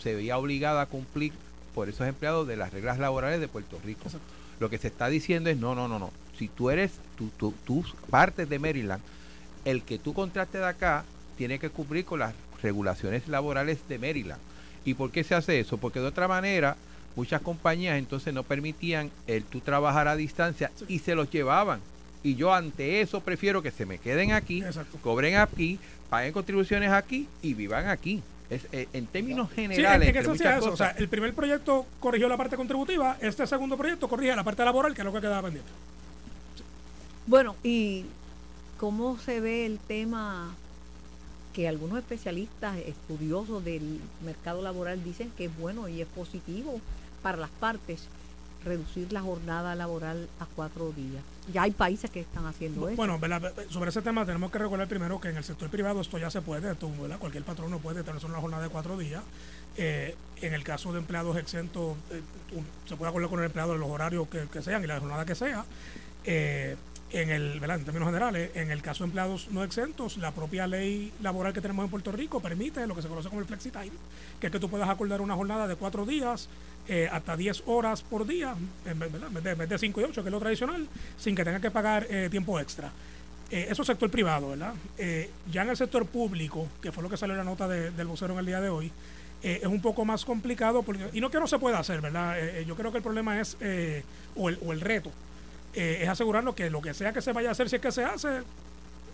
se 0.00 0.14
veía 0.14 0.38
obligada 0.38 0.82
a 0.82 0.86
cumplir 0.86 1.32
por 1.74 1.88
esos 1.88 2.06
empleados 2.06 2.46
de 2.46 2.56
las 2.56 2.72
reglas 2.72 2.98
laborales 2.98 3.40
de 3.40 3.48
Puerto 3.48 3.78
Rico. 3.84 4.02
Exacto. 4.04 4.26
Lo 4.60 4.70
que 4.70 4.78
se 4.78 4.88
está 4.88 5.08
diciendo 5.08 5.50
es, 5.50 5.56
no, 5.56 5.74
no, 5.74 5.86
no, 5.88 5.98
no. 5.98 6.10
Si 6.36 6.48
tú 6.48 6.70
eres, 6.70 6.92
tú, 7.16 7.30
tú, 7.36 7.54
tú 7.64 7.84
partes 8.10 8.48
de 8.48 8.58
Maryland, 8.58 9.02
el 9.64 9.82
que 9.82 9.98
tú 9.98 10.14
contrates 10.14 10.60
de 10.60 10.66
acá 10.66 11.04
tiene 11.36 11.58
que 11.58 11.70
cumplir 11.70 12.04
con 12.04 12.20
las 12.20 12.34
regulaciones 12.62 13.28
laborales 13.28 13.78
de 13.88 13.98
Maryland. 13.98 14.40
¿Y 14.84 14.94
por 14.94 15.10
qué 15.10 15.22
se 15.22 15.34
hace 15.34 15.60
eso? 15.60 15.78
Porque 15.78 16.00
de 16.00 16.06
otra 16.06 16.26
manera, 16.26 16.76
muchas 17.14 17.40
compañías 17.42 17.98
entonces 17.98 18.34
no 18.34 18.42
permitían 18.42 19.10
el 19.26 19.44
tú 19.44 19.60
trabajar 19.60 20.08
a 20.08 20.16
distancia 20.16 20.72
y 20.88 20.98
se 21.00 21.14
los 21.14 21.30
llevaban. 21.30 21.80
Y 22.22 22.34
yo 22.34 22.52
ante 22.52 23.00
eso 23.00 23.20
prefiero 23.20 23.62
que 23.62 23.70
se 23.70 23.86
me 23.86 23.98
queden 23.98 24.32
aquí, 24.32 24.62
Exacto. 24.62 24.98
cobren 25.02 25.36
aquí, 25.36 25.78
paguen 26.10 26.32
contribuciones 26.32 26.90
aquí 26.90 27.28
y 27.42 27.54
vivan 27.54 27.88
aquí. 27.88 28.22
Es, 28.50 28.66
eh, 28.72 28.88
en 28.92 29.06
términos 29.06 29.48
Sí, 29.54 29.62
en, 29.62 29.70
generales, 29.72 30.16
en 30.16 30.30
muchas 30.30 30.58
eso. 30.58 30.72
O 30.72 30.76
sea, 30.76 30.90
el 30.92 31.08
primer 31.08 31.34
proyecto 31.34 31.86
corrigió 32.00 32.28
la 32.28 32.36
parte 32.36 32.56
contributiva, 32.56 33.16
este 33.20 33.46
segundo 33.46 33.76
proyecto 33.76 34.08
corrige 34.08 34.34
la 34.34 34.44
parte 34.44 34.64
laboral, 34.64 34.94
que 34.94 35.02
es 35.02 35.04
lo 35.04 35.12
que 35.12 35.20
quedaba 35.20 35.42
pendiente. 35.42 35.70
Bueno, 37.26 37.56
¿y 37.62 38.06
cómo 38.78 39.18
se 39.18 39.40
ve 39.40 39.66
el 39.66 39.78
tema 39.78 40.54
que 41.52 41.68
algunos 41.68 41.98
especialistas, 41.98 42.78
estudiosos 42.78 43.64
del 43.64 44.00
mercado 44.24 44.62
laboral 44.62 45.02
dicen 45.04 45.30
que 45.36 45.46
es 45.46 45.58
bueno 45.58 45.88
y 45.88 46.00
es 46.00 46.08
positivo 46.08 46.80
para 47.22 47.36
las 47.36 47.50
partes 47.50 48.08
reducir 48.64 49.12
la 49.12 49.20
jornada 49.20 49.74
laboral 49.74 50.28
a 50.40 50.46
cuatro 50.46 50.92
días? 50.92 51.22
Ya 51.52 51.62
hay 51.62 51.70
países 51.70 52.10
que 52.10 52.20
están 52.20 52.46
haciendo 52.46 52.88
eso. 52.88 52.96
Bueno, 52.96 53.18
¿verdad? 53.18 53.52
sobre 53.70 53.90
ese 53.90 54.02
tema 54.02 54.26
tenemos 54.26 54.50
que 54.50 54.58
recordar 54.58 54.88
primero 54.88 55.20
que 55.20 55.28
en 55.28 55.36
el 55.36 55.44
sector 55.44 55.68
privado 55.70 56.00
esto 56.00 56.18
ya 56.18 56.30
se 56.30 56.42
puede, 56.42 56.72
esto, 56.72 56.90
cualquier 57.18 57.44
patrón 57.44 57.70
no 57.70 57.78
puede 57.78 58.02
tener 58.02 58.24
una 58.24 58.40
jornada 58.40 58.62
de 58.62 58.68
cuatro 58.68 58.96
días. 58.98 59.22
Eh, 59.76 60.16
en 60.40 60.54
el 60.54 60.64
caso 60.64 60.92
de 60.92 60.98
empleados 60.98 61.36
exentos, 61.36 61.96
eh, 62.10 62.20
se 62.86 62.96
puede 62.96 63.10
acordar 63.10 63.30
con 63.30 63.38
el 63.38 63.46
empleado 63.46 63.72
de 63.72 63.78
los 63.78 63.88
horarios 63.88 64.28
que, 64.28 64.48
que 64.48 64.60
sean 64.60 64.82
y 64.82 64.86
la 64.86 64.98
jornada 64.98 65.24
que 65.24 65.34
sea. 65.34 65.64
Eh, 66.24 66.76
en 67.10 67.30
el, 67.30 67.58
¿verdad? 67.60 67.78
en 67.78 67.84
términos 67.84 68.08
generales, 68.08 68.50
en 68.54 68.70
el 68.70 68.82
caso 68.82 69.04
de 69.04 69.08
empleados 69.08 69.48
no 69.50 69.64
exentos, 69.64 70.18
la 70.18 70.32
propia 70.32 70.66
ley 70.66 71.12
laboral 71.22 71.52
que 71.52 71.60
tenemos 71.60 71.84
en 71.84 71.90
Puerto 71.90 72.12
Rico 72.12 72.40
permite 72.40 72.86
lo 72.86 72.94
que 72.94 73.02
se 73.02 73.08
conoce 73.08 73.28
como 73.28 73.40
el 73.40 73.46
flexi 73.46 73.70
time, 73.70 73.92
que 74.40 74.48
es 74.48 74.52
que 74.52 74.60
tú 74.60 74.68
puedas 74.68 74.88
acordar 74.88 75.20
una 75.20 75.34
jornada 75.34 75.66
de 75.66 75.76
cuatro 75.76 76.04
días, 76.04 76.48
eh, 76.88 77.08
hasta 77.12 77.36
10 77.36 77.62
horas 77.66 78.02
por 78.02 78.26
día, 78.26 78.54
en 78.86 78.98
vez, 78.98 79.12
de, 79.12 79.50
en 79.52 79.58
vez 79.58 79.68
de 79.68 79.78
5 79.78 80.00
y 80.00 80.04
8, 80.04 80.22
que 80.22 80.28
es 80.28 80.32
lo 80.32 80.38
tradicional, 80.40 80.88
sin 81.18 81.36
que 81.36 81.44
tengas 81.44 81.60
que 81.60 81.70
pagar 81.70 82.06
eh, 82.08 82.28
tiempo 82.30 82.58
extra. 82.58 82.90
Eh, 83.50 83.68
eso 83.70 83.82
es 83.82 83.86
sector 83.86 84.10
privado, 84.10 84.50
¿verdad? 84.50 84.74
Ya 85.50 85.62
en 85.62 85.68
el 85.70 85.76
sector 85.76 86.06
público, 86.06 86.66
que 86.82 86.90
fue 86.92 87.02
lo 87.02 87.08
que 87.10 87.16
salió 87.16 87.34
en 87.34 87.38
la 87.38 87.44
nota 87.44 87.68
de- 87.68 87.90
del 87.90 88.06
vocero 88.06 88.32
en 88.34 88.40
el 88.40 88.46
día 88.46 88.60
de 88.60 88.68
hoy, 88.70 88.90
es 89.42 89.64
un 89.66 89.80
poco 89.80 90.04
más 90.04 90.24
complicado, 90.24 90.82
porque, 90.82 91.08
y 91.12 91.20
no 91.20 91.30
que 91.30 91.38
no 91.38 91.46
se 91.46 91.58
pueda 91.60 91.78
hacer, 91.78 92.00
¿verdad? 92.00 92.36
Yo 92.66 92.74
creo 92.74 92.90
que 92.90 92.96
el 92.98 93.04
problema 93.04 93.40
es, 93.40 93.56
o, 94.34 94.48
el, 94.48 94.58
o 94.66 94.72
el 94.72 94.80
reto, 94.80 95.12
es 95.74 96.08
asegurarnos 96.08 96.54
que 96.56 96.68
lo 96.70 96.82
que 96.82 96.92
sea 96.92 97.12
que 97.12 97.22
se 97.22 97.32
vaya 97.32 97.50
a 97.50 97.52
hacer, 97.52 97.68
si 97.70 97.76
es 97.76 97.82
que 97.82 97.92
se 97.92 98.02
hace, 98.04 98.42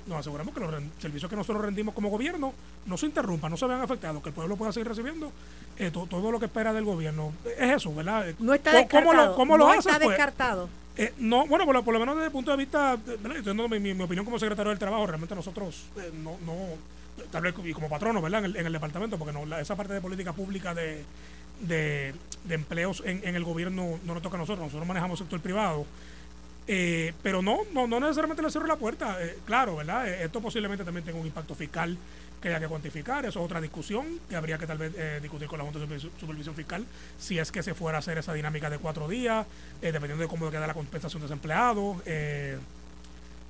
nos 0.07 0.19
aseguramos 0.19 0.55
que 0.55 0.61
los 0.61 0.71
servicios 0.99 1.31
que 1.31 1.37
nosotros 1.37 1.65
rendimos 1.65 1.95
como 1.95 2.09
gobierno 2.11 2.53
no 2.87 2.97
se 2.97 3.07
interrumpan, 3.07 3.51
no 3.51 3.57
se 3.57 3.67
vean 3.67 3.81
afectados, 3.81 4.23
que 4.23 4.29
el 4.31 4.35
pueblo 4.35 4.57
pueda 4.57 4.73
seguir 4.73 4.89
recibiendo 4.89 5.33
eh, 5.79 5.91
to- 5.91 6.07
todo 6.07 6.31
lo 6.31 6.39
que 6.39 6.47
espera 6.47 6.73
del 6.73 6.85
gobierno. 6.85 7.33
Es 7.59 7.77
eso, 7.77 7.95
¿verdad? 7.95 8.27
No 8.39 8.53
está 8.55 8.71
¿cómo- 8.73 8.83
descartado. 8.83 9.15
¿Cómo 9.15 9.25
lo, 9.25 9.35
cómo 9.37 9.59
lo 9.59 9.65
no 9.67 9.71
haces, 9.73 9.87
está 9.87 9.99
pues? 10.05 10.17
descartado. 10.17 10.69
Eh, 10.97 11.13
no, 11.19 11.47
bueno, 11.47 11.65
por 11.65 11.75
lo, 11.75 11.83
por 11.85 11.95
lo 11.95 12.01
menos 12.01 12.15
desde 12.17 12.27
el 12.27 12.33
punto 12.33 12.51
de 12.53 12.57
vista, 12.57 12.97
¿verdad? 13.21 13.69
Mi, 13.69 13.81
mi- 13.81 13.95
mi 13.95 14.05
opinión 14.05 14.25
como 14.25 14.39
secretario 14.39 14.71
del 14.71 14.79
trabajo, 14.79 15.07
realmente 15.07 15.35
nosotros 15.35 15.87
eh, 15.97 16.11
no, 16.23 16.37
no, 16.47 16.55
tal 17.31 17.43
vez 17.43 17.55
y 17.65 17.73
como 17.73 17.89
patrono, 17.89 18.21
¿verdad? 18.23 18.41
En 18.41 18.45
el, 18.47 18.57
en 18.57 18.67
el 18.67 18.73
departamento, 18.73 19.19
porque 19.19 19.33
no, 19.33 19.45
la- 19.47 19.61
esa 19.61 19.75
parte 19.75 19.93
de 19.95 20.01
política 20.01 20.33
pública 20.33 20.73
de, 20.75 21.05
de, 21.61 22.15
de 22.45 22.55
empleos 22.55 23.03
en, 23.07 23.27
en 23.27 23.35
el 23.35 23.43
gobierno 23.45 23.99
no 24.05 24.15
nos 24.15 24.23
toca 24.23 24.37
a 24.37 24.41
nosotros, 24.41 24.67
nosotros 24.67 24.87
manejamos 24.87 25.19
sector 25.19 25.41
privado. 25.41 25.85
Eh, 26.67 27.13
pero 27.23 27.43
no, 27.43 27.59
no, 27.75 27.87
no 27.87 28.01
necesariamente 28.01 28.43
le 28.43 28.51
cierro 28.51 28.67
la 28.67 28.77
puerta, 28.77 29.23
eh, 29.23 29.39
claro, 29.47 29.77
¿verdad? 29.77 30.09
Eh, 30.09 30.25
esto 30.25 30.41
posiblemente 30.41 30.83
también 30.85 31.05
tenga 31.05 31.19
un 31.19 31.27
impacto 31.27 31.55
fiscal 31.55 31.97
que 32.41 32.49
haya 32.49 32.61
que 32.61 32.69
cuantificar, 32.69 33.25
eso 33.27 33.39
es 33.41 33.45
otra 33.45 33.61
discusión 33.61 34.19
que 34.29 34.37
habría 34.37 34.57
que 34.59 34.67
tal 34.67 34.77
vez 34.79 34.93
eh, 34.97 35.19
discutir 35.23 35.47
con 35.49 35.59
la 35.59 35.65
Junta 35.65 35.79
de 35.79 35.87
Supervis- 35.87 36.11
Supervisión 36.21 36.55
Fiscal, 36.55 36.85
si 37.19 37.39
es 37.39 37.51
que 37.53 37.63
se 37.63 37.75
fuera 37.75 37.99
a 37.99 38.01
hacer 38.01 38.17
esa 38.19 38.33
dinámica 38.35 38.69
de 38.71 38.79
cuatro 38.79 39.09
días, 39.09 39.47
eh, 39.83 39.93
dependiendo 39.93 40.23
de 40.23 40.29
cómo 40.29 40.51
queda 40.51 40.67
la 40.67 40.75
compensación 40.75 41.21
de 41.23 41.29
desempleados. 41.29 41.99
Eh, 42.07 42.59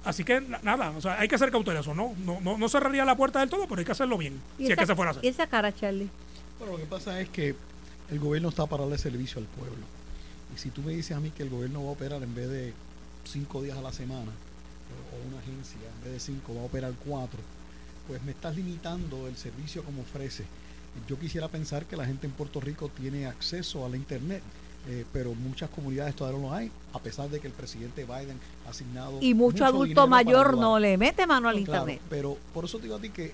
así 0.04 0.22
que 0.24 0.40
na- 0.40 0.60
nada, 0.62 0.90
o 0.90 1.00
sea, 1.00 1.18
hay 1.20 1.26
que 1.28 1.38
ser 1.38 1.50
cauteloso, 1.50 1.94
¿no? 1.94 2.14
No, 2.24 2.40
no, 2.40 2.56
no 2.58 2.68
cerraría 2.68 3.04
la 3.04 3.16
puerta 3.16 3.40
del 3.40 3.48
todo, 3.50 3.66
pero 3.68 3.78
hay 3.80 3.84
que 3.84 3.92
hacerlo 3.92 4.16
bien, 4.18 4.40
¿Y 4.58 4.66
si 4.66 4.72
es 4.72 4.78
que 4.78 4.86
se 4.86 4.94
fuera 4.94 5.10
a 5.10 5.12
hacer. 5.12 5.24
¿Y 5.24 5.28
esa 5.28 5.46
cara, 5.48 5.72
Charlie? 5.72 6.08
Bueno, 6.58 6.74
lo 6.74 6.78
que 6.78 6.86
pasa 6.86 7.20
es 7.20 7.28
que 7.30 7.54
el 8.10 8.18
gobierno 8.20 8.48
está 8.50 8.66
para 8.66 8.82
darle 8.84 8.98
servicio 8.98 9.38
al 9.40 9.46
pueblo. 9.46 9.84
Y 10.54 10.58
si 10.58 10.70
tú 10.70 10.82
me 10.82 10.92
dices 10.92 11.16
a 11.16 11.20
mí 11.20 11.30
que 11.30 11.42
el 11.42 11.48
gobierno 11.50 11.82
va 11.82 11.88
a 11.90 11.92
operar 11.94 12.22
en 12.22 12.32
vez 12.34 12.48
de 12.48 12.72
cinco 13.24 13.62
días 13.62 13.76
a 13.78 13.82
la 13.82 13.92
semana, 13.92 14.30
o 15.12 15.28
una 15.28 15.38
agencia 15.40 15.78
en 15.98 16.04
vez 16.04 16.12
de 16.14 16.20
cinco 16.20 16.54
va 16.54 16.62
a 16.62 16.64
operar 16.64 16.92
cuatro, 17.06 17.38
pues 18.06 18.22
me 18.22 18.32
estás 18.32 18.54
limitando 18.56 19.26
el 19.28 19.36
servicio 19.36 19.82
como 19.82 20.02
ofrece. 20.02 20.44
Yo 21.08 21.18
quisiera 21.18 21.48
pensar 21.48 21.86
que 21.86 21.96
la 21.96 22.06
gente 22.06 22.26
en 22.26 22.32
Puerto 22.32 22.60
Rico 22.60 22.88
tiene 22.88 23.26
acceso 23.26 23.84
a 23.84 23.88
la 23.88 23.96
internet, 23.96 24.42
eh, 24.86 25.04
pero 25.12 25.34
muchas 25.34 25.70
comunidades 25.70 26.14
todavía 26.14 26.38
no 26.40 26.48
lo 26.48 26.54
hay, 26.54 26.70
a 26.92 26.98
pesar 27.00 27.28
de 27.30 27.40
que 27.40 27.46
el 27.46 27.52
presidente 27.54 28.04
Biden 28.04 28.38
ha 28.66 28.70
asignado 28.70 29.18
Y 29.20 29.32
mucho, 29.34 29.64
adulto 29.64 29.84
dinero 29.84 30.02
para 30.02 30.24
mayor 30.24 30.56
no 30.58 30.78
le 30.78 30.96
mete 30.98 31.26
mano 31.26 31.48
al 31.48 31.58
No, 31.58 31.64
claro, 31.64 31.82
internet. 31.84 32.02
pero 32.10 32.36
por 32.52 32.66
eso 32.66 32.76
te 32.78 32.84
digo 32.84 32.96
a 32.96 33.00
ti 33.00 33.08
que 33.10 33.32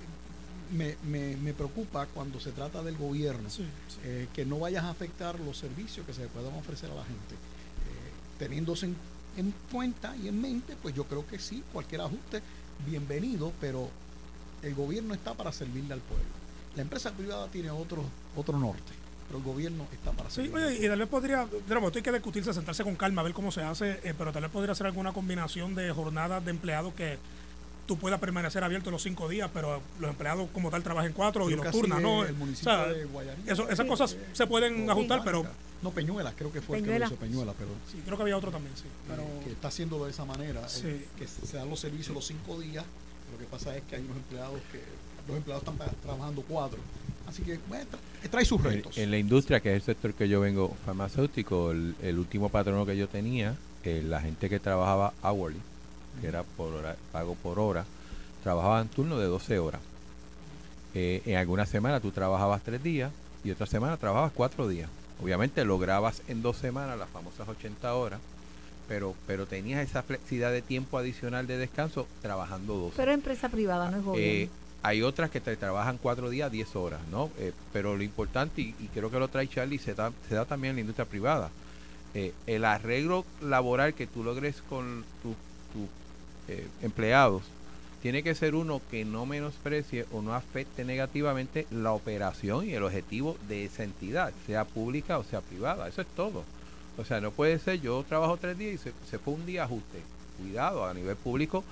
me, 0.72 0.97
me, 1.03 1.36
me 1.38 1.53
preocupa 1.53 2.07
cuando 2.07 2.38
se 2.38 2.53
trata 2.53 2.82
del 2.84 2.97
gobierno 2.97 3.51
Sí, 3.51 3.64
sí. 3.88 3.99
eh, 4.05 4.28
que 4.32 4.47
no 4.47 4.61
vayas 4.61 4.84
a 4.84 4.91
afectar 4.91 5.38
los 5.41 5.59
servicios 5.59 6.07
que 6.07 6.14
se 6.14 6.28
puedan 6.28 6.55
ofrecer 6.55 6.88
a 6.93 6.95
la 6.95 7.03
gente. 7.05 7.34
Eh, 7.34 8.38
teniéndose 8.38 8.86
en, 8.86 8.97
en 9.41 9.53
cuenta 9.72 10.14
y 10.16 10.28
en 10.28 10.41
mente, 10.41 10.76
pues 10.80 10.95
yo 10.95 11.05
creo 11.05 11.26
que 11.26 11.38
sí, 11.38 11.62
cualquier 11.72 12.03
ajuste, 12.03 12.43
bienvenido, 12.86 13.53
pero 13.61 13.88
el 14.62 14.74
gobierno 14.74 15.14
está 15.14 15.34
para 15.34 15.53
servirle 15.53 15.95
al 15.95 16.01
pueblo. 16.01 16.26
La 16.76 16.82
empresa 16.82 17.11
privada 17.12 17.49
tiene 17.49 17.70
otro, 17.70 18.05
otro 18.36 18.59
norte, 18.59 18.93
pero 19.26 19.38
el 19.38 19.45
gobierno 19.45 19.86
está 19.93 20.12
para 20.12 20.28
Sí, 20.30 20.36
servirle. 20.36 20.64
oye, 20.66 20.84
y 20.86 20.88
tal 20.88 20.99
vez 20.99 21.09
podría, 21.09 21.49
nuevo, 21.68 21.86
esto 21.88 21.99
hay 21.99 22.03
que 22.03 22.12
discutirse, 22.12 22.53
sentarse 22.55 22.84
con 22.84 22.95
calma, 22.97 23.22
a 23.22 23.24
ver 23.24 23.32
cómo 23.32 23.51
se 23.51 23.62
hace, 23.62 23.99
eh, 24.05 24.14
pero 24.16 24.32
tal 24.32 24.43
vez 24.43 24.51
podría 24.51 24.74
ser 24.74 24.86
alguna 24.86 25.12
combinación 25.12 25.74
de 25.74 25.91
jornadas 25.93 26.45
de 26.45 26.51
empleados 26.51 26.95
que 26.95 27.18
tú 27.91 27.97
puedas 27.99 28.20
permanecer 28.20 28.62
abierto 28.62 28.88
los 28.93 29.03
cinco 29.03 29.28
días, 29.28 29.51
pero 29.53 29.80
los 29.99 30.11
empleados 30.11 30.49
como 30.55 30.70
tal 30.70 30.80
trabajen 30.80 31.12
cuatro 31.12 31.51
y 31.51 31.55
Creo 31.55 31.62
que 31.62 31.68
así 31.70 31.78
nocturnas, 31.78 32.01
¿no? 32.01 32.24
el 32.24 32.30
O 32.30 32.36
municipio 32.36 32.72
sea, 32.72 32.86
de 32.86 33.05
Guayanilla. 33.05 33.53
eso, 33.53 33.68
esas 33.68 33.84
Sí, 33.84 33.88
cosas 33.91 34.16
se 34.32 34.47
pueden 34.47 34.88
ajustar, 34.88 35.22
pero. 35.24 35.45
No, 35.82 35.91
Peñuela, 35.91 36.32
creo 36.36 36.53
que 36.53 36.61
fue 36.61 36.76
el 36.76 36.84
que 36.84 36.88
Peñuela. 36.91 37.07
lo 37.09 37.12
hizo 37.14 37.20
Peñuela, 37.20 37.53
pero 37.59 37.70
Sí, 37.91 38.01
creo 38.05 38.16
que 38.16 38.22
había 38.22 38.36
otro 38.36 38.53
también, 38.53 38.76
sí. 38.76 38.84
Pero, 39.09 39.24
que 39.43 39.51
está 39.51 39.66
haciendo 39.68 40.05
de 40.05 40.12
esa 40.12 40.24
manera, 40.24 40.68
Sí. 40.68 40.82
eh, 40.86 41.07
que 41.18 41.26
se 41.26 41.57
dan 41.57 41.68
los 41.68 41.80
servicios 41.80 42.14
los 42.14 42.24
cinco 42.24 42.61
días. 42.61 42.84
Lo 43.32 43.38
que 43.38 43.45
pasa 43.47 43.76
es 43.76 43.82
que 43.91 43.97
hay 43.97 44.03
unos 44.05 44.18
empleados 44.18 44.61
que 44.70 44.80
los 45.26 45.36
empleados 45.38 45.64
están 45.66 45.78
trabajando 46.01 46.45
cuatro. 46.47 46.78
Así 47.26 47.43
que 47.43 47.59
bueno, 47.68 47.86
tra- 47.91 48.30
trae 48.30 48.45
sus 48.45 48.59
En, 48.61 48.64
retos. 48.66 48.99
en 48.99 49.11
la 49.11 49.18
industria, 49.18 49.59
que 49.59 49.70
es 49.70 49.76
el 49.76 49.82
sector 49.82 50.14
que 50.14 50.28
yo 50.28 50.38
vengo, 50.41 50.76
farmacéutico, 50.86 51.72
el, 51.72 51.97
el 52.03 52.18
último 52.20 52.51
patrono 52.51 52.86
que 52.86 52.97
yo 52.97 53.09
tenía, 53.09 53.57
eh, 53.82 54.05
la 54.07 54.20
gente 54.20 54.49
que 54.49 54.61
trabajaba 54.61 55.12
hourly, 55.22 55.59
que 56.21 56.27
era 56.29 56.43
por 56.43 56.73
hora, 56.75 56.97
pago 57.13 57.35
por 57.35 57.59
hora, 57.59 57.85
trabajaba 58.43 58.81
en 58.81 58.89
turno 58.89 59.19
de 59.19 59.27
12 59.27 59.59
horas. 59.59 59.81
Eh, 60.95 61.23
en 61.27 61.37
algunas 61.37 61.69
semanas 61.69 62.03
tú 62.03 62.11
trabajabas 62.11 62.63
tres 62.63 62.83
días 62.83 63.13
y 63.45 63.51
otra 63.51 63.67
semana 63.67 63.97
trabajabas 63.97 64.33
cuatro 64.35 64.67
días. 64.69 64.91
Obviamente 65.23 65.65
lograbas 65.65 66.23
en 66.29 66.43
dos 66.43 66.57
semanas 66.57 66.99
las 66.99 67.09
famosas 67.11 67.47
80 67.49 67.95
horas, 67.95 68.21
pero, 68.89 69.15
pero 69.27 69.47
tenías 69.47 69.87
esa 69.89 70.03
flexibilidad 70.03 70.51
de 70.51 70.63
tiempo 70.63 70.99
adicional 70.99 71.47
de 71.47 71.59
descanso 71.59 72.07
trabajando 72.23 72.75
12. 72.75 72.97
Pero 72.97 73.11
es 73.13 73.15
empresa 73.19 73.49
privada, 73.49 73.91
no 73.91 73.97
es 73.99 74.03
Eh, 74.03 74.07
gobierno. 74.07 74.53
hay 74.83 75.03
otras 75.03 75.31
que 75.31 75.41
te 75.41 75.57
trabajan 75.57 75.99
cuatro 76.03 76.29
días, 76.31 76.51
10 76.51 76.75
horas, 76.75 77.01
¿no? 77.11 77.31
Eh, 77.39 77.53
pero 77.73 77.97
lo 77.97 78.03
importante, 78.03 78.63
y, 78.63 78.75
y 78.81 78.89
creo 78.93 79.11
que 79.11 79.19
lo 79.19 79.29
trae 79.29 79.47
Charlie, 79.47 79.79
se 79.79 79.95
da, 79.95 80.11
se 80.29 80.35
da 80.35 80.45
también 80.45 80.71
en 80.71 80.77
la 80.77 80.81
industria 80.81 81.05
privada. 81.07 81.51
Eh, 82.15 82.33
el 82.49 82.65
arreglo 82.65 83.25
laboral 83.43 83.95
que 83.95 84.09
tú 84.09 84.25
logres 84.25 84.61
con 84.69 85.05
tus 85.23 85.37
tus, 85.73 85.89
eh, 86.49 86.66
empleados 86.83 87.43
tiene 88.03 88.23
que 88.23 88.35
ser 88.35 88.55
uno 88.55 88.81
que 88.91 89.05
no 89.05 89.27
menosprecie 89.27 90.07
o 90.11 90.23
no 90.23 90.35
afecte 90.35 90.85
negativamente 90.85 91.66
la 91.71 91.93
operación 91.93 92.66
y 92.66 92.73
el 92.73 92.83
objetivo 92.83 93.37
de 93.47 93.66
esa 93.66 93.85
entidad, 93.85 94.33
sea 94.47 94.64
pública 94.64 95.18
o 95.18 95.25
sea 95.25 95.43
privada. 95.43 95.87
Eso 95.87 96.01
es 96.01 96.07
todo. 96.16 96.45
O 96.97 97.05
sea, 97.05 97.21
no 97.21 97.31
puede 97.31 97.59
ser 97.59 97.81
yo 97.81 98.03
trabajo 98.09 98.37
tres 98.39 98.57
días 98.57 98.75
y 98.75 98.79
se, 98.79 98.93
se 99.09 99.18
fue 99.18 99.35
un 99.35 99.45
día 99.45 99.64
ajuste. 99.64 100.01
Cuidado, 100.39 100.87
a 100.87 100.95
nivel 100.95 101.16
público. 101.16 101.62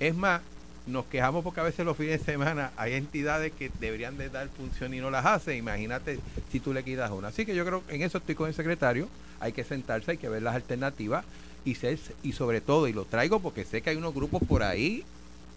Es 0.00 0.14
más, 0.14 0.40
nos 0.86 1.04
quejamos 1.06 1.44
porque 1.44 1.60
a 1.60 1.64
veces 1.64 1.84
los 1.84 1.96
fines 1.96 2.20
de 2.20 2.32
semana 2.32 2.72
hay 2.76 2.94
entidades 2.94 3.52
que 3.52 3.70
deberían 3.78 4.16
de 4.16 4.30
dar 4.30 4.48
función 4.48 4.94
y 4.94 5.00
no 5.00 5.10
las 5.10 5.26
hacen. 5.26 5.58
Imagínate 5.58 6.18
si 6.50 6.58
tú 6.58 6.72
le 6.72 6.84
quitas 6.84 7.10
una. 7.10 7.28
Así 7.28 7.44
que 7.44 7.54
yo 7.54 7.66
creo 7.66 7.86
que 7.86 7.96
en 7.96 8.02
eso 8.02 8.18
estoy 8.18 8.34
con 8.34 8.48
el 8.48 8.54
secretario. 8.54 9.08
Hay 9.40 9.52
que 9.52 9.64
sentarse, 9.64 10.12
hay 10.12 10.16
que 10.16 10.30
ver 10.30 10.42
las 10.42 10.54
alternativas 10.54 11.26
y 11.66 11.74
ser, 11.74 11.98
y 12.22 12.32
sobre 12.32 12.62
todo, 12.62 12.88
y 12.88 12.94
lo 12.94 13.04
traigo 13.04 13.40
porque 13.40 13.64
sé 13.66 13.82
que 13.82 13.90
hay 13.90 13.96
unos 13.96 14.14
grupos 14.14 14.40
por 14.48 14.62
ahí 14.62 15.04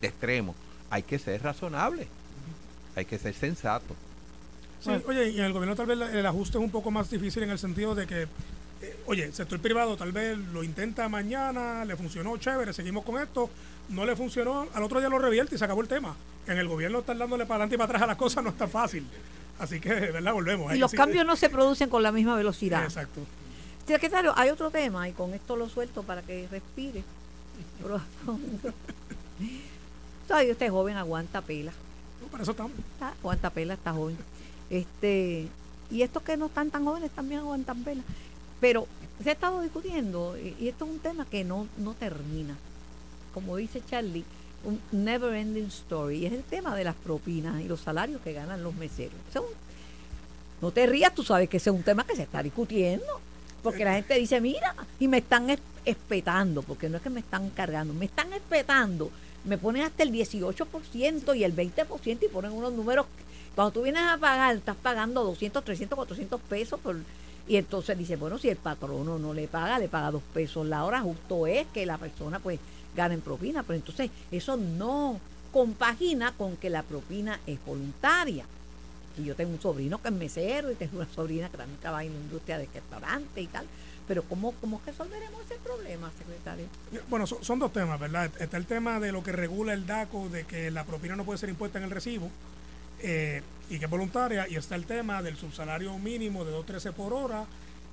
de 0.01 0.07
extremo. 0.09 0.53
Hay 0.89 1.03
que 1.03 1.17
ser 1.19 1.41
razonable. 1.41 2.07
Hay 2.95 3.05
que 3.05 3.17
ser 3.17 3.33
sensato. 3.33 3.95
Sí, 4.83 4.89
oye, 5.07 5.29
y 5.29 5.39
en 5.39 5.45
el 5.45 5.53
gobierno 5.53 5.75
tal 5.75 5.85
vez 5.85 5.97
la- 5.97 6.11
el 6.11 6.25
ajuste 6.25 6.57
es 6.57 6.63
un 6.63 6.71
poco 6.71 6.89
más 6.91 7.09
difícil 7.09 7.43
en 7.43 7.51
el 7.51 7.59
sentido 7.59 7.93
de 7.95 8.07
que, 8.07 8.23
eh, 8.81 8.97
oye, 9.05 9.25
el 9.25 9.33
sector 9.33 9.59
privado 9.59 9.95
tal 9.97 10.11
vez 10.11 10.37
lo 10.37 10.63
intenta 10.63 11.07
mañana, 11.09 11.85
le 11.85 11.95
funcionó 11.95 12.35
chévere, 12.37 12.73
seguimos 12.73 13.05
con 13.05 13.21
esto, 13.21 13.49
no 13.89 14.05
le 14.05 14.15
funcionó, 14.15 14.67
al 14.73 14.83
otro 14.83 14.99
día 14.99 15.09
lo 15.09 15.19
revierte 15.19 15.55
y 15.55 15.57
se 15.57 15.65
acabó 15.65 15.81
el 15.81 15.87
tema. 15.87 16.15
En 16.47 16.57
el 16.57 16.67
gobierno 16.67 16.99
estar 16.99 17.17
dándole 17.17 17.45
para 17.45 17.55
adelante 17.65 17.75
y 17.75 17.77
para 17.77 17.87
atrás 17.89 18.01
a 18.03 18.07
las 18.07 18.17
cosas 18.17 18.43
no 18.43 18.49
es 18.49 18.57
tan 18.57 18.69
fácil. 18.69 19.05
Así 19.59 19.79
que, 19.81 19.89
¿verdad? 19.93 20.33
Volvemos. 20.33 20.73
Y 20.73 20.79
los 20.79 20.91
cambios 20.93 21.25
no 21.25 21.35
se 21.35 21.49
producen 21.49 21.89
con 21.89 22.01
la 22.01 22.11
misma 22.13 22.35
velocidad. 22.37 22.83
Exacto. 22.83 23.21
Secretario, 23.93 24.33
hay 24.37 24.49
otro 24.49 24.69
tema 24.69 25.09
y 25.09 25.13
con 25.13 25.33
esto 25.33 25.55
lo 25.55 25.67
suelto 25.67 26.03
para 26.03 26.21
que 26.21 26.47
respire. 26.49 27.03
Todavía 30.27 30.51
usted 30.51 30.65
es 30.67 30.71
joven, 30.71 30.95
aguanta 30.97 31.41
pela. 31.41 31.71
No, 32.21 32.27
para 32.27 32.43
eso 32.43 32.51
estamos. 32.51 32.73
Está- 32.77 33.09
aguanta 33.19 33.49
pela, 33.49 33.73
está 33.73 33.93
joven. 33.93 34.17
Este, 34.69 35.47
y 35.89 36.01
estos 36.03 36.21
que 36.23 36.37
no 36.37 36.45
están 36.47 36.69
tan 36.69 36.85
jóvenes 36.85 37.09
también 37.11 37.41
aguantan 37.41 37.83
pela. 37.83 38.03
Pero 38.61 38.87
se 39.23 39.29
ha 39.29 39.33
estado 39.33 39.61
discutiendo 39.61 40.37
y, 40.37 40.67
esto 40.67 40.85
es 40.85 40.91
un 40.91 40.99
tema 40.99 41.25
que 41.25 41.43
no, 41.43 41.67
no 41.77 41.93
termina. 41.95 42.55
Como 43.33 43.55
dice 43.55 43.81
Charlie, 43.89 44.23
un 44.63 44.79
never 44.91 45.33
ending 45.33 45.65
story. 45.67 46.17
Y 46.19 46.25
es 46.27 46.33
el 46.33 46.43
tema 46.43 46.75
de 46.75 46.83
las 46.83 46.95
propinas 46.95 47.59
y 47.61 47.67
los 47.67 47.79
salarios 47.79 48.21
que 48.21 48.33
ganan 48.33 48.61
los 48.63 48.75
meseros. 48.75 49.15
Un- 49.35 49.43
no 50.61 50.71
te 50.71 50.85
rías, 50.85 51.15
tú 51.15 51.23
sabes 51.23 51.49
que 51.49 51.57
ese 51.57 51.69
es 51.71 51.75
un 51.75 51.83
tema 51.83 52.03
que 52.03 52.15
se 52.15 52.23
está 52.23 52.43
discutiendo. 52.43 53.05
Porque 53.63 53.83
la 53.85 53.93
gente 53.93 54.15
dice, 54.15 54.39
mira, 54.41 54.75
y 54.99 55.07
me 55.07 55.17
están 55.19 55.49
es- 55.49 55.59
espetando, 55.85 56.61
porque 56.63 56.89
no 56.89 56.97
es 56.97 57.03
que 57.03 57.09
me 57.09 57.19
están 57.19 57.49
cargando, 57.49 57.93
me 57.93 58.05
están 58.05 58.31
espetando. 58.33 59.09
Me 59.45 59.57
ponen 59.57 59.83
hasta 59.83 60.03
el 60.03 60.11
18% 60.11 61.33
y 61.35 61.43
el 61.43 61.53
20% 61.55 62.25
y 62.25 62.29
ponen 62.29 62.51
unos 62.51 62.73
números. 62.73 63.05
Cuando 63.55 63.71
tú 63.71 63.81
vienes 63.83 64.01
a 64.03 64.17
pagar, 64.17 64.55
estás 64.55 64.75
pagando 64.75 65.23
200, 65.23 65.63
300, 65.63 65.95
400 65.95 66.39
pesos. 66.41 66.79
Por, 66.79 66.97
y 67.47 67.55
entonces 67.57 67.97
dice, 67.97 68.15
bueno, 68.15 68.37
si 68.37 68.49
el 68.49 68.57
patrono 68.57 69.17
no 69.17 69.33
le 69.33 69.47
paga, 69.47 69.79
le 69.79 69.87
paga 69.87 70.11
dos 70.11 70.21
pesos 70.33 70.65
la 70.67 70.83
hora, 70.85 71.01
justo 71.01 71.47
es 71.47 71.65
que 71.73 71.85
la 71.85 71.97
persona 71.97 72.39
pues 72.39 72.59
gane 72.95 73.17
propina. 73.17 73.63
Pero 73.63 73.75
entonces 73.77 74.11
eso 74.31 74.55
no 74.57 75.19
compagina 75.51 76.33
con 76.37 76.57
que 76.57 76.69
la 76.69 76.83
propina 76.83 77.39
es 77.47 77.57
voluntaria. 77.65 78.45
Y 79.19 79.25
yo 79.25 79.35
tengo 79.35 79.51
un 79.51 79.61
sobrino 79.61 80.01
que 80.01 80.07
es 80.07 80.13
mesero 80.13 80.71
y 80.71 80.75
tengo 80.75 80.97
una 80.97 81.09
sobrina 81.09 81.49
que 81.49 81.57
también 81.57 81.79
trabaja 81.79 82.05
en 82.05 82.13
la 82.13 82.19
industria 82.19 82.57
de 82.57 82.67
restaurante 82.73 83.41
y 83.41 83.47
tal. 83.47 83.65
Pero 84.07 84.23
¿cómo, 84.23 84.53
cómo 84.53 84.81
resolveremos 84.85 85.39
ese 85.45 85.55
problema, 85.57 86.11
secretario? 86.17 86.65
Bueno, 87.09 87.27
son, 87.27 87.59
dos 87.59 87.71
temas, 87.71 87.99
¿verdad? 87.99 88.31
Está 88.39 88.57
el 88.57 88.65
tema 88.65 88.99
de 88.99 89.11
lo 89.11 89.21
que 89.21 89.31
regula 89.31 89.73
el 89.73 89.85
DACO, 89.85 90.29
de 90.29 90.45
que 90.45 90.71
la 90.71 90.83
propina 90.83 91.15
no 91.15 91.25
puede 91.25 91.37
ser 91.37 91.49
impuesta 91.49 91.77
en 91.77 91.83
el 91.83 91.91
recibo 91.91 92.31
eh, 93.01 93.43
y 93.69 93.77
que 93.77 93.85
es 93.85 93.91
voluntaria, 93.91 94.47
y 94.47 94.55
está 94.55 94.75
el 94.75 94.85
tema 94.85 95.21
del 95.21 95.37
subsalario 95.37 95.97
mínimo 95.99 96.43
de 96.43 96.51
2.13 96.51 96.91
por 96.93 97.13
hora, 97.13 97.45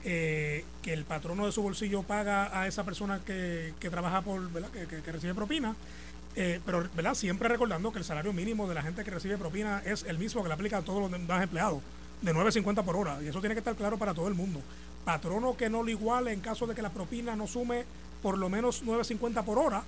eh, 0.05 0.65
que 0.83 0.93
el 0.93 1.05
patrono 1.05 1.47
de 1.47 1.53
su 1.53 1.63
bolsillo 1.63 2.03
paga 2.03 2.59
a 2.59 2.67
esa 2.67 2.85
persona 2.85 3.21
que, 3.25 3.75
que 3.81 3.91
trabaja 3.91 4.23
por, 4.23 4.51
¿verdad? 4.53 4.69
Que, 4.71 4.87
que- 4.87 5.03
que 5.03 5.13
recibe 5.13 5.35
propina. 5.35 5.75
Eh, 6.39 6.61
pero, 6.67 6.87
¿verdad? 6.95 7.15
Siempre 7.15 7.49
recordando 7.49 7.91
que 7.93 7.99
el 7.99 8.05
salario 8.05 8.33
mínimo 8.33 8.69
de 8.69 8.75
la 8.75 8.83
gente 8.83 9.03
que 9.05 9.11
recibe 9.11 9.39
propina 9.39 9.83
es 9.87 10.05
el 10.05 10.19
mismo 10.19 10.43
que 10.43 10.49
le 10.49 10.55
aplica 10.55 10.79
a 10.79 10.83
todos 10.83 11.01
los 11.01 11.11
demás 11.11 11.43
empleados, 11.43 11.81
de 12.21 12.35
9.50 12.35 12.85
por 12.85 12.95
hora. 12.97 13.19
Y 13.23 13.29
eso 13.29 13.41
tiene 13.41 13.55
que 13.55 13.61
estar 13.61 13.75
claro 13.75 13.97
para 13.99 14.13
todo 14.13 14.29
el 14.29 14.35
mundo. 14.35 14.61
Patrono 15.05 15.57
que 15.57 15.71
no 15.71 15.83
lo 15.83 15.89
iguale 15.89 16.33
en 16.33 16.41
caso 16.41 16.67
de 16.67 16.75
que 16.75 16.83
la 16.83 16.91
propina 16.91 17.35
no 17.37 17.47
sume 17.47 17.85
por 18.23 18.37
lo 18.37 18.49
menos 18.51 18.85
9.50 18.85 19.45
por 19.45 19.59
hora, 19.59 19.83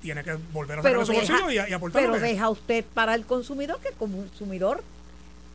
tiene 0.00 0.22
que 0.22 0.34
volver 0.52 0.78
a 0.78 0.82
sacar 0.82 0.90
Pero 0.92 1.00
de 1.00 1.06
su 1.06 1.12
deja, 1.12 1.40
bolsillo 1.40 1.50
y, 1.66 1.70
y 1.70 1.72
aportar 1.72 2.02
pero 2.02 2.20
deja 2.20 2.50
usted 2.50 2.84
para 2.94 3.14
el 3.14 3.24
consumidor 3.26 3.80
que 3.80 3.90
como 3.98 4.18
consumidor 4.18 4.84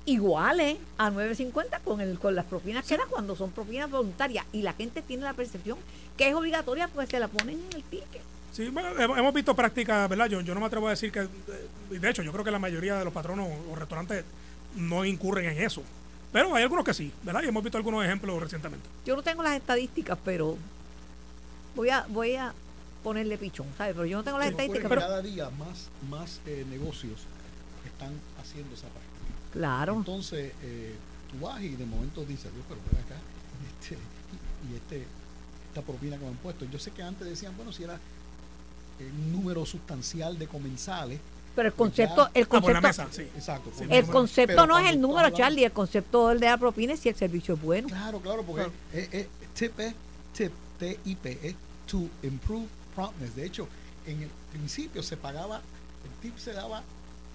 iguale 0.06 0.78
a 0.98 1.10
9.50 1.10 1.82
con 1.84 2.02
el 2.02 2.20
con 2.20 2.36
las 2.36 2.46
propinas 2.46 2.86
que 2.86 2.98
da 2.98 3.06
cuando 3.10 3.36
son 3.36 3.52
propinas 3.52 3.90
voluntarias 3.90 4.46
y 4.52 4.62
la 4.62 4.74
gente 4.74 5.02
tiene 5.02 5.24
la 5.24 5.34
percepción 5.34 5.78
que 6.18 6.28
es 6.28 6.36
obligatoria 6.36 6.90
pues 6.90 7.10
se 7.10 7.20
la 7.20 7.28
ponen 7.28 7.62
en 7.70 7.78
el 7.78 7.84
ticket. 7.84 8.22
Sí, 8.52 8.70
bueno, 8.70 8.90
hemos 9.00 9.18
hemos 9.18 9.34
visto 9.34 9.56
prácticas, 9.56 10.08
¿verdad? 10.08 10.28
Yo, 10.28 10.42
yo 10.42 10.54
no 10.54 10.60
me 10.60 10.68
atrevo 10.68 10.88
a 10.88 10.92
decir 10.92 11.12
que, 11.12 11.22
eh, 11.22 11.28
de 11.90 12.10
hecho, 12.10 12.22
yo 12.22 12.32
creo 12.32 12.46
que 12.46 12.52
la 12.52 12.60
mayoría 12.60 13.00
de 13.00 13.04
los 13.04 13.12
patronos 13.12 13.48
o 13.72 13.76
restaurantes 13.76 14.24
no 14.76 15.06
incurren 15.06 15.46
en 15.46 15.64
eso. 15.64 15.82
Pero 16.32 16.54
hay 16.56 16.64
algunos 16.64 16.86
que 16.86 16.94
sí, 16.94 17.12
¿verdad? 17.24 17.42
Y 17.44 17.48
hemos 17.48 17.64
visto 17.64 17.78
algunos 17.78 18.06
ejemplos 18.06 18.40
recientemente. 18.40 18.88
Yo 19.06 19.16
no 19.16 19.24
tengo 19.24 19.42
las 19.42 19.56
estadísticas, 19.56 20.20
pero 20.24 20.58
voy 21.76 21.90
a 21.90 22.06
voy 22.10 22.36
a 22.36 22.54
ponerle 23.04 23.38
pichón, 23.38 23.68
¿sabes? 23.78 23.94
Pero 23.94 24.06
yo 24.06 24.18
no 24.18 24.24
tengo 24.24 24.38
las 24.38 24.50
estadísticas, 24.50 24.88
pero 24.88 25.02
cada 25.02 25.22
día 25.22 25.50
más, 25.52 25.90
más 26.10 26.40
eh, 26.46 26.66
negocios 26.70 27.22
están 27.86 28.14
haciendo 28.40 28.74
esa 28.76 28.88
práctica. 28.88 29.13
Claro. 29.54 29.94
Entonces, 29.96 30.52
eh, 30.62 30.96
tú 31.32 31.46
vas 31.46 31.62
y 31.62 31.70
de 31.70 31.86
momento 31.86 32.26
dices, 32.26 32.52
"Dios, 32.54 32.66
pero 32.68 32.82
ven 32.92 33.02
acá, 33.06 33.16
este, 33.82 33.96
y 34.72 34.76
este, 34.76 35.06
esta 35.70 35.82
propina 35.82 36.18
que 36.18 36.24
me 36.24 36.30
han 36.32 36.38
puesto. 36.38 36.66
Yo 36.66 36.78
sé 36.80 36.92
que 36.92 37.02
antes 37.04 37.28
decían, 37.28 37.56
bueno, 37.56 37.72
si 37.72 37.84
era 37.84 38.00
un 39.00 39.32
número 39.32 39.66
sustancial 39.66 40.38
de 40.38 40.48
comensales, 40.48 41.20
Pero 41.56 41.68
el 41.68 41.74
pues 41.74 41.90
concepto 41.90 42.26
ya- 42.26 42.32
el 42.34 42.44
Ah, 42.44 42.48
concepto 42.50 42.82
mesa, 42.82 43.08
sí. 43.12 43.22
exacto. 43.24 43.72
Sí, 43.78 43.86
el 43.90 44.06
concepto 44.06 44.66
no 44.68 44.78
es 44.80 44.90
el 44.90 45.00
número, 45.02 45.28
hablas- 45.28 45.38
Charlie, 45.38 45.66
el 45.66 45.72
concepto 45.72 46.30
de 46.30 46.40
la 46.40 46.58
propina 46.58 46.94
es 46.94 47.00
si 47.00 47.10
el 47.10 47.16
servicio 47.16 47.56
es 47.56 47.62
bueno. 47.62 47.88
Claro, 47.90 48.20
claro, 48.20 48.44
porque 48.44 48.70
es, 48.94 49.10
es- 49.14 49.28
tip 49.54 49.80
es 49.80 49.94
tip, 50.34 50.52
TIP, 50.80 51.26
es 51.26 51.56
to 51.88 52.08
improve 52.24 52.68
promptness. 52.96 53.36
De 53.36 53.46
hecho, 53.46 53.68
en 54.08 54.24
el 54.24 54.30
principio 54.52 55.04
se 55.04 55.16
pagaba, 55.18 55.58
el 55.58 56.12
tip 56.22 56.38
se 56.38 56.54
daba 56.54 56.82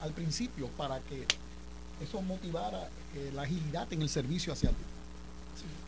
al 0.00 0.12
principio 0.12 0.68
para 0.76 1.00
que 1.00 1.26
eso 2.02 2.20
motivara 2.22 2.88
eh, 3.14 3.30
la 3.34 3.42
agilidad 3.42 3.90
en 3.92 4.02
el 4.02 4.08
servicio 4.08 4.52
hacia 4.52 4.70
ti. 4.70 4.76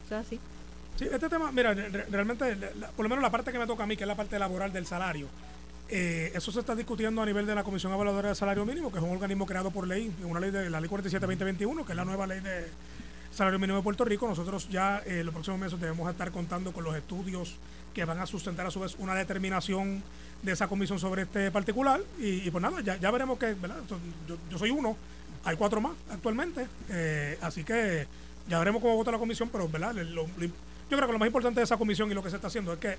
O 0.07 0.09
sea, 0.09 0.25
sí. 0.25 0.39
Sí, 0.97 1.07
este 1.11 1.29
tema, 1.29 1.51
mira, 1.53 1.73
re- 1.73 1.89
re- 1.89 2.07
realmente, 2.11 2.57
la- 2.57 2.89
por 2.89 3.05
lo 3.05 3.09
menos 3.09 3.23
la 3.23 3.31
parte 3.31 3.53
que 3.53 3.59
me 3.59 3.67
toca 3.67 3.85
a 3.85 3.87
mí, 3.87 3.97
que 3.97 4.05
es 4.05 4.09
la 4.09 4.17
parte 4.17 4.39
laboral 4.39 4.73
del 4.73 4.87
salario, 4.87 5.29
eh, 5.89 6.31
eso 6.35 6.53
se 6.53 6.61
está 6.61 6.75
discutiendo 6.75 7.23
a 7.23 7.27
nivel 7.27 7.47
de 7.47 7.55
la 7.55 7.65
Comisión 7.65 7.93
Evaluadora 7.93 8.29
del 8.29 8.37
Salario 8.37 8.65
Mínimo, 8.67 8.93
que 8.93 8.99
es 8.99 9.05
un 9.05 9.11
organismo 9.11 9.47
creado 9.47 9.71
por 9.71 9.87
ley, 9.87 10.13
una 10.25 10.39
ley 10.41 10.51
de 10.51 10.69
la 10.71 10.81
ley 10.81 10.89
47-2021, 10.91 11.85
que 11.85 11.93
es 11.93 11.97
la 11.97 12.05
nueva 12.05 12.27
ley 12.27 12.41
de 12.41 12.67
salario 13.33 13.59
mínimo 13.59 13.79
de 13.79 13.83
Puerto 13.85 14.05
Rico. 14.05 14.29
Nosotros 14.29 14.69
ya 14.69 14.99
eh, 15.07 15.21
en 15.21 15.27
los 15.27 15.33
próximos 15.33 15.59
meses 15.61 15.81
debemos 15.81 16.11
estar 16.11 16.31
contando 16.33 16.73
con 16.73 16.85
los 16.85 16.95
estudios 16.97 17.55
que 17.95 18.05
van 18.05 18.19
a 18.21 18.27
sustentar 18.27 18.67
a 18.67 18.71
su 18.71 18.79
vez 18.81 18.95
una 18.99 19.15
determinación 19.15 20.03
de 20.43 20.53
esa 20.53 20.69
comisión 20.69 20.99
sobre 21.01 21.23
este 21.23 21.51
particular. 21.51 22.01
Y, 22.21 22.47
y 22.47 22.51
pues 22.51 22.63
nada, 22.63 22.81
ya, 22.83 22.97
ya 22.97 23.11
veremos 23.11 23.39
que, 23.39 23.55
¿verdad? 23.55 23.79
Yo 24.51 24.59
soy 24.59 24.71
uno, 24.71 24.97
hay 25.45 25.57
cuatro 25.57 25.81
más 25.81 25.93
actualmente, 26.11 26.67
eh, 26.91 27.39
así 27.43 27.65
que 27.65 28.07
Ya 28.49 28.59
veremos 28.59 28.83
cómo 28.83 28.97
vota 28.97 29.13
la 29.13 29.19
comisión, 29.19 29.49
pero 29.51 29.69
¿verdad? 29.69 29.95
Lo- 29.95 30.27
lo- 30.27 30.27
yo 30.39 30.97
creo 30.97 31.07
que 31.07 31.13
lo 31.13 31.19
más 31.21 31.27
importante 31.27 31.61
de 31.61 31.65
esa 31.65 31.77
comisión 31.77 32.11
y 32.11 32.15
lo 32.15 32.23
que 32.23 32.31
se 32.31 32.37
está 32.37 32.49
haciendo 32.49 32.73
es 32.73 32.81
que 32.81 32.97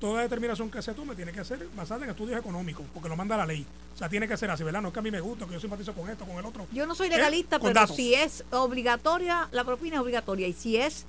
toda 0.00 0.22
determinación 0.22 0.70
que 0.70 0.80
se 0.80 0.94
tome 0.94 1.16
tiene 1.16 1.32
que 1.32 1.44
ser 1.44 1.66
basada 1.74 2.04
en 2.04 2.10
estudios 2.10 2.38
económicos, 2.38 2.84
porque 2.94 3.08
lo 3.08 3.16
manda 3.16 3.36
la 3.36 3.44
ley. 3.46 3.66
O 3.94 3.98
sea, 3.98 4.08
tiene 4.08 4.28
que 4.28 4.36
ser 4.36 4.50
así, 4.50 4.62
¿verdad? 4.62 4.80
No 4.80 4.88
es 4.88 4.94
que 4.94 5.00
a 5.00 5.02
mí 5.02 5.10
me 5.10 5.20
gusta, 5.20 5.46
que 5.46 5.54
yo 5.54 5.60
simpatizo 5.60 5.92
con 5.92 6.08
esto, 6.08 6.24
con 6.24 6.36
el 6.36 6.44
otro. 6.44 6.66
Yo 6.72 6.86
no 6.86 6.94
soy 6.94 7.08
Eh, 7.08 7.10
legalista, 7.16 7.58
con 7.58 7.68
pero 7.70 7.80
datos. 7.80 7.96
si 7.96 8.14
es 8.14 8.44
obligatoria, 8.52 9.48
la 9.50 9.64
propina 9.64 9.96
es 9.96 10.02
obligatoria. 10.02 10.46
Y 10.46 10.52
si 10.52 10.76
es 10.76 11.04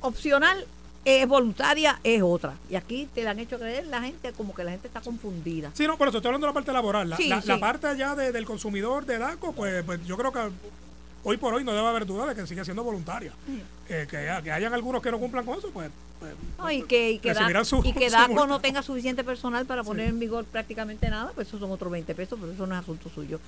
opcional, 0.00 0.64
es 1.04 1.26
voluntaria, 1.26 1.98
es 2.04 2.22
otra. 2.22 2.54
Y 2.70 2.76
aquí 2.76 3.08
te 3.14 3.24
la 3.24 3.30
han 3.32 3.38
hecho 3.40 3.58
creer 3.58 3.86
la 3.86 4.00
gente, 4.02 4.32
como 4.32 4.54
que 4.54 4.62
la 4.64 4.70
gente 4.70 4.86
está 4.86 5.00
confundida. 5.00 5.70
Sí, 5.74 5.86
no, 5.86 5.98
por 5.98 6.08
eso 6.08 6.18
estoy 6.18 6.28
hablando 6.28 6.46
de 6.46 6.50
la 6.50 6.54
parte 6.54 6.72
laboral. 6.72 7.10
La, 7.10 7.16
Sí, 7.16 7.28
la- 7.28 7.42
sí. 7.42 7.48
la 7.48 7.58
parte 7.58 7.86
allá 7.88 8.14
de- 8.14 8.30
del 8.32 8.44
consumidor 8.44 9.04
de 9.06 9.18
DACO, 9.18 9.52
pues, 9.52 9.82
pues 9.84 10.04
yo 10.06 10.16
creo 10.16 10.32
que 10.32 10.40
hoy 11.24 11.36
por 11.36 11.54
hoy 11.54 11.64
no 11.64 11.72
debe 11.72 11.86
haber 11.88 12.06
duda 12.06 12.26
de 12.26 12.34
que 12.34 12.46
sigue 12.46 12.64
siendo 12.64 12.84
voluntaria. 12.84 13.32
Eh, 13.88 14.06
que, 14.08 14.28
que 14.44 14.52
hayan 14.52 14.72
algunos 14.74 15.02
que 15.02 15.10
no 15.10 15.18
cumplan 15.18 15.44
con 15.44 15.58
eso, 15.58 15.70
pues. 15.72 15.90
pues, 16.20 16.34
No, 16.58 16.70
y 16.70 16.82
que, 16.82 17.10
y 17.12 17.18
que, 17.18 17.28
Da- 17.30 17.40
recibirán 17.40 17.64
su- 17.64 17.82
y 17.84 17.92
que 17.92 18.08
DACO 18.38 18.46
no 18.46 18.60
tenga 18.60 18.82
suficiente 18.82 19.24
personal 19.24 19.66
para 19.66 19.82
poner 19.82 20.08
en 20.08 20.20
vigor 20.20 20.44
prácticamente 20.44 21.08
nada, 21.10 21.32
pues 21.34 21.48
eso 21.48 21.58
son 21.58 21.70
otros 21.72 21.90
20 21.90 22.14
pesos, 22.14 22.38
pero 22.40 22.52
eso 22.52 22.66
no 22.66 22.74
es 22.76 22.80
asunto 22.80 23.10
suyo. 23.12 23.40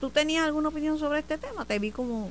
¿Tú 0.00 0.10
tenías 0.10 0.44
alguna 0.46 0.68
opinión 0.70 0.98
sobre 0.98 1.20
este 1.20 1.36
tema? 1.38 1.64
Te 1.66 1.78
vi 1.78 1.90
como... 1.90 2.30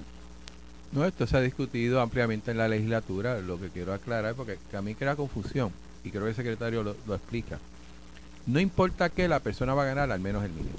No, 0.92 1.06
esto 1.06 1.28
se 1.28 1.36
ha 1.38 1.42
discutido 1.42 2.02
ampliamente 2.02 2.52
en 2.52 2.58
la 2.58 2.68
legislatura. 2.68 3.40
Lo 3.40 3.60
que 3.60 3.70
quiero 3.70 3.94
aclarar, 3.94 4.36
porque 4.36 4.58
a 4.74 4.82
mí 4.82 4.96
crea 4.96 5.16
confusión, 5.16 5.72
y 6.04 6.12
creo 6.12 6.24
que 6.24 6.30
el 6.30 6.36
secretario 6.36 6.84
lo, 6.84 6.96
lo 7.06 7.16
explica. 7.16 7.60
No 8.46 8.60
importa 8.60 9.10
que 9.10 9.28
la 9.28 9.40
persona 9.40 9.74
va 9.74 9.84
a 9.84 9.88
ganar 9.88 10.12
al 10.12 10.20
menos 10.20 10.44
el 10.44 10.52
mínimo. 10.52 10.76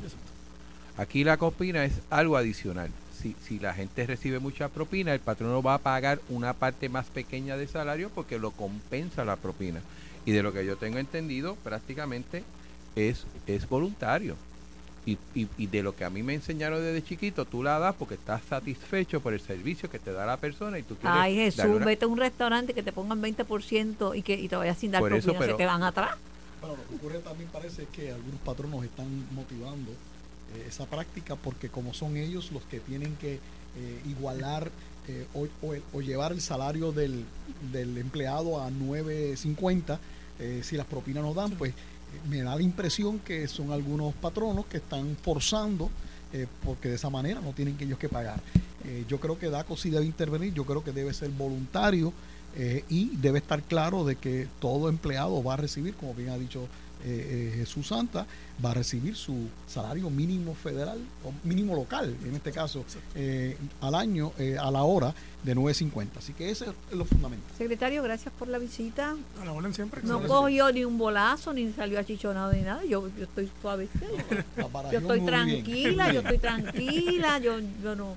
Aquí 0.96 1.24
la 1.24 1.36
propina 1.36 1.84
es 1.84 1.94
algo 2.10 2.36
adicional. 2.36 2.90
Si, 3.20 3.34
si 3.42 3.58
la 3.58 3.74
gente 3.74 4.06
recibe 4.06 4.38
mucha 4.38 4.68
propina, 4.68 5.12
el 5.12 5.20
patrono 5.20 5.62
va 5.62 5.74
a 5.74 5.78
pagar 5.78 6.20
una 6.28 6.52
parte 6.54 6.88
más 6.88 7.06
pequeña 7.06 7.56
de 7.56 7.66
salario 7.66 8.10
porque 8.14 8.38
lo 8.38 8.52
compensa 8.52 9.24
la 9.24 9.36
propina. 9.36 9.80
Y 10.24 10.32
de 10.32 10.42
lo 10.42 10.52
que 10.52 10.64
yo 10.64 10.76
tengo 10.76 10.98
entendido, 10.98 11.56
prácticamente 11.56 12.44
es, 12.94 13.24
es 13.46 13.68
voluntario. 13.68 14.36
Y, 15.06 15.16
y, 15.36 15.46
y 15.56 15.66
de 15.68 15.84
lo 15.84 15.94
que 15.94 16.04
a 16.04 16.10
mí 16.10 16.24
me 16.24 16.34
enseñaron 16.34 16.80
desde 16.82 17.00
chiquito, 17.02 17.44
tú 17.44 17.62
la 17.62 17.78
das 17.78 17.94
porque 17.94 18.14
estás 18.16 18.42
satisfecho 18.48 19.20
por 19.20 19.32
el 19.34 19.40
servicio 19.40 19.88
que 19.88 20.00
te 20.00 20.12
da 20.12 20.26
la 20.26 20.36
persona 20.36 20.78
y 20.80 20.82
tú 20.82 20.96
quieres 20.96 21.16
Ay, 21.18 21.36
Jesús, 21.36 21.64
una- 21.64 21.86
vete 21.86 22.04
a 22.06 22.08
un 22.08 22.18
restaurante 22.18 22.74
que 22.74 22.82
te 22.82 22.90
pongan 22.92 23.22
20% 23.22 24.14
y 24.16 24.22
que 24.22 24.34
y 24.34 24.48
te 24.48 24.56
vayas 24.56 24.76
sin 24.78 24.90
dar 24.90 25.00
Por 25.00 25.12
eso, 25.12 25.28
propina, 25.32 25.46
se 25.46 25.54
te 25.56 25.64
van 25.64 25.84
atrás. 25.84 26.10
Bueno, 26.60 26.76
lo 26.76 26.88
que 26.88 26.94
ocurre 26.96 27.18
también 27.20 27.48
parece 27.50 27.86
que 27.92 28.10
algunos 28.10 28.40
patronos 28.40 28.84
están 28.84 29.06
motivando 29.32 29.92
eh, 29.92 30.64
esa 30.68 30.86
práctica 30.86 31.36
porque 31.36 31.68
como 31.68 31.94
son 31.94 32.16
ellos 32.16 32.50
los 32.50 32.64
que 32.64 32.80
tienen 32.80 33.14
que 33.16 33.34
eh, 33.34 34.00
igualar 34.08 34.72
eh, 35.06 35.24
o, 35.34 35.46
o- 35.62 35.76
o 35.92 36.00
llevar 36.00 36.32
el 36.32 36.40
salario 36.40 36.90
del, 36.90 37.24
del 37.70 37.96
empleado 37.98 38.60
a 38.60 38.70
9.50, 38.70 39.98
eh, 40.40 40.62
si 40.64 40.76
las 40.76 40.86
propinas 40.86 41.22
no 41.22 41.32
dan, 41.32 41.52
pues 41.52 41.74
me 42.28 42.42
da 42.42 42.56
la 42.56 42.62
impresión 42.62 43.18
que 43.18 43.46
son 43.48 43.72
algunos 43.72 44.14
patronos 44.14 44.66
que 44.66 44.78
están 44.78 45.16
forzando 45.22 45.90
eh, 46.32 46.46
porque 46.64 46.88
de 46.88 46.96
esa 46.96 47.08
manera 47.08 47.40
no 47.40 47.52
tienen 47.52 47.76
que 47.76 47.84
ellos 47.84 47.98
que 47.98 48.08
pagar. 48.08 48.40
Eh, 48.84 49.04
yo 49.08 49.20
creo 49.20 49.38
que 49.38 49.48
DACO 49.48 49.76
sí 49.76 49.90
debe 49.90 50.04
intervenir, 50.04 50.52
yo 50.52 50.64
creo 50.64 50.82
que 50.82 50.92
debe 50.92 51.14
ser 51.14 51.30
voluntario 51.30 52.12
eh, 52.56 52.84
y 52.88 53.16
debe 53.16 53.38
estar 53.38 53.62
claro 53.62 54.04
de 54.04 54.16
que 54.16 54.48
todo 54.60 54.88
empleado 54.88 55.42
va 55.42 55.54
a 55.54 55.56
recibir, 55.56 55.94
como 55.94 56.14
bien 56.14 56.30
ha 56.30 56.38
dicho 56.38 56.66
eh, 57.06 57.52
eh, 57.52 57.54
Jesús 57.58 57.86
Santa, 57.86 58.26
va 58.64 58.72
a 58.72 58.74
recibir 58.74 59.14
su 59.14 59.48
salario 59.68 60.10
mínimo 60.10 60.54
federal 60.54 60.98
o 61.24 61.32
mínimo 61.46 61.76
local, 61.76 62.16
en 62.24 62.34
este 62.34 62.50
caso, 62.50 62.84
eh, 63.14 63.56
al 63.80 63.94
año, 63.94 64.32
eh, 64.38 64.56
a 64.58 64.70
la 64.72 64.82
hora 64.82 65.14
de 65.44 65.54
9.50. 65.54 66.18
Así 66.18 66.32
que 66.32 66.50
ese 66.50 66.66
es 66.66 66.96
lo 66.96 67.04
fundamental. 67.04 67.56
Secretario, 67.56 68.02
gracias 68.02 68.34
por 68.36 68.48
la 68.48 68.58
visita. 68.58 69.14
a 69.40 69.44
la 69.44 69.52
orden 69.52 69.72
siempre. 69.72 70.00
No 70.02 70.20
cogió 70.22 70.72
ni 70.72 70.84
un 70.84 70.98
bolazo, 70.98 71.52
ni 71.52 71.72
salió 71.72 72.00
achichonado 72.00 72.52
ni 72.52 72.62
nada. 72.62 72.84
Yo, 72.84 73.08
yo 73.16 73.24
estoy 73.24 73.48
suave. 73.60 73.88
Yo 74.90 74.98
estoy 74.98 75.20
tranquila, 75.20 76.12
yo 76.12 76.20
estoy 76.20 76.38
tranquila, 76.38 77.38
yo, 77.38 77.58
yo 77.82 77.94
no, 77.94 78.16